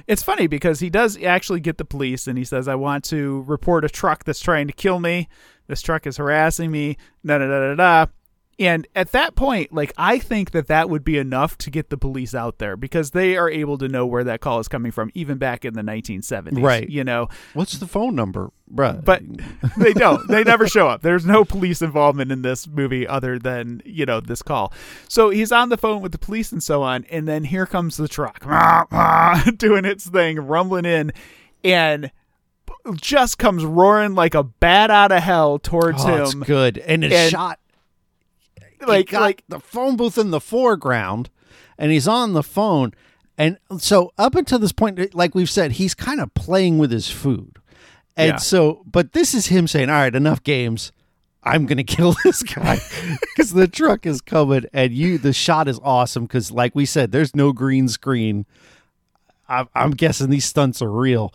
It's 0.07 0.23
funny 0.23 0.47
because 0.47 0.81
he 0.81 0.91
does 0.91 1.21
actually 1.23 1.61
get 1.61 1.79
the 1.79 1.85
police 1.85 2.27
and 2.27 2.37
he 2.37 2.45
says, 2.45 2.67
I 2.67 2.75
want 2.75 3.05
to 3.05 3.43
report 3.47 3.85
a 3.85 3.89
truck 3.89 4.25
that's 4.25 4.41
trying 4.41 4.67
to 4.67 4.73
kill 4.73 4.99
me. 4.99 5.29
This 5.69 5.83
truck 5.83 6.07
is 6.07 6.17
harassing 6.17 6.71
me. 6.71 6.97
Da 7.25 7.39
da 7.39 7.47
da 7.47 7.61
da 7.61 7.75
da. 7.75 8.07
And 8.59 8.87
at 8.95 9.11
that 9.13 9.35
point, 9.35 9.73
like, 9.73 9.93
I 9.97 10.19
think 10.21 10.53
that 10.53 10.69
that 10.69 10.89
would 10.89 11.03
be 11.05 11.19
enough 11.19 11.59
to 11.59 11.71
get 11.71 11.91
the 11.91 11.97
police 11.97 12.35
out 12.37 12.59
there 12.59 12.77
because 12.77 13.11
they 13.11 13.37
are 13.37 13.51
able 13.51 13.79
to 13.79 13.89
know 13.89 14.07
where 14.07 14.23
that 14.25 14.41
call 14.41 14.61
is 14.61 14.69
coming 14.69 14.93
from, 14.93 15.11
even 15.15 15.39
back 15.39 15.65
in 15.65 15.75
the 15.75 15.83
1970s. 15.83 16.63
Right. 16.63 16.89
You 16.89 17.03
know, 17.03 17.29
What's 17.55 17.79
the 17.79 17.89
phone 17.89 18.15
number, 18.15 18.51
bruh? 18.73 19.05
but 19.05 19.23
they 19.77 19.93
don't. 19.93 20.29
They 20.29 20.45
never 20.45 20.69
show 20.69 20.89
up. 20.89 21.03
There's 21.03 21.27
no 21.27 21.45
police 21.45 21.83
involvement 21.83 22.31
in 22.31 22.43
this 22.43 22.69
movie 22.69 23.09
other 23.09 23.39
than, 23.41 23.83
you 23.85 24.07
know, 24.07 24.21
this 24.21 24.41
call. 24.43 24.73
So 25.09 25.31
he's 25.31 25.51
on 25.51 25.69
the 25.69 25.77
phone 25.77 26.01
with 26.01 26.13
the 26.13 26.19
police 26.19 26.53
and 26.53 26.63
so 26.63 26.83
on. 26.83 27.05
And 27.11 27.27
then 27.27 27.43
here 27.45 27.67
comes 27.67 27.97
the 27.97 28.07
truck 28.09 28.41
doing 29.57 29.85
its 29.85 30.09
thing, 30.09 30.39
rumbling 30.39 30.85
in. 30.85 31.13
And 31.65 32.13
just 32.97 33.39
comes 33.39 33.65
roaring 33.65 34.15
like 34.15 34.35
a 34.35 34.43
bat 34.45 34.91
out 34.91 35.11
of 35.13 35.23
hell 35.23 35.59
towards 35.59 36.05
Oh, 36.05 36.31
him. 36.31 36.41
good, 36.41 36.79
and 36.79 37.03
it's 37.05 37.15
And- 37.15 37.31
shot 37.31 37.59
Like 38.89 39.13
like 39.13 39.45
the 39.49 39.61
phone 39.61 39.97
booth 39.97 40.19
in 40.19 40.31
the 40.31 40.41
foreground, 40.41 41.31
and 41.79 41.91
he's 41.93 42.09
on 42.09 42.33
the 42.33 42.43
phone, 42.43 42.93
and 43.39 43.59
so 43.79 44.13
up 44.19 44.35
until 44.35 44.59
this 44.59 44.73
point, 44.73 45.15
like 45.15 45.35
we've 45.35 45.51
said, 45.51 45.73
he's 45.73 45.95
kind 45.95 46.21
of 46.21 46.33
playing 46.35 46.79
with 46.79 46.91
his 46.91 47.09
food, 47.11 47.57
and 48.17 48.29
Yeah. 48.33 48.37
so, 48.37 48.83
but 48.87 49.13
this 49.13 49.35
is 49.35 49.47
him 49.47 49.67
saying, 49.67 49.89
"All 49.91 49.97
right, 49.97 50.15
enough 50.15 50.43
games." 50.43 50.93
I'm 51.47 51.67
gonna 51.67 51.85
kill 51.97 52.15
this 52.25 52.43
guy 52.43 52.79
because 53.21 53.53
the 53.53 53.69
truck 53.69 54.07
is 54.07 54.21
coming, 54.23 54.65
and 54.73 54.93
you. 54.95 55.19
The 55.19 55.33
shot 55.35 55.69
is 55.69 55.79
awesome 55.83 56.25
because, 56.25 56.51
like 56.51 56.75
we 56.75 56.87
said, 56.87 57.13
there's 57.13 57.37
no 57.37 57.53
green 57.53 57.87
screen. 57.89 58.47
I'm, 59.47 59.69
I'm 59.75 59.91
guessing 59.91 60.31
these 60.31 60.47
stunts 60.47 60.81
are 60.81 60.91
real, 60.91 61.35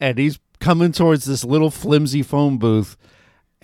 and 0.00 0.16
he's 0.16 0.38
coming 0.60 0.92
towards 0.92 1.26
this 1.26 1.44
little 1.44 1.70
flimsy 1.70 2.22
phone 2.22 2.56
booth, 2.56 2.96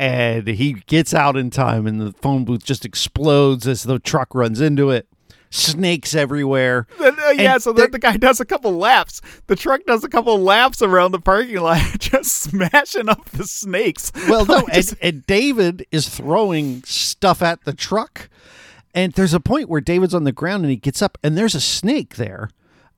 and 0.01 0.49
he 0.49 0.73
gets 0.87 1.13
out 1.13 1.37
in 1.37 1.51
time, 1.51 1.87
and 1.87 2.01
the 2.01 2.13
phone 2.23 2.47
booth 2.47 2.65
just 2.65 2.87
explodes 2.87 3.69
as 3.69 3.83
the 3.83 3.99
truck 3.99 4.35
runs 4.35 4.59
into 4.59 4.89
it. 4.89 5.07
Snakes 5.51 6.15
everywhere. 6.15 6.87
Uh, 7.01 7.33
yeah, 7.37 7.55
And 7.55 7.63
so 7.63 7.73
then 7.73 7.91
the 7.91 7.99
guy 7.99 8.17
does 8.17 8.41
a 8.41 8.45
couple 8.45 8.73
laps. 8.73 9.21
The 9.47 9.57
truck 9.57 9.85
does 9.85 10.03
a 10.03 10.09
couple 10.09 10.39
laps 10.39 10.81
around 10.81 11.13
the 11.13 11.21
parking 11.21 11.59
lot, 11.61 11.83
just 11.99 12.33
smashing 12.33 13.09
up 13.11 13.29
the 13.31 13.45
snakes. 13.45 14.11
Well, 14.29 14.47
no, 14.47 14.63
just- 14.73 14.93
and, 14.95 15.17
and 15.17 15.27
David 15.27 15.87
is 15.93 16.09
throwing 16.09 16.83
stuff 16.85 17.43
at 17.43 17.65
the 17.65 17.73
truck, 17.75 18.31
and 18.95 19.13
there's 19.13 19.35
a 19.35 19.41
point 19.41 19.69
where 19.69 19.81
David's 19.83 20.15
on 20.15 20.25
the 20.25 20.33
ground 20.33 20.63
and 20.65 20.71
he 20.71 20.77
gets 20.77 21.03
up, 21.03 21.19
and 21.23 21.37
there's 21.37 21.55
a 21.55 21.61
snake 21.61 22.17
there, 22.17 22.49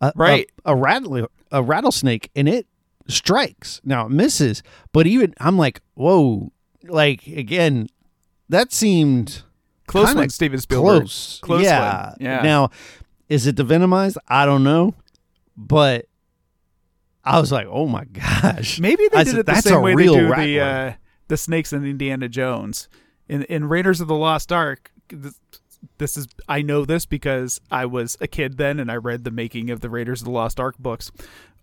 a, 0.01 0.13
Right. 0.15 0.49
A, 0.65 0.73
a 0.73 0.77
rattle, 0.77 1.27
a 1.51 1.63
rattlesnake, 1.63 2.31
and 2.37 2.49
it 2.49 2.67
strikes. 3.09 3.81
Now 3.85 4.07
it 4.07 4.11
misses, 4.13 4.63
but 4.93 5.07
even 5.07 5.35
I'm 5.41 5.59
like, 5.59 5.81
whoa, 5.95 6.53
like 6.85 7.27
again, 7.27 7.89
that 8.49 8.73
seemed 8.73 9.43
close 9.87 10.15
one, 10.15 10.29
Steven 10.31 10.61
Spielberg. 10.61 11.01
close. 11.03 11.41
Close 11.43 11.65
yeah. 11.65 12.09
one. 12.11 12.17
Yeah. 12.21 12.43
Now, 12.43 12.71
is 13.29 13.47
it 13.47 13.57
the 13.57 13.65
Venomized? 13.65 14.17
I 14.29 14.45
don't 14.47 14.65
know, 14.65 14.95
but 15.57 16.07
I 17.25 17.41
was 17.41 17.53
like, 17.53 17.67
oh 17.71 17.87
my 17.87 18.05
gosh. 18.05 18.79
Maybe 18.81 19.09
they 19.09 19.19
I 19.19 19.25
did 19.25 19.31
said, 19.31 19.41
it 19.41 19.47
the 19.47 19.53
"That's 19.53 19.65
same 19.67 19.79
a 19.79 19.81
way 19.81 19.95
real 19.95 20.15
they 20.15 20.21
do 20.21 20.35
the 20.35 20.61
uh, 20.61 20.93
the 21.29 21.37
snakes 21.37 21.73
in 21.73 21.85
Indiana 21.85 22.29
Jones. 22.29 22.89
In 23.29 23.43
in 23.45 23.69
Raiders 23.69 24.01
of 24.01 24.09
the 24.09 24.15
Lost 24.15 24.53
Ark, 24.53 24.91
this, 25.09 25.39
this 25.99 26.17
is 26.17 26.29
I 26.49 26.63
know 26.63 26.85
this 26.85 27.07
because 27.07 27.61
I 27.71 27.87
was 27.87 28.17
a 28.21 28.27
kid 28.27 28.57
then 28.57 28.81
and 28.81 28.91
I 28.91 28.97
read 28.97 29.25
the 29.25 29.31
making 29.31 29.71
of 29.71 29.81
the 29.81 29.89
Raiders 29.91 30.21
of 30.21 30.27
the 30.27 30.33
Lost 30.33 30.59
Ark 30.59 30.77
books. 30.79 31.11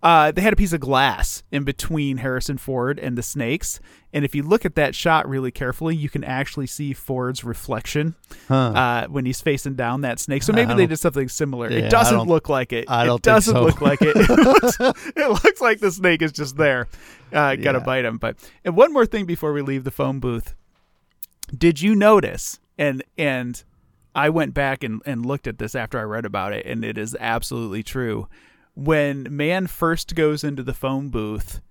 Uh, 0.02 0.32
they 0.32 0.42
had 0.42 0.54
a 0.54 0.56
piece 0.56 0.72
of 0.72 0.80
glass 0.80 1.44
in 1.52 1.66
between 1.66 2.18
Harrison 2.18 2.58
Ford 2.58 2.98
and 2.98 3.18
the 3.18 3.22
snakes, 3.22 3.82
and 4.14 4.24
if 4.24 4.34
you 4.34 4.44
look 4.44 4.64
at 4.64 4.76
that 4.76 4.96
shot 4.96 5.28
really 5.28 5.52
carefully, 5.52 5.94
you 5.94 6.08
can 6.08 6.24
actually 6.24 6.68
see 6.68 6.94
Ford's 6.94 7.44
reflection 7.44 8.16
Huh. 8.48 8.56
uh, 8.56 9.08
when 9.08 9.26
he's 9.26 9.42
facing 9.42 9.76
down 9.76 10.00
that 10.02 10.20
snake. 10.20 10.44
So 10.44 10.54
maybe 10.54 10.74
they 10.74 10.88
did 10.88 11.00
something 11.00 11.28
similar. 11.28 11.70
Yeah, 11.70 11.80
it 11.80 11.90
doesn't 11.90 12.22
look 12.30 12.48
like 12.48 12.72
it. 12.72 12.86
I 12.88 13.04
it 13.04 13.06
don't 13.08 13.18
think 13.22 13.24
doesn't 13.36 13.54
so. 13.54 13.62
look 13.62 13.82
like 13.82 14.00
it. 14.02 14.16
It 14.30 14.30
looks, 14.30 14.80
it 14.80 15.30
looks 15.44 15.60
like 15.62 15.80
the 15.80 15.92
snake 15.92 16.22
is 16.22 16.32
just 16.32 16.56
there, 16.56 16.88
uh, 17.34 17.56
gonna 17.58 17.80
Yeah. 17.80 17.84
bite 17.84 18.06
him. 18.06 18.18
But 18.20 18.38
and 18.64 18.78
one 18.78 18.94
more 18.94 19.06
thing 19.06 19.26
before 19.26 19.52
we 19.52 19.62
leave 19.62 19.84
the 19.84 19.92
phone 19.92 20.20
booth, 20.22 20.56
did 21.56 21.82
you 21.82 21.94
notice? 21.94 22.60
And 22.78 23.04
and 23.18 23.62
I 24.16 24.30
went 24.30 24.54
back 24.54 24.84
and, 24.84 25.02
and 25.06 25.26
looked 25.26 25.46
at 25.46 25.58
this 25.60 25.76
after 25.76 26.00
I 26.00 26.04
read 26.04 26.26
about 26.26 26.54
it, 26.54 26.66
and 26.66 26.86
it 26.86 26.98
is 26.98 27.18
absolutely 27.20 27.84
true. 27.84 28.28
When 28.76 29.28
Mann 29.30 29.68
first 29.68 30.16
goes 30.16 30.44
into 30.44 30.64
the 30.64 30.74
phone 30.74 31.10
booth, 31.10 31.62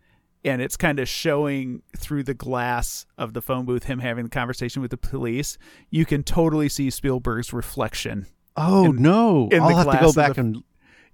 and 0.45 0.61
it's 0.63 0.77
kind 0.77 0.99
of 0.99 1.09
showing 1.09 1.83
through 1.97 2.23
the 2.25 2.35
glass 2.35 3.07
of 3.17 3.33
the 3.33 3.43
phone 3.43 3.65
booth 3.65 3.85
him 3.85 3.99
having 4.01 4.25
the 4.25 4.31
conversation 4.31 4.83
with 4.83 4.91
the 4.91 4.97
police, 4.97 5.59
you 5.91 6.05
can 6.05 6.23
totally 6.23 6.69
see 6.69 6.91
Spielberg's 6.91 7.53
reflection. 7.53 8.27
oh 8.57 8.87
in- 8.87 8.97
no, 9.03 9.49
in 9.51 9.59
the 9.59 9.65
I'll 9.65 9.69
have 9.77 9.79
to 9.79 9.85
glass 9.85 10.01
go 10.03 10.09
of 10.11 10.15
the- 10.15 10.21
back 10.21 10.39
and 10.39 10.63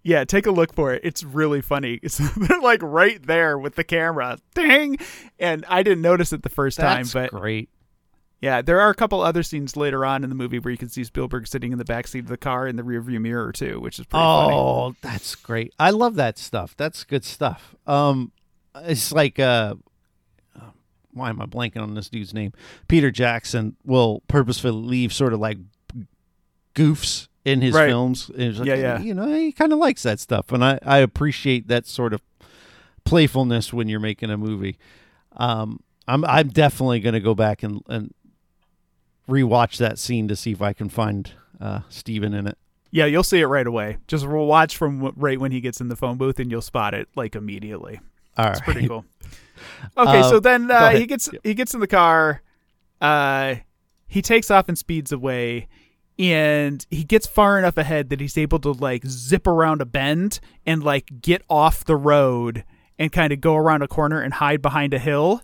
Yeah, 0.02 0.24
take 0.24 0.46
a 0.46 0.50
look 0.50 0.74
for 0.74 0.92
it. 0.92 1.00
It's 1.04 1.22
really 1.24 1.62
funny. 1.62 1.98
It's, 2.02 2.18
they're 2.36 2.60
like 2.60 2.82
right 2.82 3.24
there 3.26 3.58
with 3.58 3.76
the 3.76 3.84
camera. 3.84 4.38
Dang! 4.54 4.98
And 5.38 5.64
I 5.68 5.82
didn't 5.82 6.02
notice 6.02 6.32
it 6.32 6.42
the 6.42 6.48
first 6.50 6.76
that's 6.78 7.12
time, 7.12 7.22
but 7.22 7.30
great. 7.38 7.70
Yeah, 8.44 8.60
there 8.62 8.80
are 8.80 8.90
a 8.90 8.94
couple 8.94 9.20
other 9.22 9.42
scenes 9.42 9.76
later 9.76 10.04
on 10.04 10.22
in 10.22 10.28
the 10.28 10.36
movie 10.36 10.58
where 10.58 10.70
you 10.70 10.76
can 10.78 10.88
see 10.90 11.02
Spielberg 11.02 11.46
sitting 11.46 11.72
in 11.72 11.78
the 11.78 11.84
back 11.84 12.06
seat 12.06 12.20
of 12.20 12.28
the 12.28 12.36
car 12.36 12.68
in 12.68 12.76
the 12.76 12.82
rearview 12.82 13.20
mirror 13.20 13.52
too, 13.52 13.80
which 13.80 13.98
is 13.98 14.04
pretty 14.06 14.22
funny. 14.22 14.54
Oh, 14.54 14.94
that's 15.00 15.34
great. 15.34 15.72
I 15.78 15.90
love 15.90 16.16
that 16.16 16.36
stuff. 16.38 16.76
That's 16.76 17.04
good 17.04 17.24
stuff. 17.24 17.74
Um, 17.86 18.32
it's 18.76 19.12
like 19.12 19.38
uh, 19.38 19.76
why 21.12 21.30
am 21.30 21.40
I 21.40 21.46
blanking 21.46 21.80
on 21.82 21.94
this 21.94 22.08
dude's 22.08 22.34
name? 22.34 22.52
Peter 22.88 23.10
Jackson 23.10 23.76
will 23.84 24.22
purposefully 24.28 24.72
leave 24.74 25.12
sort 25.12 25.32
of 25.32 25.40
like 25.40 25.58
goofs 26.74 27.28
in 27.44 27.60
his 27.60 27.74
Right. 27.74 27.88
films. 27.88 28.30
Like, 28.30 28.66
Yeah, 28.66 28.74
yeah. 28.74 28.98
You 29.00 29.14
know, 29.14 29.28
he 29.32 29.52
kind 29.52 29.72
of 29.72 29.78
likes 29.78 30.02
that 30.02 30.20
stuff, 30.20 30.52
and 30.52 30.64
I 30.64 30.78
I 30.84 30.98
appreciate 30.98 31.68
that 31.68 31.86
sort 31.86 32.12
of 32.12 32.20
playfulness 33.04 33.72
when 33.72 33.88
you're 33.88 34.00
making 34.00 34.30
a 34.30 34.36
movie. 34.36 34.76
Um, 35.36 35.80
I'm 36.08 36.24
I'm 36.24 36.48
definitely 36.48 37.00
gonna 37.00 37.20
go 37.20 37.34
back 37.34 37.62
and 37.62 37.80
and 37.88 38.12
rewatch 39.28 39.78
that 39.78 39.98
scene 39.98 40.28
to 40.28 40.36
see 40.36 40.52
if 40.52 40.60
I 40.62 40.72
can 40.72 40.88
find 40.88 41.30
uh 41.60 41.80
Steven 41.88 42.34
in 42.34 42.46
it. 42.46 42.58
Yeah, 42.90 43.06
you'll 43.06 43.24
see 43.24 43.40
it 43.40 43.46
right 43.46 43.66
away. 43.66 43.98
Just 44.06 44.26
we'll 44.26 44.46
watch 44.46 44.76
from 44.76 45.12
right 45.16 45.40
when 45.40 45.50
he 45.52 45.60
gets 45.60 45.80
in 45.80 45.88
the 45.88 45.96
phone 45.96 46.16
booth, 46.16 46.38
and 46.38 46.50
you'll 46.50 46.62
spot 46.62 46.94
it 46.94 47.08
like 47.16 47.34
immediately. 47.34 48.00
All 48.36 48.46
It's 48.46 48.60
right. 48.60 48.64
pretty 48.64 48.88
cool. 48.88 49.04
Okay, 49.96 50.20
Uh, 50.20 50.28
so 50.30 50.40
then 50.40 50.68
uh, 50.70 50.90
he 50.90 51.06
gets 51.06 51.28
he 51.44 51.54
gets 51.54 51.74
in 51.74 51.80
the 51.80 51.86
car. 51.86 52.42
Uh, 53.00 53.56
he 54.06 54.20
takes 54.20 54.50
off 54.50 54.68
and 54.68 54.76
speeds 54.76 55.12
away, 55.12 55.68
and 56.18 56.84
he 56.90 57.04
gets 57.04 57.26
far 57.26 57.56
enough 57.58 57.76
ahead 57.76 58.10
that 58.10 58.20
he's 58.20 58.36
able 58.36 58.58
to 58.60 58.72
like 58.72 59.06
zip 59.06 59.46
around 59.46 59.80
a 59.80 59.84
bend 59.84 60.40
and 60.66 60.82
like 60.82 61.20
get 61.20 61.42
off 61.48 61.84
the 61.84 61.96
road 61.96 62.64
and 62.98 63.12
kind 63.12 63.32
of 63.32 63.40
go 63.40 63.54
around 63.56 63.82
a 63.82 63.88
corner 63.88 64.20
and 64.20 64.34
hide 64.34 64.60
behind 64.60 64.92
a 64.92 64.98
hill. 64.98 65.42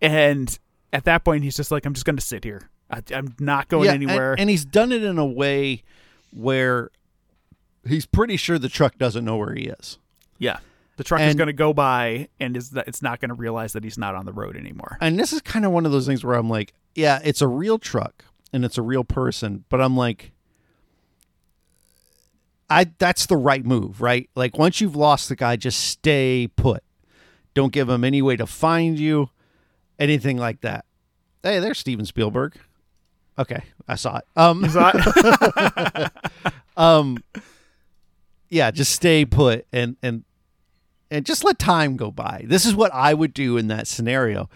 And 0.00 0.56
at 0.92 1.04
that 1.04 1.24
point, 1.24 1.42
he's 1.44 1.56
just 1.56 1.70
like, 1.70 1.84
"I'm 1.86 1.94
just 1.94 2.06
going 2.06 2.16
to 2.16 2.22
sit 2.24 2.44
here. 2.44 2.68
I, 2.90 3.02
I'm 3.14 3.34
not 3.38 3.68
going 3.68 3.86
Yeah, 3.86 3.92
anywhere." 3.92 4.34
And, 4.38 4.48
he's 4.50 4.64
done 4.64 4.92
it 4.92 5.02
in 5.02 5.18
a 5.18 5.26
way 5.26 5.82
where 6.32 6.90
he's 7.86 8.06
pretty 8.06 8.36
sure 8.36 8.58
the 8.58 8.68
truck 8.68 8.98
doesn't 8.98 9.24
know 9.24 9.36
where 9.36 9.54
he 9.54 9.66
is. 9.66 9.98
yeah, 10.38 10.58
the 10.96 11.04
truck 11.04 11.20
is 11.20 11.34
going 11.34 11.46
to 11.46 11.52
go 11.52 11.72
by, 11.72 12.28
and 12.40 12.56
is 12.56 12.74
it's 12.86 13.02
not 13.02 13.20
going 13.20 13.28
to 13.30 13.34
realize 13.34 13.72
that 13.72 13.84
he's 13.84 13.98
not 13.98 14.14
on 14.14 14.26
the 14.26 14.32
road 14.32 14.56
anymore. 14.56 14.98
And 15.00 15.18
this 15.18 15.32
is 15.32 15.40
kind 15.40 15.64
of 15.64 15.72
one 15.72 15.86
of 15.86 15.92
those 15.92 16.06
things 16.06 16.24
where 16.24 16.34
I'm 16.34 16.50
like, 16.50 16.72
yeah, 16.94 17.20
it's 17.22 17.40
a 17.40 17.48
real 17.48 17.78
truck 17.78 18.24
and 18.52 18.64
it's 18.64 18.78
a 18.78 18.82
real 18.82 19.04
person, 19.04 19.64
but 19.68 19.80
I'm 19.80 19.96
like 19.96 20.32
I 22.70 22.86
that's 22.98 23.26
the 23.26 23.36
right 23.36 23.64
move, 23.64 24.00
right? 24.00 24.28
Like 24.34 24.58
once 24.58 24.80
you've 24.80 24.96
lost 24.96 25.28
the 25.28 25.36
guy, 25.36 25.56
just 25.56 25.80
stay 25.80 26.48
put. 26.56 26.82
Don't 27.54 27.72
give 27.72 27.88
him 27.88 28.04
any 28.04 28.22
way 28.22 28.36
to 28.36 28.46
find 28.46 28.98
you, 28.98 29.30
anything 29.98 30.36
like 30.36 30.60
that. 30.60 30.84
Hey, 31.42 31.60
there's 31.60 31.78
Steven 31.78 32.04
Spielberg. 32.04 32.56
Okay, 33.38 33.62
I 33.86 33.94
saw 33.94 34.18
it. 34.18 34.24
Um 34.36 34.64
Is 34.64 34.72
that- 34.74 36.12
um 36.76 37.22
yeah 38.48 38.70
just 38.70 38.92
stay 38.92 39.24
put 39.24 39.66
and 39.72 39.96
and 40.02 40.24
and 41.10 41.24
just 41.24 41.44
let 41.44 41.58
time 41.58 41.96
go 41.96 42.10
by. 42.10 42.44
This 42.46 42.66
is 42.66 42.74
what 42.74 42.92
i 42.92 43.14
would 43.14 43.32
do 43.34 43.56
in 43.56 43.68
that 43.68 43.86
scenario. 43.86 44.48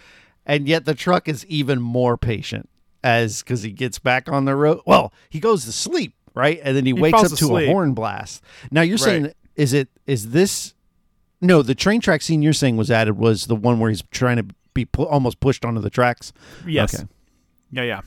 And 0.44 0.66
yet 0.66 0.84
the 0.84 0.94
truck 0.94 1.28
is 1.28 1.46
even 1.46 1.80
more 1.80 2.16
patient 2.16 2.68
as 3.04 3.42
because 3.42 3.62
he 3.62 3.70
gets 3.70 3.98
back 3.98 4.28
on 4.30 4.44
the 4.44 4.54
road. 4.56 4.80
Well 4.86 5.12
he 5.30 5.40
goes 5.40 5.64
to 5.64 5.72
sleep 5.72 6.14
right? 6.34 6.60
And 6.64 6.74
then 6.76 6.86
he, 6.86 6.92
He 6.94 7.00
wakes 7.00 7.18
up 7.34 7.38
to 7.40 7.56
a 7.56 7.60
horn 7.68 7.92
blast. 7.94 8.42
Now 8.70 8.80
you're 8.82 8.96
saying 8.98 9.32
is 9.56 9.72
it 9.72 9.88
is 10.06 10.30
this 10.30 10.74
no 11.40 11.62
the 11.62 11.74
train 11.74 12.00
track 12.00 12.22
scene 12.22 12.40
you're 12.42 12.52
saying 12.54 12.76
was 12.76 12.90
added 12.90 13.18
was 13.18 13.46
the 13.46 13.56
one 13.56 13.78
where 13.80 13.90
he's 13.90 14.02
trying 14.10 14.36
to 14.38 14.46
be 14.74 14.86
pu- 14.86 15.04
almost 15.06 15.40
pushed 15.40 15.64
onto 15.64 15.80
the 15.80 15.90
tracks? 15.90 16.32
Yes. 16.66 16.94
Okay. 16.94 17.04
Yeah, 17.70 17.82
yeah. 17.82 18.00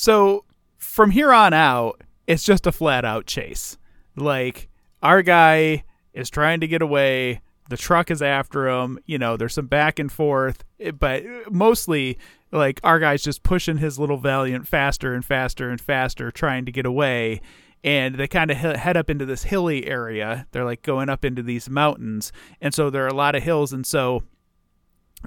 So 0.00 0.46
from 0.78 1.10
here 1.10 1.30
on 1.30 1.52
out, 1.52 2.00
it's 2.26 2.42
just 2.42 2.66
a 2.66 2.72
flat 2.72 3.04
out 3.04 3.26
chase. 3.26 3.76
Like 4.16 4.70
our 5.02 5.20
guy 5.20 5.84
is 6.14 6.30
trying 6.30 6.60
to 6.60 6.66
get 6.66 6.80
away. 6.80 7.42
The 7.68 7.76
truck 7.76 8.10
is 8.10 8.22
after 8.22 8.66
him. 8.66 8.98
You 9.04 9.18
know, 9.18 9.36
there's 9.36 9.52
some 9.52 9.66
back 9.66 9.98
and 9.98 10.10
forth, 10.10 10.64
eh, 10.80 10.92
but 10.92 11.22
mostly 11.52 12.16
like 12.50 12.80
our 12.82 12.98
guy's 12.98 13.22
just 13.22 13.42
pushing 13.42 13.76
his 13.76 13.98
little 13.98 14.16
valiant 14.16 14.66
faster 14.66 15.12
and 15.12 15.22
faster 15.22 15.68
and 15.68 15.78
faster, 15.78 16.30
trying 16.30 16.64
to 16.64 16.72
get 16.72 16.86
away. 16.86 17.42
And 17.84 18.14
they 18.14 18.26
kind 18.26 18.50
of 18.50 18.56
head 18.56 18.96
up 18.96 19.10
into 19.10 19.26
this 19.26 19.42
hilly 19.42 19.86
area. 19.86 20.46
They're 20.52 20.64
like 20.64 20.80
going 20.80 21.10
up 21.10 21.26
into 21.26 21.42
these 21.42 21.68
mountains, 21.68 22.32
and 22.58 22.72
so 22.72 22.88
there 22.88 23.04
are 23.04 23.08
a 23.08 23.14
lot 23.14 23.34
of 23.34 23.42
hills, 23.42 23.70
and 23.70 23.86
so 23.86 24.22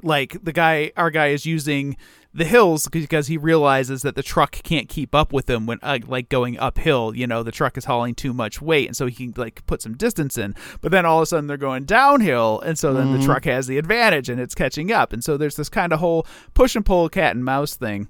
like 0.02 0.44
the 0.44 0.52
guy 0.52 0.92
our 0.98 1.12
guy 1.12 1.28
is 1.28 1.46
using 1.46 1.96
the 2.34 2.46
hills 2.46 2.88
because 2.88 3.28
he 3.28 3.38
realizes 3.38 4.02
that 4.02 4.16
the 4.16 4.24
truck 4.24 4.52
can't 4.64 4.90
keep 4.90 5.14
up 5.14 5.32
with 5.32 5.50
him 5.50 5.66
when 5.66 5.78
uh, 5.84 6.00
like 6.08 6.30
going 6.30 6.58
uphill 6.60 7.16
you 7.16 7.28
know 7.28 7.44
the 7.44 7.52
truck 7.52 7.78
is 7.78 7.86
hauling 7.86 8.16
too 8.16 8.34
much 8.34 8.62
weight 8.62 8.88
and 8.88 8.98
so 8.98 9.06
he 9.06 9.14
can 9.14 9.34
like 9.38 9.66
put 9.68 9.82
some 9.82 9.96
distance 9.96 10.38
in 10.38 10.56
but 10.82 10.92
then 10.92 11.06
all 11.06 11.20
of 11.20 11.24
a 11.24 11.26
sudden 11.28 11.48
they're 11.48 11.58
going 11.58 11.84
downhill 11.84 12.60
and 12.62 12.78
so 12.80 12.94
then 12.94 13.18
the 13.18 13.24
truck 13.24 13.46
has 13.46 13.68
the 13.68 13.78
advantage 13.78 14.30
and 14.30 14.40
it's 14.40 14.56
catching 14.56 14.92
up 14.92 15.14
and 15.14 15.24
so 15.24 15.38
there's 15.38 15.56
this 15.56 15.70
kind 15.70 15.94
of 15.94 16.00
whole 16.00 16.26
push 16.54 16.76
and 16.76 16.86
pull 16.86 17.08
cat 17.08 17.36
and 17.36 17.46
mouse 17.46 17.76
thing 17.76 18.08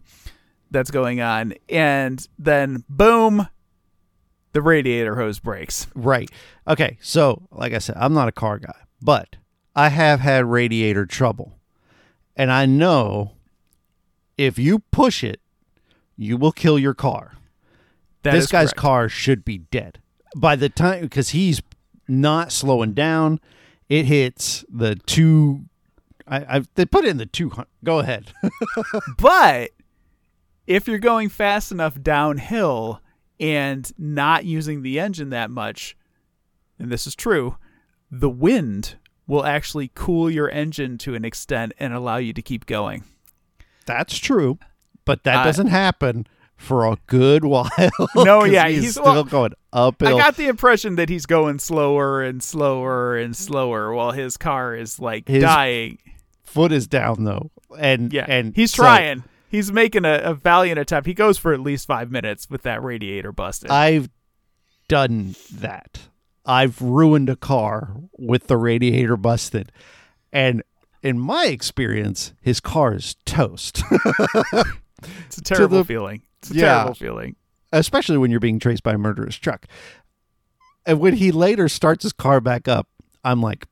that's 0.71 0.91
going 0.91 1.19
on 1.19 1.53
and 1.69 2.27
then 2.39 2.83
boom 2.87 3.47
the 4.53 4.61
radiator 4.61 5.15
hose 5.15 5.39
breaks 5.39 5.87
Right. 5.95 6.29
Okay. 6.67 6.97
So, 7.01 7.47
like 7.51 7.73
I 7.73 7.79
said, 7.79 7.95
I'm 7.99 8.13
not 8.13 8.27
a 8.27 8.31
car 8.31 8.59
guy, 8.59 8.75
but 9.01 9.35
I 9.75 9.89
have 9.89 10.19
had 10.19 10.45
radiator 10.45 11.05
trouble. 11.05 11.53
And 12.35 12.51
I 12.51 12.65
know 12.65 13.33
if 14.37 14.57
you 14.57 14.79
push 14.91 15.23
it, 15.23 15.39
you 16.17 16.37
will 16.37 16.51
kill 16.51 16.77
your 16.79 16.93
car. 16.93 17.33
That 18.23 18.31
this 18.31 18.47
guy's 18.47 18.69
correct. 18.69 18.77
car 18.77 19.09
should 19.09 19.43
be 19.43 19.59
dead 19.59 19.99
by 20.35 20.55
the 20.55 20.69
time 20.69 21.01
because 21.01 21.29
he's 21.29 21.61
not 22.07 22.51
slowing 22.51 22.93
down. 22.93 23.39
It 23.89 24.05
hits 24.05 24.63
the 24.69 24.95
two. 24.95 25.65
I, 26.27 26.57
I 26.57 26.61
they 26.75 26.85
put 26.85 27.05
it 27.05 27.09
in 27.09 27.17
the 27.17 27.25
two. 27.25 27.51
Go 27.83 27.99
ahead. 27.99 28.31
But 29.17 29.71
if 30.65 30.87
you're 30.87 30.99
going 30.99 31.29
fast 31.29 31.71
enough 31.71 32.01
downhill 32.01 33.01
and 33.39 33.91
not 33.97 34.45
using 34.45 34.81
the 34.81 34.99
engine 34.99 35.29
that 35.31 35.51
much, 35.51 35.97
and 36.79 36.89
this 36.89 37.05
is 37.05 37.15
true, 37.15 37.57
the 38.09 38.29
wind 38.29 38.95
will 39.27 39.45
actually 39.45 39.91
cool 39.95 40.29
your 40.29 40.49
engine 40.49 40.97
to 40.99 41.15
an 41.15 41.25
extent 41.25 41.73
and 41.79 41.93
allow 41.93 42.17
you 42.17 42.33
to 42.33 42.41
keep 42.41 42.65
going. 42.65 43.03
That's 43.85 44.17
true, 44.17 44.57
but 45.05 45.23
that 45.23 45.37
Uh, 45.37 45.43
doesn't 45.45 45.67
happen 45.67 46.27
for 46.55 46.85
a 46.85 46.97
good 47.07 47.43
while. 47.53 47.69
No, 48.15 48.43
yeah, 48.45 48.67
he's, 48.67 48.81
he's- 48.81 48.91
still 48.93 49.03
well, 49.05 49.23
going 49.23 49.53
I 49.73 49.89
got 50.11 50.37
the 50.37 50.47
impression 50.47 50.95
that 50.95 51.09
he's 51.09 51.25
going 51.25 51.59
slower 51.59 52.21
and 52.21 52.41
slower 52.43 53.17
and 53.17 53.35
slower 53.35 53.93
while 53.93 54.11
his 54.11 54.37
car 54.37 54.75
is 54.75 54.99
like 54.99 55.27
His- 55.27 55.41
dying. 55.43 55.97
Foot 56.43 56.71
is 56.71 56.85
down 56.87 57.23
though, 57.23 57.49
and 57.79 58.13
Yeah, 58.13 58.25
and 58.27 58.55
he's 58.55 58.71
so 58.71 58.83
trying. 58.83 59.23
He's 59.49 59.71
making 59.71 60.05
a, 60.05 60.19
a 60.23 60.33
valiant 60.35 60.77
attempt. 60.79 61.07
He 61.07 61.13
goes 61.15 61.37
for 61.39 61.51
at 61.53 61.59
least 61.59 61.87
five 61.87 62.11
minutes 62.11 62.49
with 62.49 62.61
that 62.63 62.81
radiator 62.83 63.31
busted. 63.31 63.69
I've 63.71 64.09
done 64.87 65.35
that. 65.51 65.99
I've 66.45 66.81
ruined 66.81 67.29
a 67.29 67.35
car 67.35 67.95
with 68.17 68.47
the 68.47 68.57
radiator 68.57 69.15
busted, 69.17 69.71
and 70.31 70.61
in 71.03 71.19
my 71.19 71.45
experience, 71.45 72.33
his 72.41 72.59
car 72.59 72.95
is 72.95 73.15
toast. 73.25 73.83
it's 73.91 75.37
a 75.37 75.41
terrible 75.43 75.79
the- 75.79 75.85
feeling. 75.85 76.23
It's 76.41 76.49
a 76.51 76.55
Yeah. 76.55 76.61
terrible 76.75 76.95
feeling. 76.95 77.35
especially 77.71 78.17
when 78.17 78.31
you're 78.31 78.39
being 78.39 78.59
traced 78.59 78.83
by 78.83 78.93
a 78.93 78.97
murderous 78.97 79.35
truck. 79.35 79.65
And 80.85 80.99
when 80.99 81.13
he 81.15 81.31
later 81.31 81.67
starts 81.69 82.03
his 82.03 82.13
car 82.13 82.41
back 82.41 82.67
up, 82.67 82.87
I'm 83.23 83.41
like, 83.41 83.67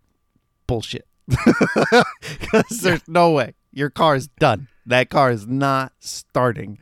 bullshit. 0.67 1.05
Because 2.39 2.79
there's 2.81 3.07
no 3.07 3.31
way. 3.31 3.53
Your 3.71 3.89
car 3.89 4.15
is 4.15 4.27
done. 4.39 4.67
That 4.85 5.09
car 5.09 5.31
is 5.31 5.47
not 5.47 5.93
starting. 5.99 6.79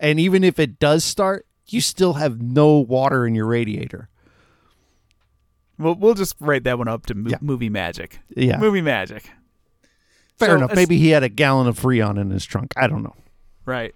And 0.00 0.18
even 0.20 0.44
if 0.44 0.58
it 0.58 0.78
does 0.78 1.04
start, 1.04 1.46
you 1.66 1.80
still 1.80 2.14
have 2.14 2.40
no 2.42 2.78
water 2.78 3.26
in 3.26 3.34
your 3.34 3.46
radiator. 3.46 4.08
We'll 5.78 5.94
we'll 5.94 6.14
just 6.14 6.34
write 6.40 6.64
that 6.64 6.78
one 6.78 6.88
up 6.88 7.06
to 7.06 7.14
mo- 7.14 7.30
Yeah. 7.30 7.38
movie 7.40 7.68
magic. 7.70 8.18
Yeah. 8.34 8.58
Movie 8.58 8.80
magic. 8.82 9.30
Fair 10.38 10.50
So, 10.50 10.54
enough. 10.56 10.74
Maybe 10.74 10.98
he 10.98 11.10
had 11.10 11.22
a 11.22 11.28
gallon 11.28 11.66
of 11.66 11.78
Freon 11.78 12.18
in 12.20 12.30
his 12.30 12.44
trunk. 12.44 12.72
I 12.76 12.86
don't 12.86 13.02
know. 13.02 13.14
Right. 13.64 13.94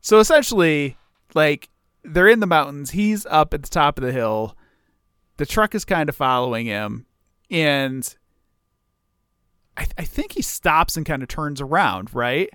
So 0.00 0.18
essentially, 0.20 0.96
like 1.34 1.68
they're 2.04 2.28
in 2.28 2.40
the 2.40 2.46
mountains. 2.46 2.90
He's 2.92 3.26
up 3.26 3.52
at 3.54 3.62
the 3.62 3.68
top 3.68 3.98
of 3.98 4.04
the 4.04 4.12
hill. 4.12 4.56
The 5.38 5.46
truck 5.46 5.74
is 5.74 5.84
kind 5.84 6.08
of 6.08 6.16
following 6.16 6.66
him, 6.66 7.06
and 7.50 8.14
I, 9.76 9.86
I 9.98 10.04
think 10.04 10.32
he 10.32 10.42
stops 10.42 10.96
and 10.96 11.04
kind 11.04 11.22
of 11.22 11.28
turns 11.28 11.60
around, 11.60 12.14
right? 12.14 12.48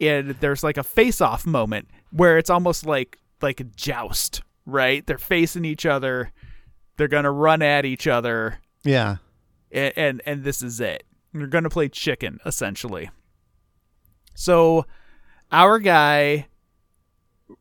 And 0.00 0.30
there's 0.40 0.64
like 0.64 0.76
a 0.78 0.82
face-off 0.82 1.46
moment 1.46 1.88
where 2.10 2.38
it's 2.38 2.50
almost 2.50 2.86
like 2.86 3.18
like 3.42 3.60
a 3.60 3.64
joust, 3.64 4.42
right? 4.66 5.06
They're 5.06 5.18
facing 5.18 5.64
each 5.64 5.84
other. 5.86 6.32
They're 6.96 7.06
gonna 7.08 7.30
run 7.30 7.62
at 7.62 7.84
each 7.84 8.06
other. 8.06 8.58
Yeah. 8.84 9.16
and 9.70 9.92
and, 9.96 10.22
and 10.26 10.44
this 10.44 10.62
is 10.62 10.80
it. 10.80 11.04
You're 11.32 11.46
gonna 11.46 11.70
play 11.70 11.88
chicken 11.88 12.38
essentially. 12.46 13.10
So, 14.34 14.86
our 15.50 15.78
guy 15.78 16.46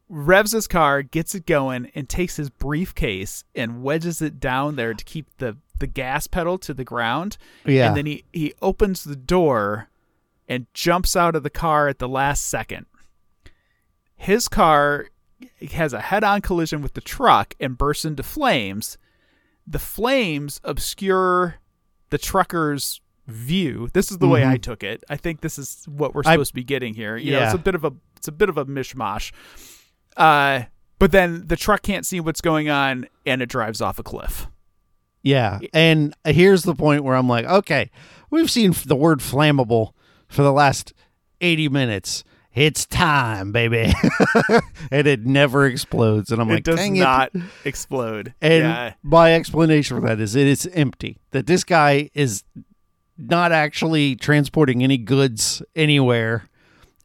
revs 0.10 0.52
his 0.52 0.68
car, 0.68 1.02
gets 1.02 1.34
it 1.36 1.46
going, 1.46 1.92
and 1.96 2.08
takes 2.08 2.36
his 2.36 2.50
briefcase 2.50 3.44
and 3.56 3.84
wedges 3.84 4.22
it 4.22 4.40
down 4.40 4.76
there 4.76 4.94
to 4.94 5.04
keep 5.04 5.28
the 5.38 5.58
the 5.80 5.88
gas 5.88 6.28
pedal 6.28 6.58
to 6.58 6.74
the 6.74 6.84
ground. 6.84 7.38
Yeah. 7.66 7.88
And 7.88 7.98
then 7.98 8.06
he 8.06 8.24
he 8.34 8.54
opens 8.62 9.04
the 9.04 9.16
door 9.16 9.90
and 10.48 10.66
jumps 10.74 11.16
out 11.16 11.36
of 11.36 11.44
the 11.44 11.50
car 11.50 11.88
at 11.88 12.00
the 12.00 12.08
last 12.08 12.48
second. 12.48 12.86
His 14.16 14.48
car 14.48 15.10
has 15.72 15.94
a 15.94 16.02
head-on 16.02 16.42
collision 16.42 16.82
with 16.82 16.94
the 16.94 17.02
truck 17.02 17.54
and 17.60 17.78
bursts 17.78 18.06
into 18.06 18.24
flames. 18.24 18.98
The 19.68 19.80
flames 19.80 20.60
obscure 20.64 21.56
the 22.10 22.18
trucker's 22.18 23.02
view. 23.28 23.90
This 23.94 24.12
is 24.12 24.18
the 24.18 24.28
way 24.28 24.46
I 24.46 24.58
took 24.58 24.84
it. 24.84 25.04
I 25.10 25.18
think 25.18 25.42
this 25.42 25.60
is 25.60 25.84
what 25.88 26.16
we're 26.16 26.22
Mm-hmm. 26.22 26.30
I- 26.30 26.34
supposed 26.34 26.52
to 26.52 26.56
be 26.56 26.64
getting 26.64 26.94
here. 26.94 27.18
You 27.18 27.34
know, 27.34 27.44
it's 27.44 27.54
a 27.54 27.58
bit 27.60 27.76
of 27.76 27.84
a 27.84 27.92
it's 28.16 28.28
a 28.28 28.32
bit 28.32 28.50
of 28.50 28.58
a 28.58 28.66
mishmash. 28.66 29.32
Uh, 30.16 30.64
but 31.00 31.12
then 31.12 31.46
the 31.48 31.56
truck 31.56 31.84
can't 31.84 32.06
see 32.06 32.20
what's 32.20 32.42
going 32.42 32.70
on 32.70 33.08
and 33.26 33.42
it 33.42 33.48
drives 33.50 33.82
off 33.82 34.00
a 34.00 34.04
cliff. 34.04 34.48
Yeah. 35.22 35.60
And 35.74 36.16
here's 36.26 36.64
the 36.64 36.74
point 36.74 37.04
where 37.04 37.16
I'm 37.16 37.28
like, 37.30 37.46
okay, 37.46 37.92
we've 38.30 38.50
seen 38.50 38.74
the 38.86 38.96
word 38.96 39.20
flammable 39.20 39.92
for 40.28 40.42
the 40.42 40.54
last 40.54 40.94
80 41.42 41.70
minutes. 41.70 42.24
It's 42.56 42.88
time, 42.88 43.52
baby. 43.52 43.94
and 44.92 45.06
it 45.06 45.26
never 45.26 45.68
explodes. 45.68 46.32
And 46.32 46.42
I'm 46.42 46.50
like, 46.50 46.60
it 46.60 46.64
does 46.64 46.78
dang 46.78 46.98
not 46.98 47.30
it. 47.36 47.44
explode. 47.66 48.34
And 48.42 48.64
yeah. 48.64 48.94
my 49.04 49.36
explanation 49.36 50.00
for 50.02 50.08
that 50.08 50.20
is 50.20 50.36
it 50.36 50.48
is 50.48 50.66
empty. 50.74 51.20
That 51.32 51.46
this 51.46 51.64
guy 51.64 52.10
is 52.16 52.44
not 53.18 53.52
actually 53.52 54.16
transporting 54.16 54.84
any 54.84 54.98
goods 54.98 55.62
anywhere. 55.76 56.48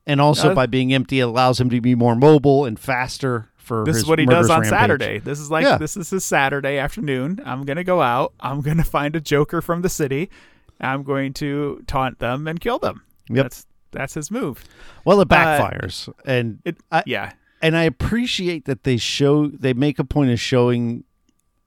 And 0.07 0.21
also 0.21 0.51
Uh, 0.51 0.55
by 0.55 0.67
being 0.67 0.93
empty, 0.93 1.21
it 1.21 1.23
allows 1.23 1.61
him 1.61 1.71
to 1.71 1.81
be 1.81 1.95
more 1.95 2.17
mobile 2.17 2.65
and 2.65 2.79
faster 2.79 3.49
for 3.57 3.85
This 3.85 3.95
his 3.97 4.03
is 4.03 4.09
what 4.09 4.19
he 4.19 4.27
does 4.27 4.51
on 4.51 4.63
rampage. 4.63 4.79
Saturday. 4.81 5.19
This 5.21 5.39
is 5.39 5.51
like 5.51 5.65
Yeah. 5.65 5.79
this 5.79 5.97
is 5.97 6.11
his 6.11 6.25
Saturday 6.25 6.77
afternoon. 6.79 7.41
I'm 7.47 7.65
gonna 7.65 7.85
go 7.85 8.03
out. 8.03 8.33
I'm 8.41 8.61
gonna 8.63 8.83
find 8.85 9.15
a 9.15 9.21
Joker 9.21 9.63
from 9.63 9.83
the 9.83 9.89
city. 9.89 10.29
I'm 10.81 11.05
going 11.05 11.33
to 11.35 11.85
taunt 11.87 12.19
them 12.19 12.49
and 12.49 12.59
kill 12.61 12.81
them. 12.81 13.03
Yep. 13.29 13.45
That's 13.45 13.67
that's 13.93 14.15
his 14.15 14.31
move. 14.31 14.65
Well, 15.05 15.21
it 15.21 15.29
backfires. 15.29 16.13
and 16.27 16.59
It 16.65 16.79
I- 16.91 17.05
yeah. 17.07 17.33
and 17.63 17.77
I 17.77 17.85
appreciate 17.85 18.65
that 18.65 18.83
they 18.83 18.97
show 18.97 19.47
they 19.47 19.73
make 19.75 20.01
a 20.01 20.05
point 20.05 20.33
of 20.33 20.41
showing 20.41 21.05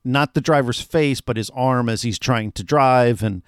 not 0.03 0.33
the 0.33 0.41
driver's 0.41 0.81
face 0.81 1.21
but 1.21 1.37
his 1.37 1.49
arm 1.51 1.87
as 1.87 2.01
he's 2.01 2.19
trying 2.19 2.51
to 2.53 2.63
drive 2.63 3.23
and 3.23 3.41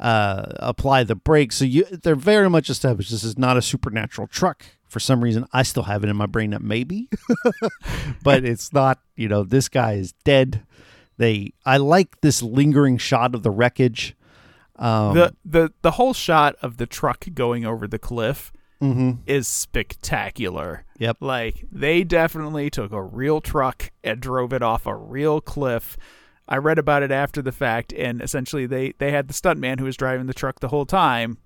uh, 0.00 0.46
apply 0.56 1.04
the 1.04 1.14
brakes. 1.14 1.56
So 1.56 1.64
you 1.64 1.84
they're 1.84 2.16
very 2.16 2.50
much 2.50 2.70
established. 2.70 3.10
This 3.10 3.22
is 3.22 3.38
not 3.38 3.56
a 3.56 3.62
supernatural 3.62 4.26
truck. 4.26 4.64
For 4.88 4.98
some 4.98 5.22
reason, 5.22 5.46
I 5.52 5.62
still 5.62 5.84
have 5.84 6.02
it 6.02 6.10
in 6.10 6.16
my 6.16 6.26
brain 6.26 6.50
that 6.50 6.62
maybe, 6.62 7.08
but 8.24 8.44
it's 8.44 8.72
not. 8.72 8.98
You 9.14 9.28
know, 9.28 9.44
this 9.44 9.68
guy 9.68 9.92
is 9.92 10.12
dead. 10.24 10.64
They 11.16 11.52
I 11.64 11.76
like 11.76 12.20
this 12.22 12.42
lingering 12.42 12.96
shot 12.96 13.34
of 13.34 13.42
the 13.42 13.50
wreckage. 13.50 14.16
Um, 14.76 15.14
the 15.14 15.36
the 15.44 15.72
the 15.82 15.92
whole 15.92 16.14
shot 16.14 16.56
of 16.62 16.78
the 16.78 16.86
truck 16.86 17.26
going 17.34 17.66
over 17.66 17.86
the 17.86 17.98
cliff 17.98 18.52
mhm. 18.82 19.18
is 19.26 19.46
spectacular. 19.46 20.84
Yep. 20.98 21.18
Like 21.20 21.66
they 21.70 22.02
definitely 22.02 22.70
took 22.70 22.90
a 22.90 23.02
real 23.02 23.40
truck 23.40 23.90
and 24.02 24.20
drove 24.20 24.52
it 24.52 24.62
off 24.62 24.86
a 24.86 24.96
real 24.96 25.40
cliff. 25.40 25.96
I 26.48 26.56
read 26.56 26.78
about 26.78 27.02
it 27.02 27.10
after 27.10 27.42
the 27.42 27.52
fact, 27.52 27.92
and 27.92 28.20
essentially 28.20 28.66
they 28.66 28.92
they 28.98 29.12
had 29.12 29.28
the 29.28 29.34
stuntman 29.34 29.78
who 29.78 29.84
was 29.84 29.96
driving 29.96 30.26
the 30.26 30.34
truck 30.34 30.60
the 30.60 30.68
whole 30.68 30.86
time 30.86 31.38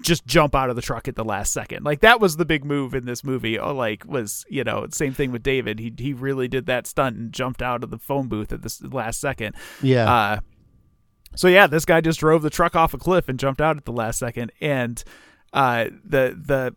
just 0.00 0.26
jump 0.26 0.54
out 0.54 0.70
of 0.70 0.76
the 0.76 0.82
truck 0.82 1.06
at 1.06 1.14
the 1.14 1.24
last 1.24 1.52
second. 1.52 1.84
Like 1.84 2.00
that 2.00 2.20
was 2.20 2.36
the 2.36 2.44
big 2.44 2.64
move 2.64 2.94
in 2.94 3.04
this 3.04 3.22
movie. 3.22 3.58
Oh, 3.58 3.74
like 3.74 4.04
was 4.06 4.44
you 4.48 4.64
know 4.64 4.86
same 4.90 5.12
thing 5.12 5.30
with 5.30 5.42
David. 5.42 5.78
He 5.78 5.92
he 5.96 6.12
really 6.12 6.48
did 6.48 6.66
that 6.66 6.86
stunt 6.86 7.16
and 7.16 7.32
jumped 7.32 7.62
out 7.62 7.84
of 7.84 7.90
the 7.90 7.98
phone 7.98 8.28
booth 8.28 8.52
at 8.52 8.62
the 8.62 8.88
last 8.90 9.20
second. 9.20 9.54
Yeah. 9.82 10.12
Uh, 10.12 10.40
so 11.36 11.48
yeah, 11.48 11.66
this 11.66 11.84
guy 11.84 12.00
just 12.00 12.20
drove 12.20 12.42
the 12.42 12.50
truck 12.50 12.76
off 12.76 12.94
a 12.94 12.98
cliff 12.98 13.28
and 13.28 13.38
jumped 13.38 13.60
out 13.60 13.76
at 13.76 13.84
the 13.84 13.92
last 13.92 14.18
second, 14.18 14.52
and 14.60 15.02
uh, 15.52 15.86
the 16.04 16.38
the 16.40 16.74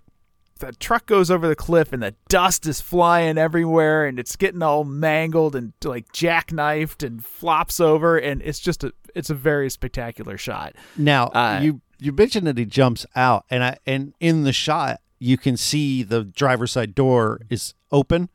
the 0.60 0.72
truck 0.74 1.06
goes 1.06 1.30
over 1.32 1.48
the 1.48 1.56
cliff 1.56 1.92
and 1.94 2.02
the 2.04 2.16
dust 2.30 2.66
is 2.66 2.82
flying 2.82 3.38
everywhere 3.38 4.06
and 4.06 4.20
it's 4.20 4.36
getting 4.36 4.62
all 4.64 4.84
mangled 4.84 5.56
and 5.56 5.74
like 5.84 6.12
jackknifed 6.14 7.06
and 7.06 7.24
flops 7.24 7.80
over 7.80 8.18
and 8.18 8.42
it's 8.42 8.60
just 8.60 8.84
a 8.84 8.94
it's 9.16 9.30
a 9.30 9.36
very 9.36 9.70
spectacular 9.70 10.38
shot. 10.38 10.76
Now 10.98 11.28
Uh, 11.28 11.60
you 11.62 11.82
you 12.00 12.12
mentioned 12.12 12.46
that 12.48 12.58
he 12.58 12.66
jumps 12.66 13.06
out, 13.16 13.46
and 13.50 13.64
I 13.64 13.78
and 13.86 14.14
in 14.20 14.44
the 14.44 14.54
shot 14.54 15.02
you 15.20 15.38
can 15.38 15.58
see 15.58 16.04
the 16.04 16.24
driver's 16.24 16.72
side 16.74 16.94
door 16.94 17.40
is 17.50 17.74
open, 17.92 18.30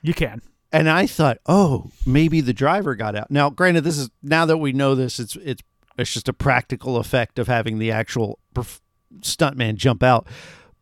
You 0.00 0.14
can. 0.14 0.40
and 0.72 0.88
I 0.88 1.06
thought, 1.06 1.36
oh, 1.44 1.90
maybe 2.06 2.40
the 2.40 2.54
driver 2.54 2.94
got 2.94 3.14
out. 3.14 3.30
Now, 3.30 3.50
granted, 3.50 3.84
this 3.84 3.98
is 3.98 4.08
now 4.22 4.46
that 4.46 4.56
we 4.56 4.72
know 4.72 4.94
this, 4.94 5.20
it's 5.20 5.36
it's 5.36 5.62
it's 5.98 6.14
just 6.14 6.28
a 6.28 6.32
practical 6.32 6.96
effect 6.96 7.38
of 7.38 7.46
having 7.46 7.78
the 7.78 7.90
actual 7.92 8.38
perf- 8.54 8.80
stuntman 9.20 9.76
jump 9.76 10.02
out. 10.02 10.26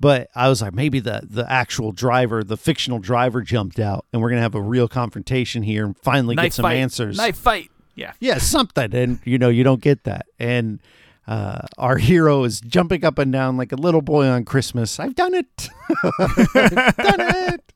But 0.03 0.31
I 0.35 0.49
was 0.49 0.61
like, 0.61 0.75
maybe 0.75 0.99
the 0.99 1.21
the 1.23 1.49
actual 1.49 1.93
driver, 1.93 2.43
the 2.43 2.57
fictional 2.57 2.99
driver, 2.99 3.41
jumped 3.41 3.79
out, 3.79 4.05
and 4.13 4.21
we're 4.21 4.31
gonna 4.31 4.43
have 4.43 4.57
a 4.57 4.61
real 4.61 4.89
confrontation 4.89 5.63
here 5.63 5.85
and 5.85 5.97
finally 5.97 6.35
Knife 6.35 6.47
get 6.47 6.53
some 6.55 6.65
fight. 6.65 6.79
answers. 6.79 7.17
Knife 7.17 7.37
fight. 7.37 7.71
Yeah. 7.95 8.13
Yeah, 8.19 8.39
something, 8.39 8.93
and 8.93 9.21
you 9.23 9.39
know 9.39 9.49
you 9.49 9.63
don't 9.63 9.81
get 9.81 10.03
that. 10.03 10.27
And 10.41 10.81
uh, 11.29 11.69
our 11.79 11.99
hero 11.99 12.43
is 12.43 12.61
jumping 12.61 13.05
up 13.05 13.17
and 13.17 13.31
down 13.33 13.57
like 13.57 13.71
a 13.71 13.77
little 13.77 14.03
boy 14.03 14.27
on 14.27 14.45
Christmas. 14.45 14.99
I've 14.99 15.15
done 15.15 15.35
it, 15.35 15.69
I've 16.19 16.53
done 16.97 17.21
it, 17.21 17.73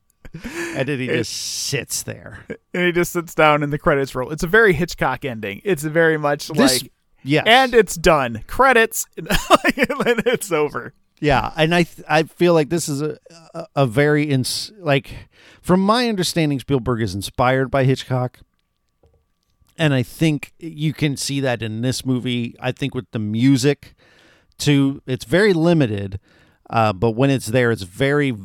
and 0.75 0.89
then 0.89 0.99
he 0.99 1.07
just 1.07 1.31
sits 1.31 2.03
there. 2.03 2.43
And 2.73 2.87
he 2.87 2.91
just 2.91 3.13
sits 3.13 3.33
down 3.35 3.63
and 3.63 3.71
the 3.71 3.79
credits 3.79 4.13
roll. 4.15 4.31
It's 4.31 4.43
a 4.43 4.47
very 4.47 4.73
Hitchcock 4.73 5.23
ending. 5.23 5.61
It's 5.63 5.83
very 5.83 6.17
much 6.17 6.49
This, 6.49 6.83
like 6.83 6.91
yes, 7.23 7.45
and 7.47 7.73
it's 7.73 7.95
done. 7.95 8.43
Credits 8.47 9.05
and 9.15 9.27
it's 10.25 10.51
over. 10.51 10.93
Yeah, 11.19 11.51
and 11.55 11.73
I 11.73 11.83
th- 11.83 12.05
I 12.09 12.23
feel 12.23 12.53
like 12.53 12.69
this 12.69 12.87
is 12.87 13.01
a 13.01 13.17
a, 13.53 13.67
a 13.75 13.85
very 13.87 14.23
ins- 14.23 14.71
like 14.79 15.29
from 15.61 15.81
my 15.81 16.07
understanding, 16.09 16.59
Spielberg 16.59 17.01
is 17.01 17.15
inspired 17.15 17.69
by 17.69 17.83
Hitchcock. 17.83 18.39
And 19.79 19.93
I 19.93 20.01
think 20.01 20.53
you 20.57 20.91
can 20.91 21.17
see 21.17 21.39
that 21.41 21.61
in 21.61 21.81
this 21.81 22.03
movie. 22.03 22.55
I 22.59 22.71
think 22.71 22.95
with 22.95 23.11
the 23.11 23.19
music, 23.19 23.93
too, 24.57 25.03
it's 25.05 25.25
very 25.25 25.53
limited, 25.53 26.19
uh, 26.69 26.93
but 26.93 27.11
when 27.11 27.29
it's 27.29 27.45
there, 27.47 27.71
it's 27.71 27.83
very 27.83 28.35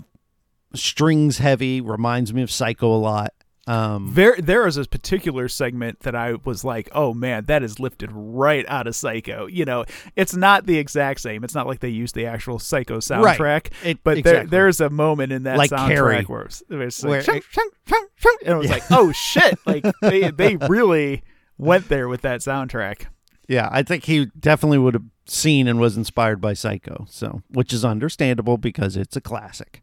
strings 0.74 1.38
heavy. 1.38 1.80
Reminds 1.80 2.34
me 2.34 2.42
of 2.42 2.50
Psycho 2.50 2.94
a 2.94 2.98
lot. 2.98 3.32
Um, 3.68 4.10
There, 4.14 4.34
there 4.38 4.66
is 4.66 4.76
a 4.76 4.84
particular 4.86 5.46
segment 5.48 6.00
that 6.00 6.16
I 6.16 6.34
was 6.44 6.64
like, 6.64 6.88
"Oh 6.92 7.14
man, 7.14 7.44
that 7.44 7.62
is 7.62 7.78
lifted 7.78 8.10
right 8.12 8.64
out 8.68 8.88
of 8.88 8.96
Psycho." 8.96 9.46
You 9.46 9.64
know, 9.64 9.84
it's 10.16 10.34
not 10.34 10.66
the 10.66 10.78
exact 10.78 11.20
same. 11.20 11.44
It's 11.44 11.54
not 11.54 11.68
like 11.68 11.78
they 11.78 11.88
used 11.88 12.16
the 12.16 12.26
actual 12.26 12.58
Psycho 12.58 12.94
Right. 12.94 13.02
soundtrack, 13.38 13.72
It- 13.84 14.02
but 14.02 14.18
exactly. 14.18 14.40
there, 14.50 14.64
there's 14.64 14.80
a 14.80 14.90
moment 14.90 15.30
in 15.30 15.44
that 15.44 15.58
Like 15.58 15.70
soundtrack 15.70 15.88
Carrie. 15.88 16.22
where 16.24 16.42
it's, 16.42 16.62
it's 16.68 17.02
like, 17.04 17.08
Where 17.10 17.18
it- 17.20 17.24
shunk, 17.24 17.44
shunk, 17.86 18.10
shunk, 18.16 18.42
and 18.44 18.54
it 18.54 18.56
was 18.56 18.66
Yeah. 18.66 18.72
like, 18.72 18.84
"Oh 18.90 19.12
shit!" 19.12 19.56
Like 19.66 19.84
they, 20.00 20.30
they 20.32 20.56
really 20.56 21.22
went 21.56 21.88
there 21.88 22.08
with 22.08 22.22
that 22.22 22.40
soundtrack. 22.40 23.06
yeah, 23.48 23.68
I 23.70 23.84
think 23.84 24.04
he 24.06 24.26
definitely 24.38 24.78
would 24.78 24.94
have 24.94 25.04
seen 25.26 25.68
and 25.68 25.78
was 25.78 25.96
inspired 25.96 26.40
by 26.40 26.52
Psycho. 26.54 27.06
So, 27.08 27.42
which 27.48 27.72
is 27.72 27.84
understandable 27.84 28.58
because 28.58 28.96
it's 28.96 29.16
a 29.16 29.20
classic. 29.20 29.81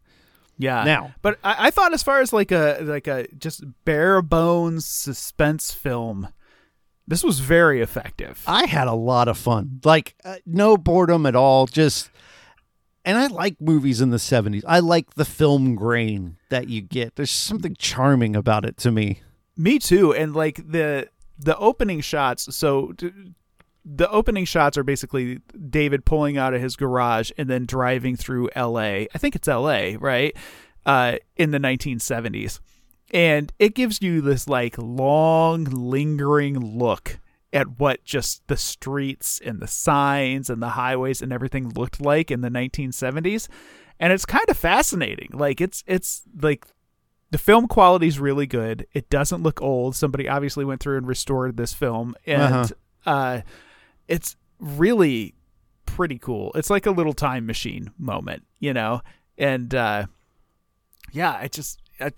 Yeah. 0.60 0.84
Now- 0.84 1.14
but 1.22 1.38
I, 1.42 1.66
I 1.66 1.70
thought 1.70 1.92
as 1.94 2.02
far 2.02 2.20
as 2.20 2.32
like 2.32 2.52
a 2.52 2.78
like 2.82 3.06
a 3.06 3.26
just 3.38 3.64
bare 3.84 4.22
bones 4.22 4.86
suspense 4.86 5.72
film, 5.72 6.28
this 7.08 7.24
was 7.24 7.40
very 7.40 7.80
effective. 7.80 8.42
I 8.46 8.66
had 8.66 8.86
a 8.86 8.94
lot 8.94 9.26
of 9.28 9.36
fun. 9.38 9.80
Like 9.84 10.14
uh, 10.24 10.36
no 10.46 10.76
boredom 10.76 11.26
at 11.26 11.34
all. 11.34 11.66
Just 11.66 12.10
and 13.04 13.16
I 13.16 13.28
like 13.28 13.60
movies 13.60 14.00
in 14.02 14.10
the 14.10 14.18
70s. 14.18 14.62
I 14.68 14.80
like 14.80 15.14
the 15.14 15.24
film 15.24 15.74
grain 15.74 16.36
that 16.50 16.68
you 16.68 16.82
get. 16.82 17.16
There's 17.16 17.30
something 17.30 17.74
charming 17.78 18.36
about 18.36 18.66
it 18.66 18.76
to 18.78 18.90
me. 18.90 19.22
Me 19.56 19.78
too. 19.78 20.12
And 20.14 20.34
like 20.34 20.56
the 20.70 21.08
the 21.38 21.56
opening 21.56 22.02
shots. 22.02 22.54
So 22.54 22.92
d- 22.92 23.10
the 23.84 24.10
opening 24.10 24.44
shots 24.44 24.76
are 24.76 24.84
basically 24.84 25.40
David 25.70 26.04
pulling 26.04 26.36
out 26.36 26.54
of 26.54 26.60
his 26.60 26.76
garage 26.76 27.30
and 27.38 27.48
then 27.48 27.66
driving 27.66 28.16
through 28.16 28.50
L.A. 28.54 29.08
I 29.14 29.18
think 29.18 29.34
it's 29.34 29.48
L.A. 29.48 29.96
Right 29.96 30.36
uh, 30.86 31.16
in 31.36 31.50
the 31.50 31.58
1970s, 31.58 32.60
and 33.12 33.52
it 33.58 33.74
gives 33.74 34.00
you 34.02 34.20
this 34.20 34.46
like 34.48 34.76
long, 34.78 35.64
lingering 35.64 36.58
look 36.78 37.18
at 37.52 37.78
what 37.80 38.04
just 38.04 38.46
the 38.46 38.56
streets 38.56 39.40
and 39.44 39.60
the 39.60 39.66
signs 39.66 40.48
and 40.48 40.62
the 40.62 40.68
highways 40.70 41.20
and 41.20 41.32
everything 41.32 41.68
looked 41.70 42.00
like 42.00 42.30
in 42.30 42.42
the 42.42 42.48
1970s 42.48 43.48
and 43.98 44.12
it's 44.12 44.24
kind 44.24 44.44
of 44.48 44.56
fascinating 44.56 45.28
like 45.32 45.60
it's 45.60 45.82
it's 45.88 46.22
like 46.40 46.64
the 47.32 47.38
film 47.38 47.66
quality 47.68 48.06
is 48.08 48.18
really 48.18 48.46
good. 48.46 48.86
It 48.92 49.08
doesn't 49.10 49.42
look 49.42 49.62
old. 49.62 49.94
Somebody 49.94 50.28
obviously 50.28 50.64
went 50.64 50.80
through 50.80 50.96
and 50.98 51.06
restored 51.06 51.56
this 51.56 51.72
film, 51.72 52.14
and 52.26 52.42
Uh-huh. 52.42 53.10
uh 53.10 53.40
it's 54.10 54.36
really 54.58 55.32
pretty 55.86 56.18
cool. 56.18 56.52
It's 56.54 56.68
like 56.68 56.84
a 56.84 56.90
little 56.90 57.14
time 57.14 57.46
machine 57.46 57.90
moment, 57.98 58.42
you 58.58 58.74
know. 58.74 59.00
And 59.38 59.74
uh, 59.74 60.06
yeah, 61.12 61.32
I 61.40 61.48
just 61.48 61.80
I 61.98 62.12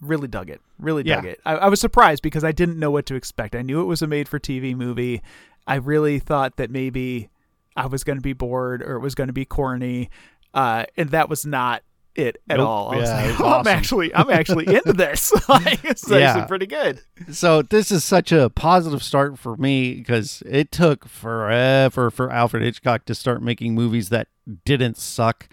really 0.00 0.26
dug 0.28 0.50
it. 0.50 0.60
Really 0.78 1.04
dug 1.04 1.24
Yeah. 1.24 1.30
it. 1.30 1.40
I, 1.44 1.52
I 1.56 1.68
was 1.68 1.80
surprised 1.80 2.22
because 2.22 2.42
I 2.42 2.50
didn't 2.52 2.78
know 2.78 2.90
what 2.90 3.06
to 3.06 3.14
expect. 3.14 3.54
I 3.54 3.62
knew 3.62 3.80
it 3.80 3.84
was 3.84 4.02
a 4.02 4.06
made-for-TV 4.06 4.74
movie. 4.76 5.22
I 5.66 5.76
really 5.76 6.18
thought 6.18 6.56
that 6.56 6.70
maybe 6.70 7.30
I 7.76 7.86
was 7.86 8.04
going 8.04 8.18
to 8.18 8.22
be 8.22 8.32
bored 8.32 8.82
or 8.82 8.96
it 8.96 9.00
was 9.00 9.14
going 9.14 9.28
to 9.28 9.32
be 9.32 9.44
corny, 9.44 10.10
uh, 10.54 10.86
and 10.96 11.10
that 11.10 11.28
was 11.28 11.44
not 11.46 11.82
it 12.18 12.40
at 12.48 12.56
Nope. 12.58 12.68
all. 12.68 12.90
I 12.92 12.98
yeah, 12.98 13.14
like, 13.30 13.40
oh, 13.40 13.44
awesome. 13.44 13.60
I'm 13.60 13.66
actually, 13.68 14.14
I'm 14.14 14.30
actually 14.30 14.66
into 14.74 14.92
this. 14.92 15.32
like, 15.48 15.84
it's 15.84 16.08
Yeah. 16.10 16.16
actually 16.18 16.46
pretty 16.48 16.66
good. 16.66 17.00
So 17.32 17.62
this 17.62 17.90
is 17.90 18.04
such 18.04 18.32
a 18.32 18.50
positive 18.50 19.02
start 19.02 19.38
for 19.38 19.56
me 19.56 19.94
because 19.94 20.42
it 20.46 20.70
took 20.72 21.06
forever 21.08 22.10
for 22.10 22.30
Alfred 22.30 22.62
Hitchcock 22.62 23.04
to 23.06 23.14
start 23.14 23.42
making 23.42 23.74
movies 23.74 24.08
that 24.10 24.28
didn't 24.64 24.96
suck. 24.96 25.48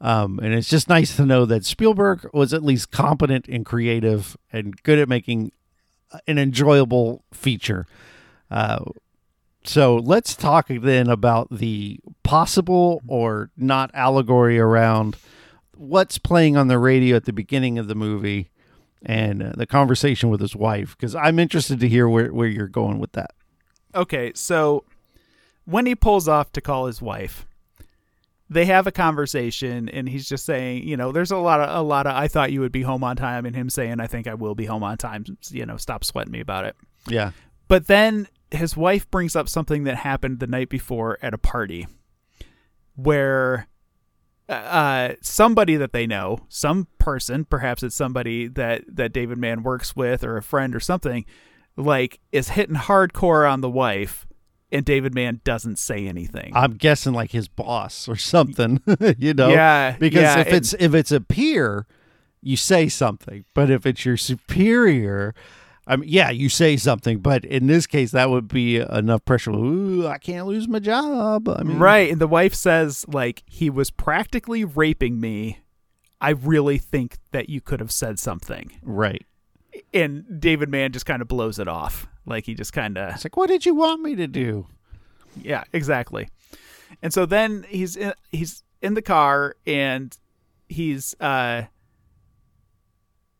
Um, 0.00 0.38
and 0.42 0.52
it's 0.52 0.68
just 0.68 0.88
nice 0.88 1.16
to 1.16 1.24
know 1.24 1.46
that 1.46 1.64
Spielberg 1.64 2.28
was 2.34 2.52
at 2.52 2.62
least 2.62 2.90
competent 2.90 3.48
and 3.48 3.64
creative 3.64 4.36
and 4.52 4.80
good 4.82 4.98
at 4.98 5.08
making 5.08 5.52
an 6.28 6.38
enjoyable 6.38 7.24
feature. 7.32 7.86
Uh, 8.50 8.84
so 9.64 9.96
let's 9.96 10.36
talk 10.36 10.68
then 10.68 11.08
about 11.08 11.48
the 11.50 11.98
possible 12.22 13.02
or 13.08 13.50
not 13.56 13.90
allegory 13.94 14.58
around 14.58 15.16
what's 15.76 16.18
playing 16.18 16.56
on 16.56 16.68
the 16.68 16.78
radio 16.78 17.16
at 17.16 17.24
the 17.24 17.32
beginning 17.32 17.78
of 17.78 17.88
the 17.88 17.94
movie 17.94 18.50
and 19.02 19.42
uh, 19.42 19.52
the 19.56 19.66
conversation 19.66 20.30
with 20.30 20.40
his 20.40 20.56
wife 20.56 20.96
because 20.96 21.14
I'm 21.14 21.38
interested 21.38 21.80
to 21.80 21.88
hear 21.88 22.08
where, 22.08 22.32
where 22.32 22.48
you're 22.48 22.68
going 22.68 22.98
with 22.98 23.12
that. 23.12 23.32
Okay, 23.94 24.32
so 24.34 24.84
when 25.64 25.86
he 25.86 25.94
pulls 25.94 26.28
off 26.28 26.52
to 26.52 26.60
call 26.60 26.86
his 26.86 27.00
wife, 27.00 27.46
they 28.48 28.66
have 28.66 28.86
a 28.86 28.92
conversation, 28.92 29.88
and 29.88 30.08
he's 30.08 30.28
just 30.28 30.44
saying, 30.44 30.86
you 30.86 30.96
know, 30.96 31.10
there's 31.10 31.32
a 31.32 31.36
lot 31.36 31.60
of 31.60 31.74
a 31.74 31.82
lot 31.82 32.06
of 32.06 32.14
I 32.14 32.28
thought 32.28 32.52
you 32.52 32.60
would 32.60 32.72
be 32.72 32.82
home 32.82 33.02
on 33.02 33.16
time, 33.16 33.44
and 33.44 33.56
him 33.56 33.68
saying, 33.68 34.00
I 34.00 34.06
think 34.06 34.26
I 34.26 34.34
will 34.34 34.54
be 34.54 34.66
home 34.66 34.84
on 34.84 34.96
time. 34.98 35.24
You 35.50 35.66
know, 35.66 35.76
stop 35.76 36.04
sweating 36.04 36.32
me 36.32 36.40
about 36.40 36.64
it. 36.64 36.76
Yeah. 37.08 37.32
But 37.68 37.88
then 37.88 38.28
his 38.52 38.76
wife 38.76 39.10
brings 39.10 39.34
up 39.34 39.48
something 39.48 39.84
that 39.84 39.96
happened 39.96 40.38
the 40.38 40.46
night 40.46 40.68
before 40.68 41.18
at 41.22 41.34
a 41.34 41.38
party 41.38 41.88
where 42.94 43.66
uh, 44.48 45.14
somebody 45.20 45.76
that 45.76 45.92
they 45.92 46.06
know, 46.06 46.38
some 46.48 46.88
person, 46.98 47.44
perhaps 47.44 47.82
it's 47.82 47.96
somebody 47.96 48.46
that, 48.48 48.84
that 48.88 49.12
David 49.12 49.38
Mann 49.38 49.62
works 49.62 49.96
with 49.96 50.22
or 50.22 50.36
a 50.36 50.42
friend 50.42 50.74
or 50.74 50.80
something, 50.80 51.24
like 51.76 52.20
is 52.32 52.50
hitting 52.50 52.76
hardcore 52.76 53.50
on 53.50 53.60
the 53.60 53.70
wife 53.70 54.26
and 54.72 54.84
David 54.84 55.14
Mann 55.14 55.40
doesn't 55.44 55.78
say 55.78 56.06
anything. 56.06 56.52
I'm 56.54 56.74
guessing 56.74 57.12
like 57.12 57.30
his 57.30 57.48
boss 57.48 58.08
or 58.08 58.16
something, 58.16 58.82
you 59.18 59.34
know? 59.34 59.48
Yeah, 59.48 59.96
Because 59.98 60.22
yeah, 60.22 60.40
if 60.40 60.48
it's 60.48 60.74
if 60.78 60.94
it's 60.94 61.12
a 61.12 61.20
peer, 61.20 61.86
you 62.42 62.56
say 62.56 62.88
something. 62.88 63.44
But 63.54 63.70
if 63.70 63.86
it's 63.86 64.04
your 64.04 64.16
superior, 64.16 65.34
I 65.86 65.96
mean, 65.96 66.08
yeah, 66.10 66.30
you 66.30 66.48
say 66.48 66.76
something. 66.76 67.18
But 67.20 67.44
in 67.44 67.66
this 67.68 67.86
case, 67.86 68.10
that 68.10 68.28
would 68.30 68.48
be 68.48 68.76
enough 68.78 69.24
pressure. 69.24 69.52
Ooh, 69.52 70.06
I 70.06 70.18
can't 70.18 70.46
lose 70.46 70.66
my 70.66 70.78
job. 70.80 71.48
I 71.48 71.62
mean, 71.62 71.78
Right. 71.78 72.10
And 72.10 72.20
the 72.20 72.26
wife 72.26 72.54
says, 72.54 73.04
like, 73.08 73.42
he 73.46 73.70
was 73.70 73.90
practically 73.90 74.64
raping 74.64 75.20
me. 75.20 75.58
I 76.20 76.30
really 76.30 76.78
think 76.78 77.18
that 77.30 77.48
you 77.48 77.60
could 77.60 77.78
have 77.80 77.92
said 77.92 78.18
something. 78.18 78.72
right. 78.82 79.24
And 79.92 80.40
David 80.40 80.70
Mann 80.70 80.92
just 80.92 81.04
kind 81.04 81.20
of 81.20 81.28
blows 81.28 81.58
it 81.58 81.68
off. 81.68 82.08
Like, 82.24 82.46
he 82.46 82.54
just 82.54 82.72
kind 82.72 82.96
of, 82.96 83.14
It's 83.14 83.24
like, 83.24 83.36
what 83.36 83.48
did 83.48 83.66
you 83.66 83.74
want 83.74 84.00
me 84.00 84.14
to 84.16 84.26
do? 84.26 84.66
yeah, 85.40 85.64
exactly. 85.74 86.28
And 87.02 87.12
so 87.12 87.26
then 87.26 87.66
he's 87.68 87.94
in, 87.94 88.14
he's 88.32 88.62
in 88.80 88.94
the 88.94 89.02
car 89.02 89.54
and 89.66 90.16
he's, 90.68 91.14
uh, 91.20 91.64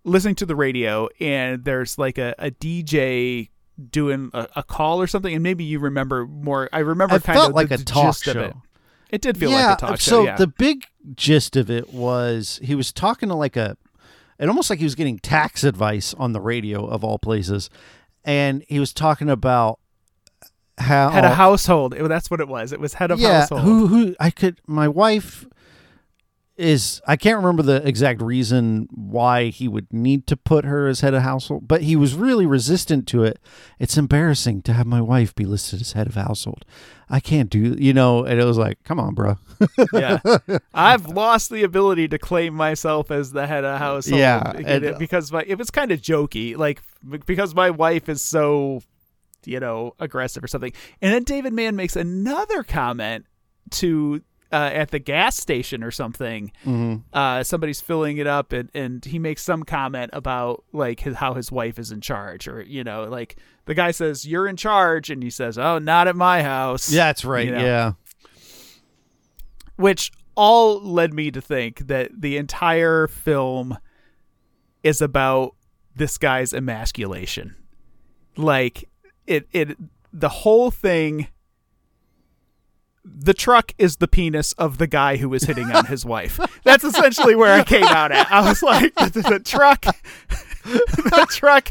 listening 0.06 0.34
to 0.36 0.46
the 0.46 0.56
radio 0.56 1.08
and 1.20 1.64
there's 1.64 1.98
like 1.98 2.16
a, 2.16 2.34
a 2.38 2.50
DJ 2.50 3.50
doing 3.90 4.30
a, 4.32 4.48
a 4.56 4.62
call 4.62 5.02
or 5.02 5.06
something 5.06 5.34
and 5.34 5.42
maybe 5.42 5.62
you 5.64 5.78
remember 5.78 6.26
more 6.26 6.68
I 6.72 6.78
remember 6.78 7.16
It 7.16 7.24
kind 7.24 7.36
felt 7.36 7.50
of 7.50 7.54
like 7.54 7.68
the, 7.68 7.74
a 7.74 7.78
talk 7.78 8.16
of 8.26 8.36
it. 8.36 8.52
show. 8.52 8.62
It 9.10 9.20
did 9.20 9.36
feel 9.36 9.50
yeah, 9.50 9.68
like 9.70 9.78
a 9.78 9.80
talk 9.80 10.00
so 10.00 10.10
show. 10.22 10.24
Yeah. 10.24 10.36
the 10.36 10.46
big 10.46 10.86
gist 11.14 11.56
of 11.56 11.70
it 11.70 11.92
was 11.92 12.58
he 12.62 12.74
was 12.74 12.92
talking 12.92 13.28
to 13.28 13.34
like 13.34 13.56
a, 13.56 13.76
it 14.38 14.48
almost 14.48 14.68
like 14.70 14.78
he 14.78 14.84
was 14.84 14.94
getting 14.94 15.18
tax 15.18 15.62
advice 15.64 16.14
on 16.14 16.32
the 16.32 16.40
radio 16.40 16.86
of 16.86 17.02
all 17.04 17.18
places, 17.18 17.70
and 18.24 18.64
he 18.68 18.78
was 18.80 18.92
talking 18.92 19.30
about 19.30 19.78
how 20.78 21.08
Head 21.10 21.24
of 21.24 21.32
household. 21.34 21.94
It- 21.94 22.06
that's 22.08 22.30
what 22.30 22.40
it 22.40 22.48
was. 22.48 22.72
It 22.72 22.80
was 22.80 22.94
head 22.94 23.10
of 23.10 23.18
yeah, 23.18 23.40
household. 23.40 23.62
who 23.62 23.86
who 23.86 24.16
I 24.20 24.30
could 24.30 24.60
my 24.66 24.88
wife 24.88 25.46
is 26.56 27.00
I 27.06 27.16
can't 27.16 27.36
remember 27.36 27.62
the 27.62 27.86
exact 27.86 28.20
reason 28.22 28.88
why 28.94 29.46
he 29.48 29.68
would 29.68 29.92
need 29.92 30.26
to 30.28 30.36
put 30.36 30.64
her 30.64 30.86
as 30.88 31.00
head 31.00 31.14
of 31.14 31.22
household, 31.22 31.68
but 31.68 31.82
he 31.82 31.96
was 31.96 32.14
really 32.14 32.46
resistant 32.46 33.06
to 33.08 33.24
it. 33.24 33.38
It's 33.78 33.96
embarrassing 33.98 34.62
to 34.62 34.72
have 34.72 34.86
my 34.86 35.00
wife 35.00 35.34
be 35.34 35.44
listed 35.44 35.80
as 35.80 35.92
head 35.92 36.06
of 36.06 36.14
household. 36.14 36.64
I 37.08 37.20
can't 37.20 37.50
do, 37.50 37.76
you 37.78 37.92
know, 37.92 38.24
and 38.24 38.40
it 38.40 38.44
was 38.44 38.58
like, 38.58 38.82
come 38.82 38.98
on, 38.98 39.14
bro. 39.14 39.36
yeah. 39.92 40.18
I've 40.74 41.06
lost 41.06 41.50
the 41.50 41.62
ability 41.62 42.08
to 42.08 42.18
claim 42.18 42.54
myself 42.54 43.10
as 43.10 43.30
the 43.32 43.46
head 43.46 43.64
of 43.64 43.78
household. 43.78 44.18
Yeah, 44.20 44.52
and- 44.56 44.84
uh, 44.84 44.98
because 44.98 45.30
my 45.30 45.44
it 45.46 45.58
was 45.58 45.70
kind 45.70 45.92
of 45.92 46.00
jokey, 46.00 46.56
like 46.56 46.82
because 47.26 47.54
my 47.54 47.70
wife 47.70 48.08
is 48.08 48.22
so, 48.22 48.82
you 49.44 49.60
know, 49.60 49.94
aggressive 50.00 50.42
or 50.42 50.48
something. 50.48 50.72
And 51.00 51.12
then 51.14 51.22
David 51.22 51.52
Mann 51.52 51.76
makes 51.76 51.96
another 51.96 52.62
comment 52.64 53.26
to 53.72 54.22
uh, 54.52 54.70
at 54.72 54.90
the 54.90 54.98
gas 54.98 55.36
station 55.36 55.82
or 55.82 55.90
something. 55.90 56.52
Uh, 57.12 57.42
somebody's 57.42 57.80
filling 57.80 58.18
it 58.18 58.26
up, 58.26 58.52
and 58.52 58.70
and 58.74 59.04
he 59.04 59.18
makes 59.18 59.42
some 59.42 59.62
comment 59.64 60.10
about 60.12 60.64
like 60.72 61.00
his, 61.00 61.16
how 61.16 61.34
his 61.34 61.50
wife 61.50 61.78
is 61.78 61.90
in 61.92 62.00
charge, 62.00 62.46
or 62.48 62.62
you 62.62 62.84
know, 62.84 63.04
like 63.04 63.36
the 63.64 63.74
guy 63.74 63.90
says 63.90 64.26
you're 64.26 64.46
in 64.46 64.56
charge, 64.56 65.10
and 65.10 65.22
he 65.22 65.30
says, 65.30 65.58
"Oh, 65.58 65.78
not 65.78 66.06
at 66.08 66.16
my 66.16 66.42
house." 66.42 66.90
Yeah, 66.92 67.06
that's 67.06 67.24
right. 67.24 67.46
You 67.46 67.52
know? 67.52 67.64
Yeah. 67.64 67.92
which 69.76 70.10
all 70.34 70.80
led 70.80 71.12
me 71.14 71.30
to 71.30 71.40
think 71.40 71.86
that 71.86 72.10
the 72.20 72.36
entire 72.36 73.06
film 73.06 73.78
is 74.82 75.00
about 75.00 75.54
this 75.94 76.18
guy's 76.18 76.52
emasculation. 76.52 77.56
Like 78.36 78.88
it 79.26 79.48
it 79.52 79.76
the 80.12 80.28
whole 80.28 80.70
thing 80.70 81.28
the 83.08 83.34
truck 83.34 83.72
is 83.78 83.96
the 83.96 84.08
penis 84.08 84.52
of 84.54 84.78
the 84.78 84.86
guy 84.86 85.16
who 85.16 85.28
was 85.28 85.44
hitting 85.44 85.70
on 85.70 85.86
his 85.86 86.04
wife. 86.04 86.40
That's 86.64 86.84
essentially 86.84 87.34
where 87.36 87.52
I 87.52 87.62
came 87.64 87.84
out 87.84 88.10
at. 88.12 88.30
I 88.30 88.46
was 88.48 88.62
like, 88.62 88.94
the, 88.96 89.20
the 89.28 89.40
truck, 89.40 89.84
the 90.64 91.26
truck 91.30 91.70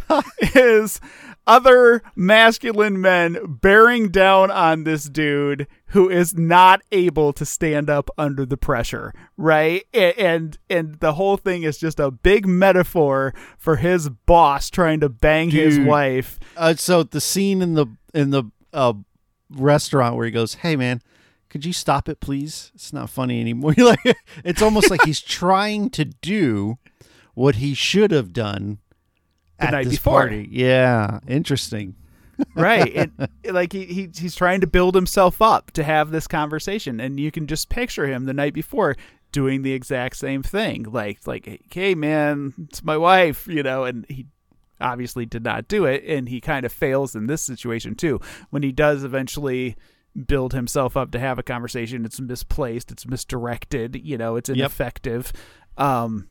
is 0.55 0.99
other 1.47 2.01
masculine 2.15 2.99
men 2.99 3.37
bearing 3.61 4.09
down 4.09 4.49
on 4.49 4.83
this 4.83 5.03
dude 5.05 5.67
who 5.89 6.09
is 6.09 6.33
not 6.33 6.81
able 6.91 7.31
to 7.33 7.45
stand 7.45 7.89
up 7.89 8.09
under 8.17 8.45
the 8.45 8.57
pressure, 8.57 9.13
right? 9.37 9.83
A- 9.93 10.13
And 10.19 10.57
and 10.69 10.95
the 10.95 11.13
whole 11.13 11.37
thing 11.37 11.61
is 11.63 11.77
just 11.77 11.99
a 11.99 12.09
big 12.09 12.47
metaphor 12.47 13.33
for 13.59 13.75
his 13.75 14.09
boss 14.09 14.69
trying 14.71 14.99
to 15.01 15.09
bang 15.09 15.51
his 15.51 15.77
wife. 15.87 16.39
Uh, 16.57 16.73
so 16.75 17.03
the 17.03 17.21
scene 17.21 17.61
in 17.61 17.75
the 17.75 17.85
in 18.13 18.31
the 18.31 18.45
uh, 18.73 18.93
restaurant 19.51 20.15
where 20.15 20.25
he 20.25 20.31
goes, 20.31 20.55
"Hey 20.55 20.75
man, 20.75 21.01
could 21.55 21.63
you 21.63 21.71
stop 21.71 22.09
it, 22.09 22.19
please? 22.19 22.69
It's 22.75 22.91
not 22.91 23.09
funny 23.09 23.39
anymore." 23.39 23.73
like 23.77 24.17
it's 24.43 24.61
almost 24.61 24.91
like 24.91 25.01
he's 25.05 25.21
trying 25.21 25.89
to 25.91 26.03
do 26.03 26.77
what 27.33 27.55
he 27.55 27.73
should 27.73 28.11
have 28.11 28.33
done 28.33 28.79
The 29.57 29.63
at 29.67 29.71
night 29.71 29.85
this 29.85 29.93
before. 29.93 30.19
party. 30.19 30.49
Yeah, 30.51 31.21
interesting. 31.29 31.95
right 32.55 32.93
and 32.93 33.29
like 33.49 33.71
he, 33.71 33.85
he 33.85 34.09
he's 34.13 34.35
trying 34.35 34.59
to 34.59 34.67
build 34.67 34.93
himself 34.93 35.41
up 35.41 35.71
to 35.71 35.81
have 35.85 36.11
this 36.11 36.27
conversation 36.27 36.99
and 36.99 37.17
you 37.17 37.31
can 37.31 37.47
just 37.47 37.69
picture 37.69 38.07
him 38.07 38.25
the 38.25 38.33
night 38.33 38.53
before 38.53 38.97
doing 39.31 39.61
the 39.61 39.71
exact 39.71 40.17
same 40.17 40.43
thing 40.43 40.83
like 40.83 41.25
like 41.25 41.61
hey 41.71 41.95
man 41.95 42.53
it's 42.67 42.83
my 42.83 42.97
wife 42.97 43.47
you 43.47 43.63
know 43.63 43.85
and 43.85 44.05
he 44.09 44.25
obviously 44.81 45.25
did 45.25 45.45
not 45.45 45.69
do 45.69 45.85
it 45.85 46.03
and 46.03 46.27
he 46.27 46.41
kind 46.41 46.65
of 46.65 46.73
fails 46.73 47.15
in 47.15 47.27
this 47.27 47.41
situation 47.41 47.95
too 47.95 48.19
when 48.49 48.63
he 48.63 48.73
does 48.73 49.05
eventually 49.05 49.77
build 50.15 50.53
himself 50.53 50.95
up 50.95 51.11
to 51.11 51.19
have 51.19 51.39
a 51.39 51.43
conversation. 51.43 52.05
It's 52.05 52.19
misplaced. 52.19 52.91
It's 52.91 53.05
misdirected. 53.05 54.01
You 54.03 54.17
know 54.17 54.35
it's 54.35 54.49
ineffective. 54.49 55.33
Um 55.77 56.29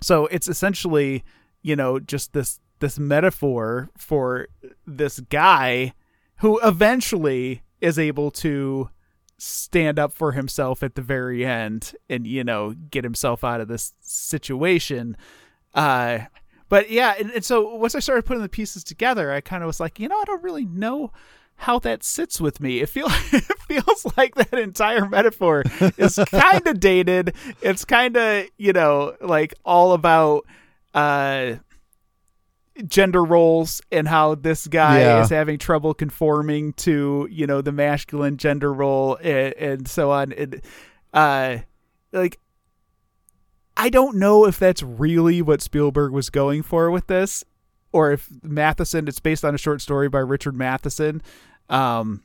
so 0.00 0.26
it's 0.26 0.48
essentially 0.48 1.24
you 1.62 1.76
know 1.76 1.98
just 1.98 2.32
this 2.32 2.60
this 2.80 2.98
metaphor 2.98 3.90
for 3.96 4.48
this 4.86 5.20
guy 5.20 5.94
who 6.36 6.58
eventually 6.60 7.62
is 7.80 7.98
able 7.98 8.30
to 8.30 8.90
stand 9.38 9.98
up 9.98 10.12
for 10.12 10.32
himself 10.32 10.82
at 10.82 10.94
the 10.94 11.02
very 11.02 11.44
end 11.44 11.94
and 12.08 12.26
you 12.26 12.44
know 12.44 12.74
get 12.90 13.04
himself 13.04 13.42
out 13.42 13.60
of 13.60 13.68
this 13.68 13.92
situation. 14.00 15.16
Uh 15.74 16.20
but 16.72 16.90
yeah 16.90 17.14
and, 17.18 17.30
and 17.32 17.44
so 17.44 17.74
once 17.76 17.94
i 17.94 17.98
started 17.98 18.24
putting 18.24 18.42
the 18.42 18.48
pieces 18.48 18.82
together 18.82 19.30
i 19.30 19.42
kind 19.42 19.62
of 19.62 19.66
was 19.66 19.78
like 19.78 20.00
you 20.00 20.08
know 20.08 20.18
i 20.18 20.24
don't 20.24 20.42
really 20.42 20.64
know 20.64 21.12
how 21.62 21.78
that 21.80 22.02
sits 22.04 22.40
with 22.40 22.60
me. 22.60 22.80
It 22.80 22.88
feels 22.88 23.12
it 23.32 23.44
feels 23.68 24.06
like 24.16 24.34
that 24.36 24.54
entire 24.54 25.08
metaphor 25.08 25.64
is 25.96 26.18
kind 26.30 26.66
of 26.66 26.78
dated. 26.80 27.34
It's 27.62 27.84
kind 27.84 28.16
of 28.16 28.46
you 28.58 28.72
know 28.72 29.16
like 29.20 29.54
all 29.64 29.92
about 29.92 30.44
uh 30.94 31.54
gender 32.86 33.22
roles 33.24 33.82
and 33.90 34.08
how 34.08 34.34
this 34.34 34.66
guy 34.66 35.00
Yeah. 35.00 35.22
is 35.22 35.28
having 35.30 35.58
trouble 35.58 35.92
conforming 35.94 36.72
to 36.74 37.28
you 37.30 37.46
know 37.46 37.60
the 37.60 37.72
masculine 37.72 38.36
gender 38.38 38.72
role. 38.72 39.16
And, 39.22 39.54
and 39.54 39.88
so 39.88 40.10
on. 40.10 40.32
And 40.32 40.60
uh 41.12 41.58
like 42.12 42.38
i 43.76 43.88
don't 43.88 44.16
know 44.16 44.46
if 44.46 44.58
that's 44.58 44.82
really 44.82 45.40
what 45.40 45.62
spielberg 45.62 46.12
was 46.12 46.28
going 46.30 46.62
for 46.62 46.90
with 46.90 47.06
this 47.06 47.42
or 47.90 48.12
if 48.12 48.28
matheson 48.42 49.08
it's 49.08 49.18
based 49.20 49.44
on 49.46 49.54
a 49.54 49.58
short 49.58 49.80
story 49.80 50.08
by 50.10 50.18
richard 50.18 50.54
matheson 50.54 51.22
um 51.72 52.22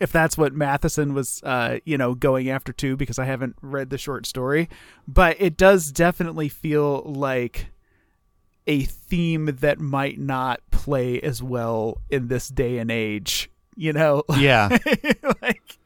if 0.00 0.10
that's 0.10 0.36
what 0.36 0.52
Matheson 0.52 1.14
was, 1.14 1.40
uh, 1.44 1.78
you 1.84 1.96
know, 1.96 2.14
going 2.14 2.48
after 2.50 2.72
too, 2.72 2.96
because 2.96 3.18
I 3.18 3.24
haven't 3.24 3.56
read 3.62 3.90
the 3.90 3.98
short 3.98 4.26
story, 4.26 4.68
but 5.06 5.36
it 5.38 5.56
does 5.56 5.92
definitely 5.92 6.48
feel 6.48 7.02
like 7.02 7.66
a 8.66 8.82
theme 8.82 9.46
that 9.60 9.78
might 9.78 10.18
not 10.18 10.60
play 10.70 11.20
as 11.20 11.42
well 11.42 12.00
in 12.10 12.28
this 12.28 12.48
day 12.48 12.78
and 12.78 12.90
age. 12.90 13.50
You 13.76 13.92
know, 13.92 14.24
Yeah, 14.36 14.76
like 15.40 15.78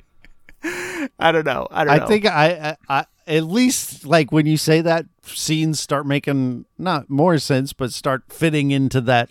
I 1.19 1.33
don't 1.33 1.45
know. 1.45 1.69
I 1.71 1.85
don't 1.85 1.95
I 1.95 1.99
know. 1.99 2.07
think 2.07 2.27
I, 2.27 2.77
I, 2.89 3.01
I 3.01 3.07
at 3.27 3.45
least 3.45 4.07
like 4.07 4.33
when 4.33 4.47
you 4.47 4.57
say 4.57 4.81
that 4.81 5.07
scenes 5.23 5.79
start 5.81 6.07
making 6.07 6.65
not 6.79 7.11
more 7.11 7.39
sense, 7.39 7.73
but 7.73 7.93
start 7.93 8.25
fitting 8.29 8.71
into 8.71 9.01
that 9.03 9.31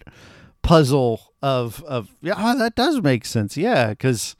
puzzle 0.65 1.33
of 1.41 1.83
of 1.83 2.09
yeah, 2.21 2.33
oh, 2.37 2.57
that 2.57 2.75
does 2.75 3.01
make 3.01 3.25
sense. 3.25 3.55
Yeah, 3.57 3.89
because 3.89 4.35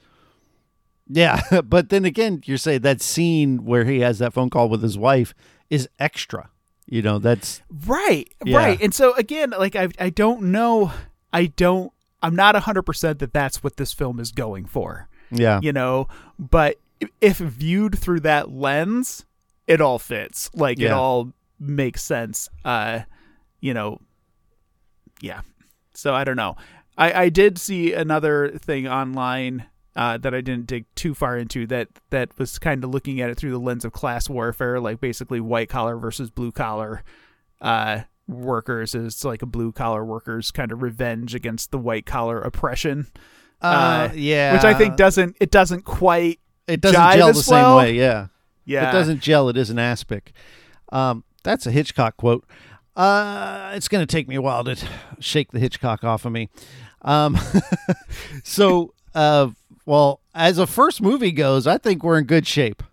yeah, 1.07 1.41
but 1.63 1.89
then 1.89 2.05
again, 2.05 2.41
you're 2.45 2.57
saying 2.57 2.81
that 2.81 3.01
scene 3.01 3.65
where 3.65 3.85
he 3.85 3.99
has 3.99 4.19
that 4.19 4.33
phone 4.33 4.49
call 4.49 4.69
with 4.69 4.81
his 4.81 4.97
wife 4.97 5.33
is 5.69 5.87
extra. 5.99 6.49
You 6.87 7.01
know, 7.01 7.17
that's 7.19 7.61
Right, 7.87 8.31
Yeah. 8.43 8.57
right. 8.57 8.81
And 8.81 8.93
so 8.93 9.13
again, 9.15 9.51
like 9.57 9.75
I, 9.75 9.89
I 9.99 10.09
don't 10.11 10.43
know. 10.51 10.91
I 11.33 11.47
don't. 11.47 11.91
I'm 12.21 12.35
not 12.35 12.55
hundred 12.55 12.83
percent 12.83 13.19
that 13.19 13.33
that's 13.33 13.63
what 13.63 13.77
this 13.77 13.93
film 13.93 14.19
is 14.19 14.31
going 14.31 14.65
for. 14.65 15.07
yeah, 15.31 15.59
you 15.61 15.73
know 15.73 16.07
but 16.37 16.77
if 17.21 17.37
viewed 17.37 17.97
through 17.97 18.19
that 18.21 18.51
lens 18.51 19.25
it 19.67 19.81
all 19.81 19.97
fits 19.99 20.49
like 20.53 20.79
it 20.79 20.91
all 20.91 21.33
makes 21.59 22.01
sense 22.03 22.47
uh 22.63 22.99
you 23.59 23.73
know 23.73 23.99
yeah 25.21 25.41
so 25.95 26.13
i 26.13 26.23
don't 26.23 26.35
know 26.35 26.55
i 26.97 27.23
i 27.23 27.29
did 27.29 27.57
see 27.57 27.93
another 27.93 28.49
thing 28.49 28.87
online 28.87 29.65
uh, 29.97 30.17
that 30.17 30.35
I 30.35 30.41
didn't 30.41 30.67
dig 30.67 30.83
too 30.95 31.15
far 31.15 31.37
into 31.37 31.65
that 31.67 31.87
that 32.09 32.37
was 32.37 32.59
kind 32.59 32.83
of 32.83 32.89
looking 32.89 33.21
at 33.21 33.29
it 33.29 33.37
through 33.37 33.51
the 33.51 33.59
lens 33.59 33.85
of 33.85 33.93
class 33.93 34.29
warfare, 34.29 34.77
like 34.77 34.99
basically 34.99 35.39
white 35.39 35.69
collar 35.69 35.95
versus 35.95 36.29
blue 36.29 36.51
collar 36.51 37.01
uh, 37.61 38.01
workers 38.27 38.93
It's 38.93 39.23
like 39.23 39.41
a 39.41 39.45
blue 39.45 39.71
collar 39.71 40.03
workers 40.03 40.51
kind 40.51 40.73
of 40.73 40.81
revenge 40.81 41.33
against 41.33 41.71
the 41.71 41.77
white 41.77 42.05
collar 42.05 42.41
oppression 42.41 43.07
uh, 43.61 44.09
yeah, 44.13 44.53
which 44.53 44.63
I 44.63 44.73
think 44.73 44.95
doesn't 44.95 45.37
it 45.39 45.51
doesn't 45.51 45.83
quite 45.83 46.39
it 46.67 46.81
doesn't 46.81 47.17
gel 47.17 47.27
the 47.27 47.33
same 47.35 47.55
well. 47.55 47.77
way. 47.77 47.93
Yeah, 47.93 48.27
yeah 48.65 48.89
it 48.89 48.91
doesn't 48.91 49.21
gel. 49.21 49.49
It 49.49 49.57
is 49.57 49.69
an 49.69 49.79
aspic. 49.79 50.33
Um, 50.91 51.23
that's 51.43 51.65
a 51.65 51.71
Hitchcock 51.71 52.17
quote. 52.17 52.45
Uh, 52.95 53.71
it's 53.75 53.87
going 53.87 54.05
to 54.05 54.11
take 54.11 54.27
me 54.27 54.35
a 54.35 54.41
while 54.41 54.63
to 54.63 54.77
shake 55.19 55.51
the 55.51 55.59
Hitchcock 55.59 56.03
off 56.03 56.25
of 56.25 56.31
me. 56.31 56.49
Um, 57.01 57.37
so, 58.43 58.93
uh, 59.13 59.49
well, 59.85 60.21
as 60.33 60.57
a 60.57 60.65
first 60.67 61.01
movie 61.01 61.31
goes, 61.31 61.67
I 61.67 61.77
think 61.77 62.03
we're 62.03 62.17
in 62.17 62.25
good 62.25 62.47
shape. 62.47 62.83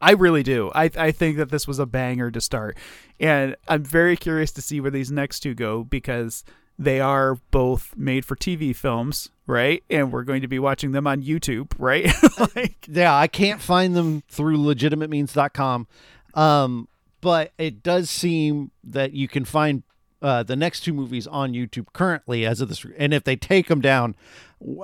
I 0.00 0.12
really 0.12 0.44
do. 0.44 0.70
I 0.74 0.90
I 0.96 1.10
think 1.10 1.38
that 1.38 1.50
this 1.50 1.66
was 1.66 1.80
a 1.80 1.86
banger 1.86 2.30
to 2.30 2.40
start, 2.40 2.78
and 3.18 3.56
I'm 3.66 3.82
very 3.82 4.16
curious 4.16 4.52
to 4.52 4.62
see 4.62 4.80
where 4.80 4.92
these 4.92 5.10
next 5.10 5.40
two 5.40 5.54
go 5.54 5.82
because 5.82 6.44
they 6.78 7.00
are 7.00 7.34
both 7.50 7.96
made 7.96 8.24
for 8.24 8.36
TV 8.36 8.74
films, 8.74 9.30
right? 9.48 9.82
And 9.90 10.12
we're 10.12 10.22
going 10.22 10.42
to 10.42 10.48
be 10.48 10.60
watching 10.60 10.92
them 10.92 11.08
on 11.08 11.22
YouTube, 11.22 11.72
right? 11.78 12.08
like, 12.54 12.76
Yeah, 12.86 13.16
I 13.16 13.26
can't 13.26 13.60
find 13.60 13.96
them 13.96 14.22
through 14.28 14.58
legitimatemeans.com. 14.58 15.88
Um, 16.34 16.88
but 17.20 17.52
it 17.58 17.82
does 17.82 18.10
seem 18.10 18.70
that 18.84 19.12
you 19.12 19.28
can 19.28 19.44
find 19.44 19.82
uh, 20.20 20.42
the 20.42 20.56
next 20.56 20.80
two 20.80 20.92
movies 20.92 21.26
on 21.26 21.52
YouTube 21.52 21.86
currently 21.92 22.44
as 22.44 22.60
of 22.60 22.68
this. 22.68 22.84
And 22.96 23.14
if 23.14 23.24
they 23.24 23.36
take 23.36 23.68
them 23.68 23.80
down, 23.80 24.16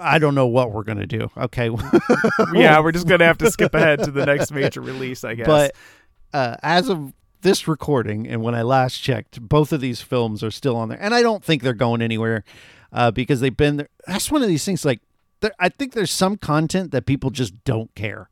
I 0.01 0.19
don't 0.19 0.35
know 0.35 0.47
what 0.47 0.73
we're 0.73 0.85
gonna 0.85 1.07
do. 1.07 1.31
Okay, 1.37 1.71
yeah, 2.55 2.81
we're 2.81 2.93
just 2.93 3.09
gonna 3.09 3.25
have 3.25 3.39
to 3.39 3.51
skip 3.51 3.75
ahead 3.75 4.05
to 4.05 4.11
the 4.11 4.27
next 4.27 4.53
major 4.53 4.81
release, 4.81 5.25
I 5.25 5.35
guess. 5.35 5.47
but 5.47 5.75
uh, 6.33 6.57
as 6.63 6.89
of 6.89 7.13
this 7.41 7.67
recording 7.67 8.27
and 8.29 8.43
when 8.43 8.55
I 8.55 8.63
last 8.63 8.99
checked, 8.99 9.41
both 9.41 9.73
of 9.73 9.81
these 9.81 10.01
films 10.01 10.43
are 10.45 10.51
still 10.51 10.77
on 10.77 10.89
there, 10.89 11.01
and 11.01 11.15
I 11.15 11.23
don't 11.23 11.43
think 11.45 11.63
they're 11.63 11.73
going 11.75 12.03
anywhere 12.03 12.45
uh, 12.93 13.11
because 13.11 13.41
they've 13.41 13.57
been 13.57 13.77
there. 13.77 13.89
That's 14.07 14.31
one 14.31 14.43
of 14.43 14.49
these 14.49 14.65
things. 14.65 14.85
Like, 14.85 15.01
I 15.59 15.69
think 15.69 15.93
there's 15.93 16.13
some 16.13 16.37
content 16.37 16.93
that 16.93 17.07
people 17.07 17.31
just 17.31 17.65
don't 17.65 17.93
care, 17.97 18.31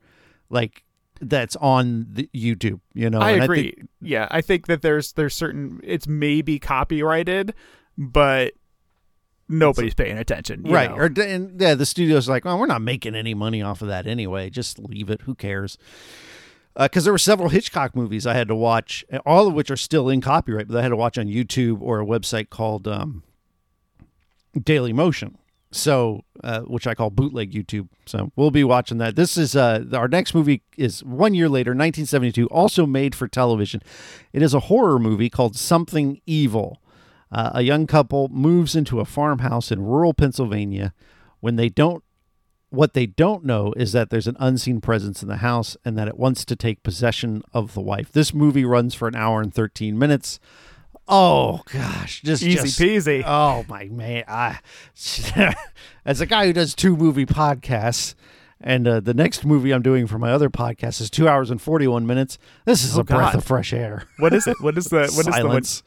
like 0.49 0.85
that's 1.23 1.57
on 1.57 2.07
the 2.11 2.29
YouTube. 2.35 2.81
You 2.95 3.09
know, 3.09 3.21
I 3.21 3.31
And 3.33 3.45
agree. 3.45 3.73
think- 3.73 3.89
yeah, 4.01 4.29
I 4.31 4.41
think 4.41 4.67
that 4.67 4.83
there's 4.83 5.13
there's 5.13 5.35
certain 5.35 5.81
it's 5.85 6.07
maybe 6.07 6.59
copyrighted, 6.59 7.55
but 7.97 8.53
nobody's 9.49 9.95
paying 9.95 10.19
attention. 10.19 10.65
you 10.67 10.75
right? 10.75 10.91
know? 10.91 10.97
Or 10.97 11.05
and 11.23 11.61
yeah, 11.61 11.75
the 11.75 11.87
studio's 11.87 12.29
like, 12.29 12.45
well, 12.45 12.59
we're 12.59 12.67
not 12.67 12.83
making 12.83 13.15
any 13.15 13.35
money 13.35 13.63
off 13.63 13.83
of 13.83 13.89
that 13.89 14.07
anyway. 14.07 14.51
Just 14.51 14.79
leave 14.79 15.09
it. 15.11 15.23
Who 15.23 15.35
cares? 15.35 15.79
Because 16.79 17.05
there 17.05 17.13
were 17.13 17.19
several 17.19 17.51
Hitchcock 17.51 17.95
movies 17.95 18.27
I 18.27 18.33
had 18.35 18.49
to 18.49 18.55
watch, 18.55 19.05
all 19.27 19.47
of 19.47 19.53
which 19.55 19.71
are 19.71 19.77
still 19.77 20.09
in 20.09 20.23
copyright, 20.23 20.69
but 20.69 20.77
I 20.79 20.83
had 20.83 20.89
to 20.89 20.97
watch 20.97 21.19
on 21.19 21.27
YouTube 21.27 21.83
or 21.83 22.01
a 22.01 22.05
website 22.07 22.49
called 22.49 22.89
um, 22.89 23.23
Daily 24.59 24.93
Motion. 24.95 25.37
So, 25.75 26.21
uh, 26.45 26.61
which 26.61 26.87
I 26.87 26.95
call 26.95 27.09
bootleg 27.11 27.53
YouTube. 27.53 27.89
So 28.05 28.31
we'll 28.37 28.51
be 28.51 28.63
watching 28.63 28.99
that. 28.99 29.17
This 29.17 29.39
is 29.39 29.57
uh, 29.57 29.85
our 29.95 30.07
next 30.07 30.35
movie 30.35 30.63
is 30.77 31.03
one 31.03 31.33
year 31.35 31.49
later, 31.49 31.71
1972, 31.71 32.47
also 32.49 32.85
made 32.85 33.15
for 33.15 33.27
television. 33.27 33.83
It 34.35 34.43
is 34.43 34.53
a 34.53 34.61
horror 34.61 34.99
movie 34.99 35.31
called 35.31 35.57
Something 35.57 36.21
Evil. 36.27 36.83
Uh, 37.31 37.53
a 37.55 37.63
young 37.63 37.87
couple 37.87 38.29
moves 38.29 38.77
into 38.77 39.01
a 39.01 39.07
farmhouse 39.07 39.73
in 39.73 39.81
rural 39.81 40.13
Pennsylvania 40.13 40.93
when 41.41 41.57
they 41.57 41.71
don't 41.71 42.05
what 42.73 42.95
they 42.95 43.05
don't 43.05 43.45
know 43.45 43.75
is 43.77 43.93
that 43.93 44.09
there's 44.09 44.27
an 44.27 44.37
unseen 44.41 44.81
presence 44.81 45.23
in 45.23 45.29
the 45.29 45.37
house 45.37 45.77
and 45.85 45.97
that 45.99 46.09
it 46.09 46.17
wants 46.17 46.43
to 46.43 46.57
take 46.57 46.83
possession 46.83 47.43
of 47.53 47.75
the 47.75 47.83
wife. 47.83 48.11
This 48.11 48.33
movie 48.33 48.65
runs 48.65 48.95
for 48.95 49.07
an 49.07 49.15
hour 49.15 49.43
and 49.43 49.53
13 49.53 49.99
minutes. 49.99 50.41
Oh 51.15 51.61
gosh, 51.71 52.23
just 52.23 52.43
Easy 52.43 52.55
just- 52.63 52.81
peasy. 52.81 53.23
Oh 53.27 53.65
my 53.69 53.85
man, 53.85 54.25
I 54.27 54.61
as 56.07 56.21
a 56.23 56.27
guy 56.27 56.47
who 56.47 56.53
does 56.55 56.75
two 56.75 56.97
movie 56.97 57.27
podcasts, 57.27 58.15
and 58.61 58.89
uh, 58.89 59.01
the 59.01 59.13
next 59.13 59.45
movie 59.45 59.73
I'm 59.73 59.83
doing 59.83 60.07
for 60.07 60.19
my 60.19 60.33
other 60.33 60.49
podcast 60.49 61.01
is 61.03 61.11
two 61.11 61.29
hours 61.29 61.51
and 61.51 61.61
41 61.61 62.07
minutes. 62.07 62.39
This 62.65 62.83
is 62.83 62.97
Oh, 62.97 63.01
a 63.03 63.05
breath 63.05 63.35
of 63.35 63.45
fresh 63.45 63.73
air. 63.75 64.05
What 64.21 64.33
is 64.33 64.47
it? 64.47 64.57
What 64.61 64.79
is 64.79 64.87
the 64.87 65.01
what 65.15 65.27
is 65.29 65.35
the 65.37 65.47
one? 65.47 65.59
It's 65.59 65.83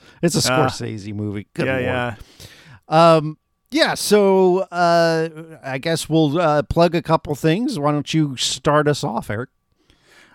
a 0.48 0.52
Ah. 0.54 0.68
Scorsese 0.70 1.14
movie. 1.14 1.48
Good 1.54 1.66
yeah, 1.66 1.74
lord. 1.74 1.84
yeah. 1.84 3.16
Um, 3.16 3.38
yeah, 3.72 3.96
so 3.96 4.60
uh, 4.72 5.30
I 5.64 5.80
guess 5.80 6.08
we'll 6.08 6.40
uh, 6.40 6.62
plug 6.64 6.94
a 6.94 7.02
couple 7.02 7.34
things. 7.34 7.80
Why 7.80 7.92
don't 7.92 8.14
you 8.14 8.38
start 8.38 8.88
us 8.88 9.04
off, 9.04 9.30
Eric? 9.32 9.50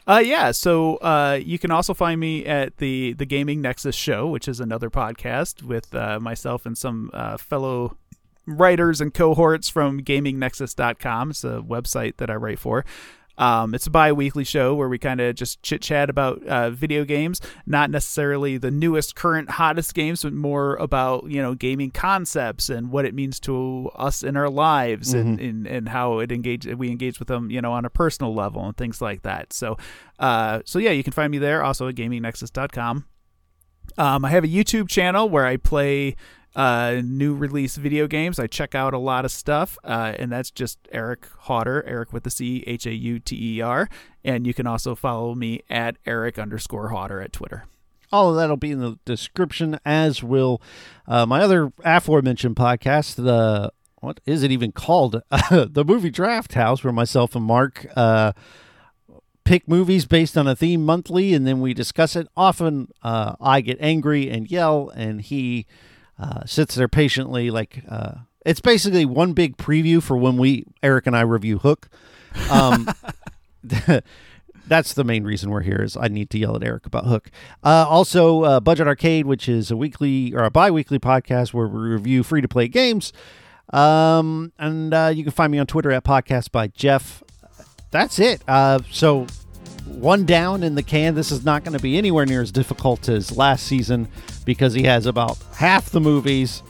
Uh, 0.07 0.23
yeah. 0.25 0.51
So 0.51 0.97
uh, 0.97 1.39
you 1.43 1.59
can 1.59 1.71
also 1.71 1.95
find 1.95 2.21
me 2.21 2.45
at 2.47 2.79
the 2.79 3.13
the 3.13 3.27
Gaming 3.27 3.61
Nexus 3.61 3.95
show, 3.95 4.27
which 4.27 4.49
is 4.49 4.61
another 4.61 4.91
podcast 4.91 5.63
with 5.63 5.95
uh, 5.95 6.19
myself 6.21 6.67
and 6.67 6.77
some 6.77 7.11
uh, 7.13 7.37
fellow 7.37 7.97
writers 8.47 9.01
and 9.01 9.13
cohorts 9.15 9.69
from 9.69 10.01
GamingNexus.com. 10.03 11.31
It's 11.31 11.45
a 11.45 11.63
website 11.67 12.17
that 12.17 12.31
I 12.31 12.35
write 12.35 12.59
for. 12.59 12.85
Um, 13.39 13.75
it's 13.75 13.87
a 13.87 13.91
bi-weekly 13.91 14.45
show 14.45 14.75
where 14.75 14.89
we 14.89 14.99
kind 14.99 15.21
of 15.21 15.35
just 15.35 15.63
chit 15.63 15.81
chat 15.81 16.11
about 16.11 16.43
uh, 16.47 16.71
video 16.71 17.05
games, 17.05 17.41
not 17.67 17.91
necessarily 17.91 18.59
the 18.59 18.71
newest, 18.71 19.15
current, 19.15 19.51
hottest 19.51 19.95
games, 19.95 20.23
but 20.23 20.33
more 20.33 20.77
about 20.77 21.31
you 21.31 21.41
know 21.41 21.55
gaming 21.55 21.91
concepts 21.91 22.69
and 22.69 22.91
what 22.91 23.05
it 23.05 23.15
means 23.15 23.41
to 23.41 23.91
us 23.95 24.23
in 24.23 24.37
our 24.37 24.51
lives 24.51 25.15
and, 25.15 25.41
and 25.41 25.67
and 25.67 25.89
how 25.89 26.19
it 26.19 26.31
engage 26.31 26.67
we 26.67 26.91
engage 26.91 27.19
with 27.19 27.29
them 27.29 27.51
you 27.51 27.61
know 27.61 27.73
on 27.73 27.85
a 27.85 27.91
personal 27.91 28.35
level 28.35 28.67
and 28.67 28.77
things 28.77 29.01
like 29.01 29.23
that. 29.23 29.53
So, 29.53 29.79
uh, 30.19 30.61
so 30.65 30.79
yeah, 30.79 30.91
you 30.91 31.03
can 31.03 31.13
find 31.13 31.31
me 31.31 31.39
there 31.39 31.63
also 31.63 31.89
at 31.89 31.95
GamingNexus.com. 31.95 33.07
Um, 33.99 34.25
I 34.25 34.31
have 34.31 34.45
a 34.45 34.49
YouTube 34.49 34.89
channel 34.89 35.29
where 35.29 35.47
I 35.47 35.57
play 35.57 36.17
uh, 36.57 37.01
new 37.05 37.35
release 37.35 37.77
video 37.77 38.07
games. 38.07 38.39
I 38.39 38.47
check 38.47 38.75
out 38.75 38.95
a 38.95 38.99
lot 38.99 39.25
of 39.25 39.31
stuff, 39.31 39.79
uh, 39.85 40.15
and 40.19 40.33
that's 40.33 40.51
just 40.51 40.79
Eric 40.93 41.27
Hauter, 41.41 41.85
Eric 41.87 42.13
with 42.13 42.25
the 42.25 42.31
C, 42.31 42.65
H 42.67 42.87
A 42.87 42.93
U 42.93 43.19
T 43.19 43.57
E 43.57 43.61
R. 43.61 43.89
And 44.25 44.47
you 44.47 44.55
can 44.55 44.67
also 44.67 44.95
follow 44.95 45.35
me 45.35 45.63
at 45.71 45.97
Eric 46.07 46.39
underscore 46.39 46.89
Hauter 46.89 47.21
at 47.21 47.33
Twitter. 47.33 47.65
All 48.13 48.31
of 48.31 48.37
that'll 48.37 48.57
be 48.57 48.73
in 48.73 48.81
the 48.81 48.99
description, 49.05 49.79
as 49.85 50.23
will 50.23 50.61
uh, 51.07 51.27
my 51.27 51.41
other 51.41 51.73
aforementioned 51.85 52.57
podcast. 52.57 53.15
The 53.15 53.73
what 54.01 54.21
is 54.27 54.43
it 54.43 54.51
even 54.51 54.73
called? 54.73 55.23
the 55.31 55.85
movie 55.87 56.11
Draft 56.11 56.55
House, 56.55 56.83
where 56.83 56.93
myself 56.93 57.37
and 57.37 57.45
Mark 57.45 57.87
uh, 57.95 58.33
pick 59.45 59.69
movies 59.69 60.07
based 60.07 60.37
on 60.37 60.49
a 60.49 60.57
theme 60.57 60.85
monthly, 60.85 61.35
and 61.35 61.47
then 61.47 61.61
we 61.61 61.75
discuss 61.75 62.17
it. 62.17 62.27
Often, 62.37 62.89
uh, 63.03 63.37
I 63.41 63.61
get 63.61 63.79
angry 63.81 64.29
and 64.29 64.51
yell, 64.51 64.91
and 64.91 65.21
he 65.21 65.67
uh, 66.21 66.45
sits 66.45 66.75
there 66.75 66.89
patiently. 66.89 67.51
Like 67.51 67.83
uh, 67.89 68.13
it's 68.45 68.61
basically 68.61 69.05
one 69.05 69.33
big 69.33 69.57
preview 69.57 70.03
for 70.03 70.17
when 70.17 70.37
we 70.37 70.67
Eric 70.83 71.07
and 71.07 71.17
I 71.17 71.23
review 71.23 71.59
Hook. 71.59 71.89
Um, 72.51 72.89
that's 74.67 74.95
the 74.95 75.05
main 75.05 75.25
reason 75.25 75.51
we're 75.51 75.63
here 75.63 75.83
is 75.83 75.97
I 75.97 76.09
need 76.09 76.31
to 76.31 76.39
yell 76.39 76.57
at 76.57 76.63
Eric 76.63 76.87
about 76.87 77.07
Hook. 77.07 77.31
Uh, 77.65 77.87
also, 77.89 78.45
uh, 78.45 78.61
Budget 78.61 78.87
Arcade, 78.87 79.27
which 79.27 79.49
is 79.49 79.71
a 79.71 79.77
weekly 79.77 80.33
or 80.33 80.45
a 80.45 80.51
bi-weekly 80.51 80.99
podcast 80.99 81.53
where 81.53 81.67
we 81.67 81.81
review 81.81 82.23
free-to-play 82.23 82.69
games. 82.69 83.13
Um, 83.73 84.53
and 84.59 84.93
uh, 84.95 85.13
you 85.15 85.23
can 85.23 85.33
find 85.33 85.51
me 85.53 85.59
on 85.59 85.67
Twitter 85.67 85.93
at 85.93 86.05
Podcast 86.05 86.51
by 86.51 86.69
Jeff. 86.69 87.23
That's 87.91 88.19
it. 88.19 88.43
Uh, 88.47 88.81
so 88.91 89.27
one 89.91 90.25
down 90.25 90.63
in 90.63 90.75
the 90.75 90.83
can. 90.83 91.15
This 91.15 91.31
is 91.31 91.45
not 91.45 91.65
going 91.65 91.77
to 91.77 91.83
be 91.83 91.99
anywhere 91.99 92.27
near 92.27 92.43
as 92.43 92.53
difficult 92.53 93.09
as 93.09 93.37
last 93.37 93.67
season 93.67 94.09
because 94.45 94.73
he 94.75 94.85
has 94.85 95.07
about 95.07 95.39
half 95.55 95.91
the 95.91 96.01
movies, 96.01 96.63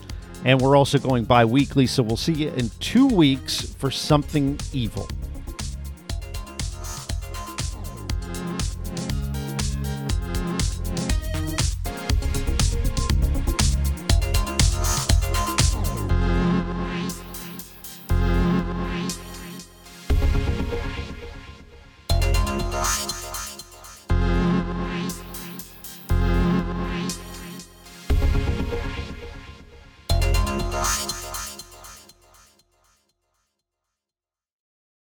and 0.43 0.59
we're 0.59 0.75
also 0.75 0.97
going 0.97 1.23
bi-weekly. 1.23 1.87
So 1.87 2.03
we'll 2.03 2.17
see 2.17 2.33
you 2.33 2.49
in 2.49 2.69
two 2.79 3.07
weeks 3.07 3.73
for 3.75 3.91
something 3.91 4.59
evil. 4.73 5.07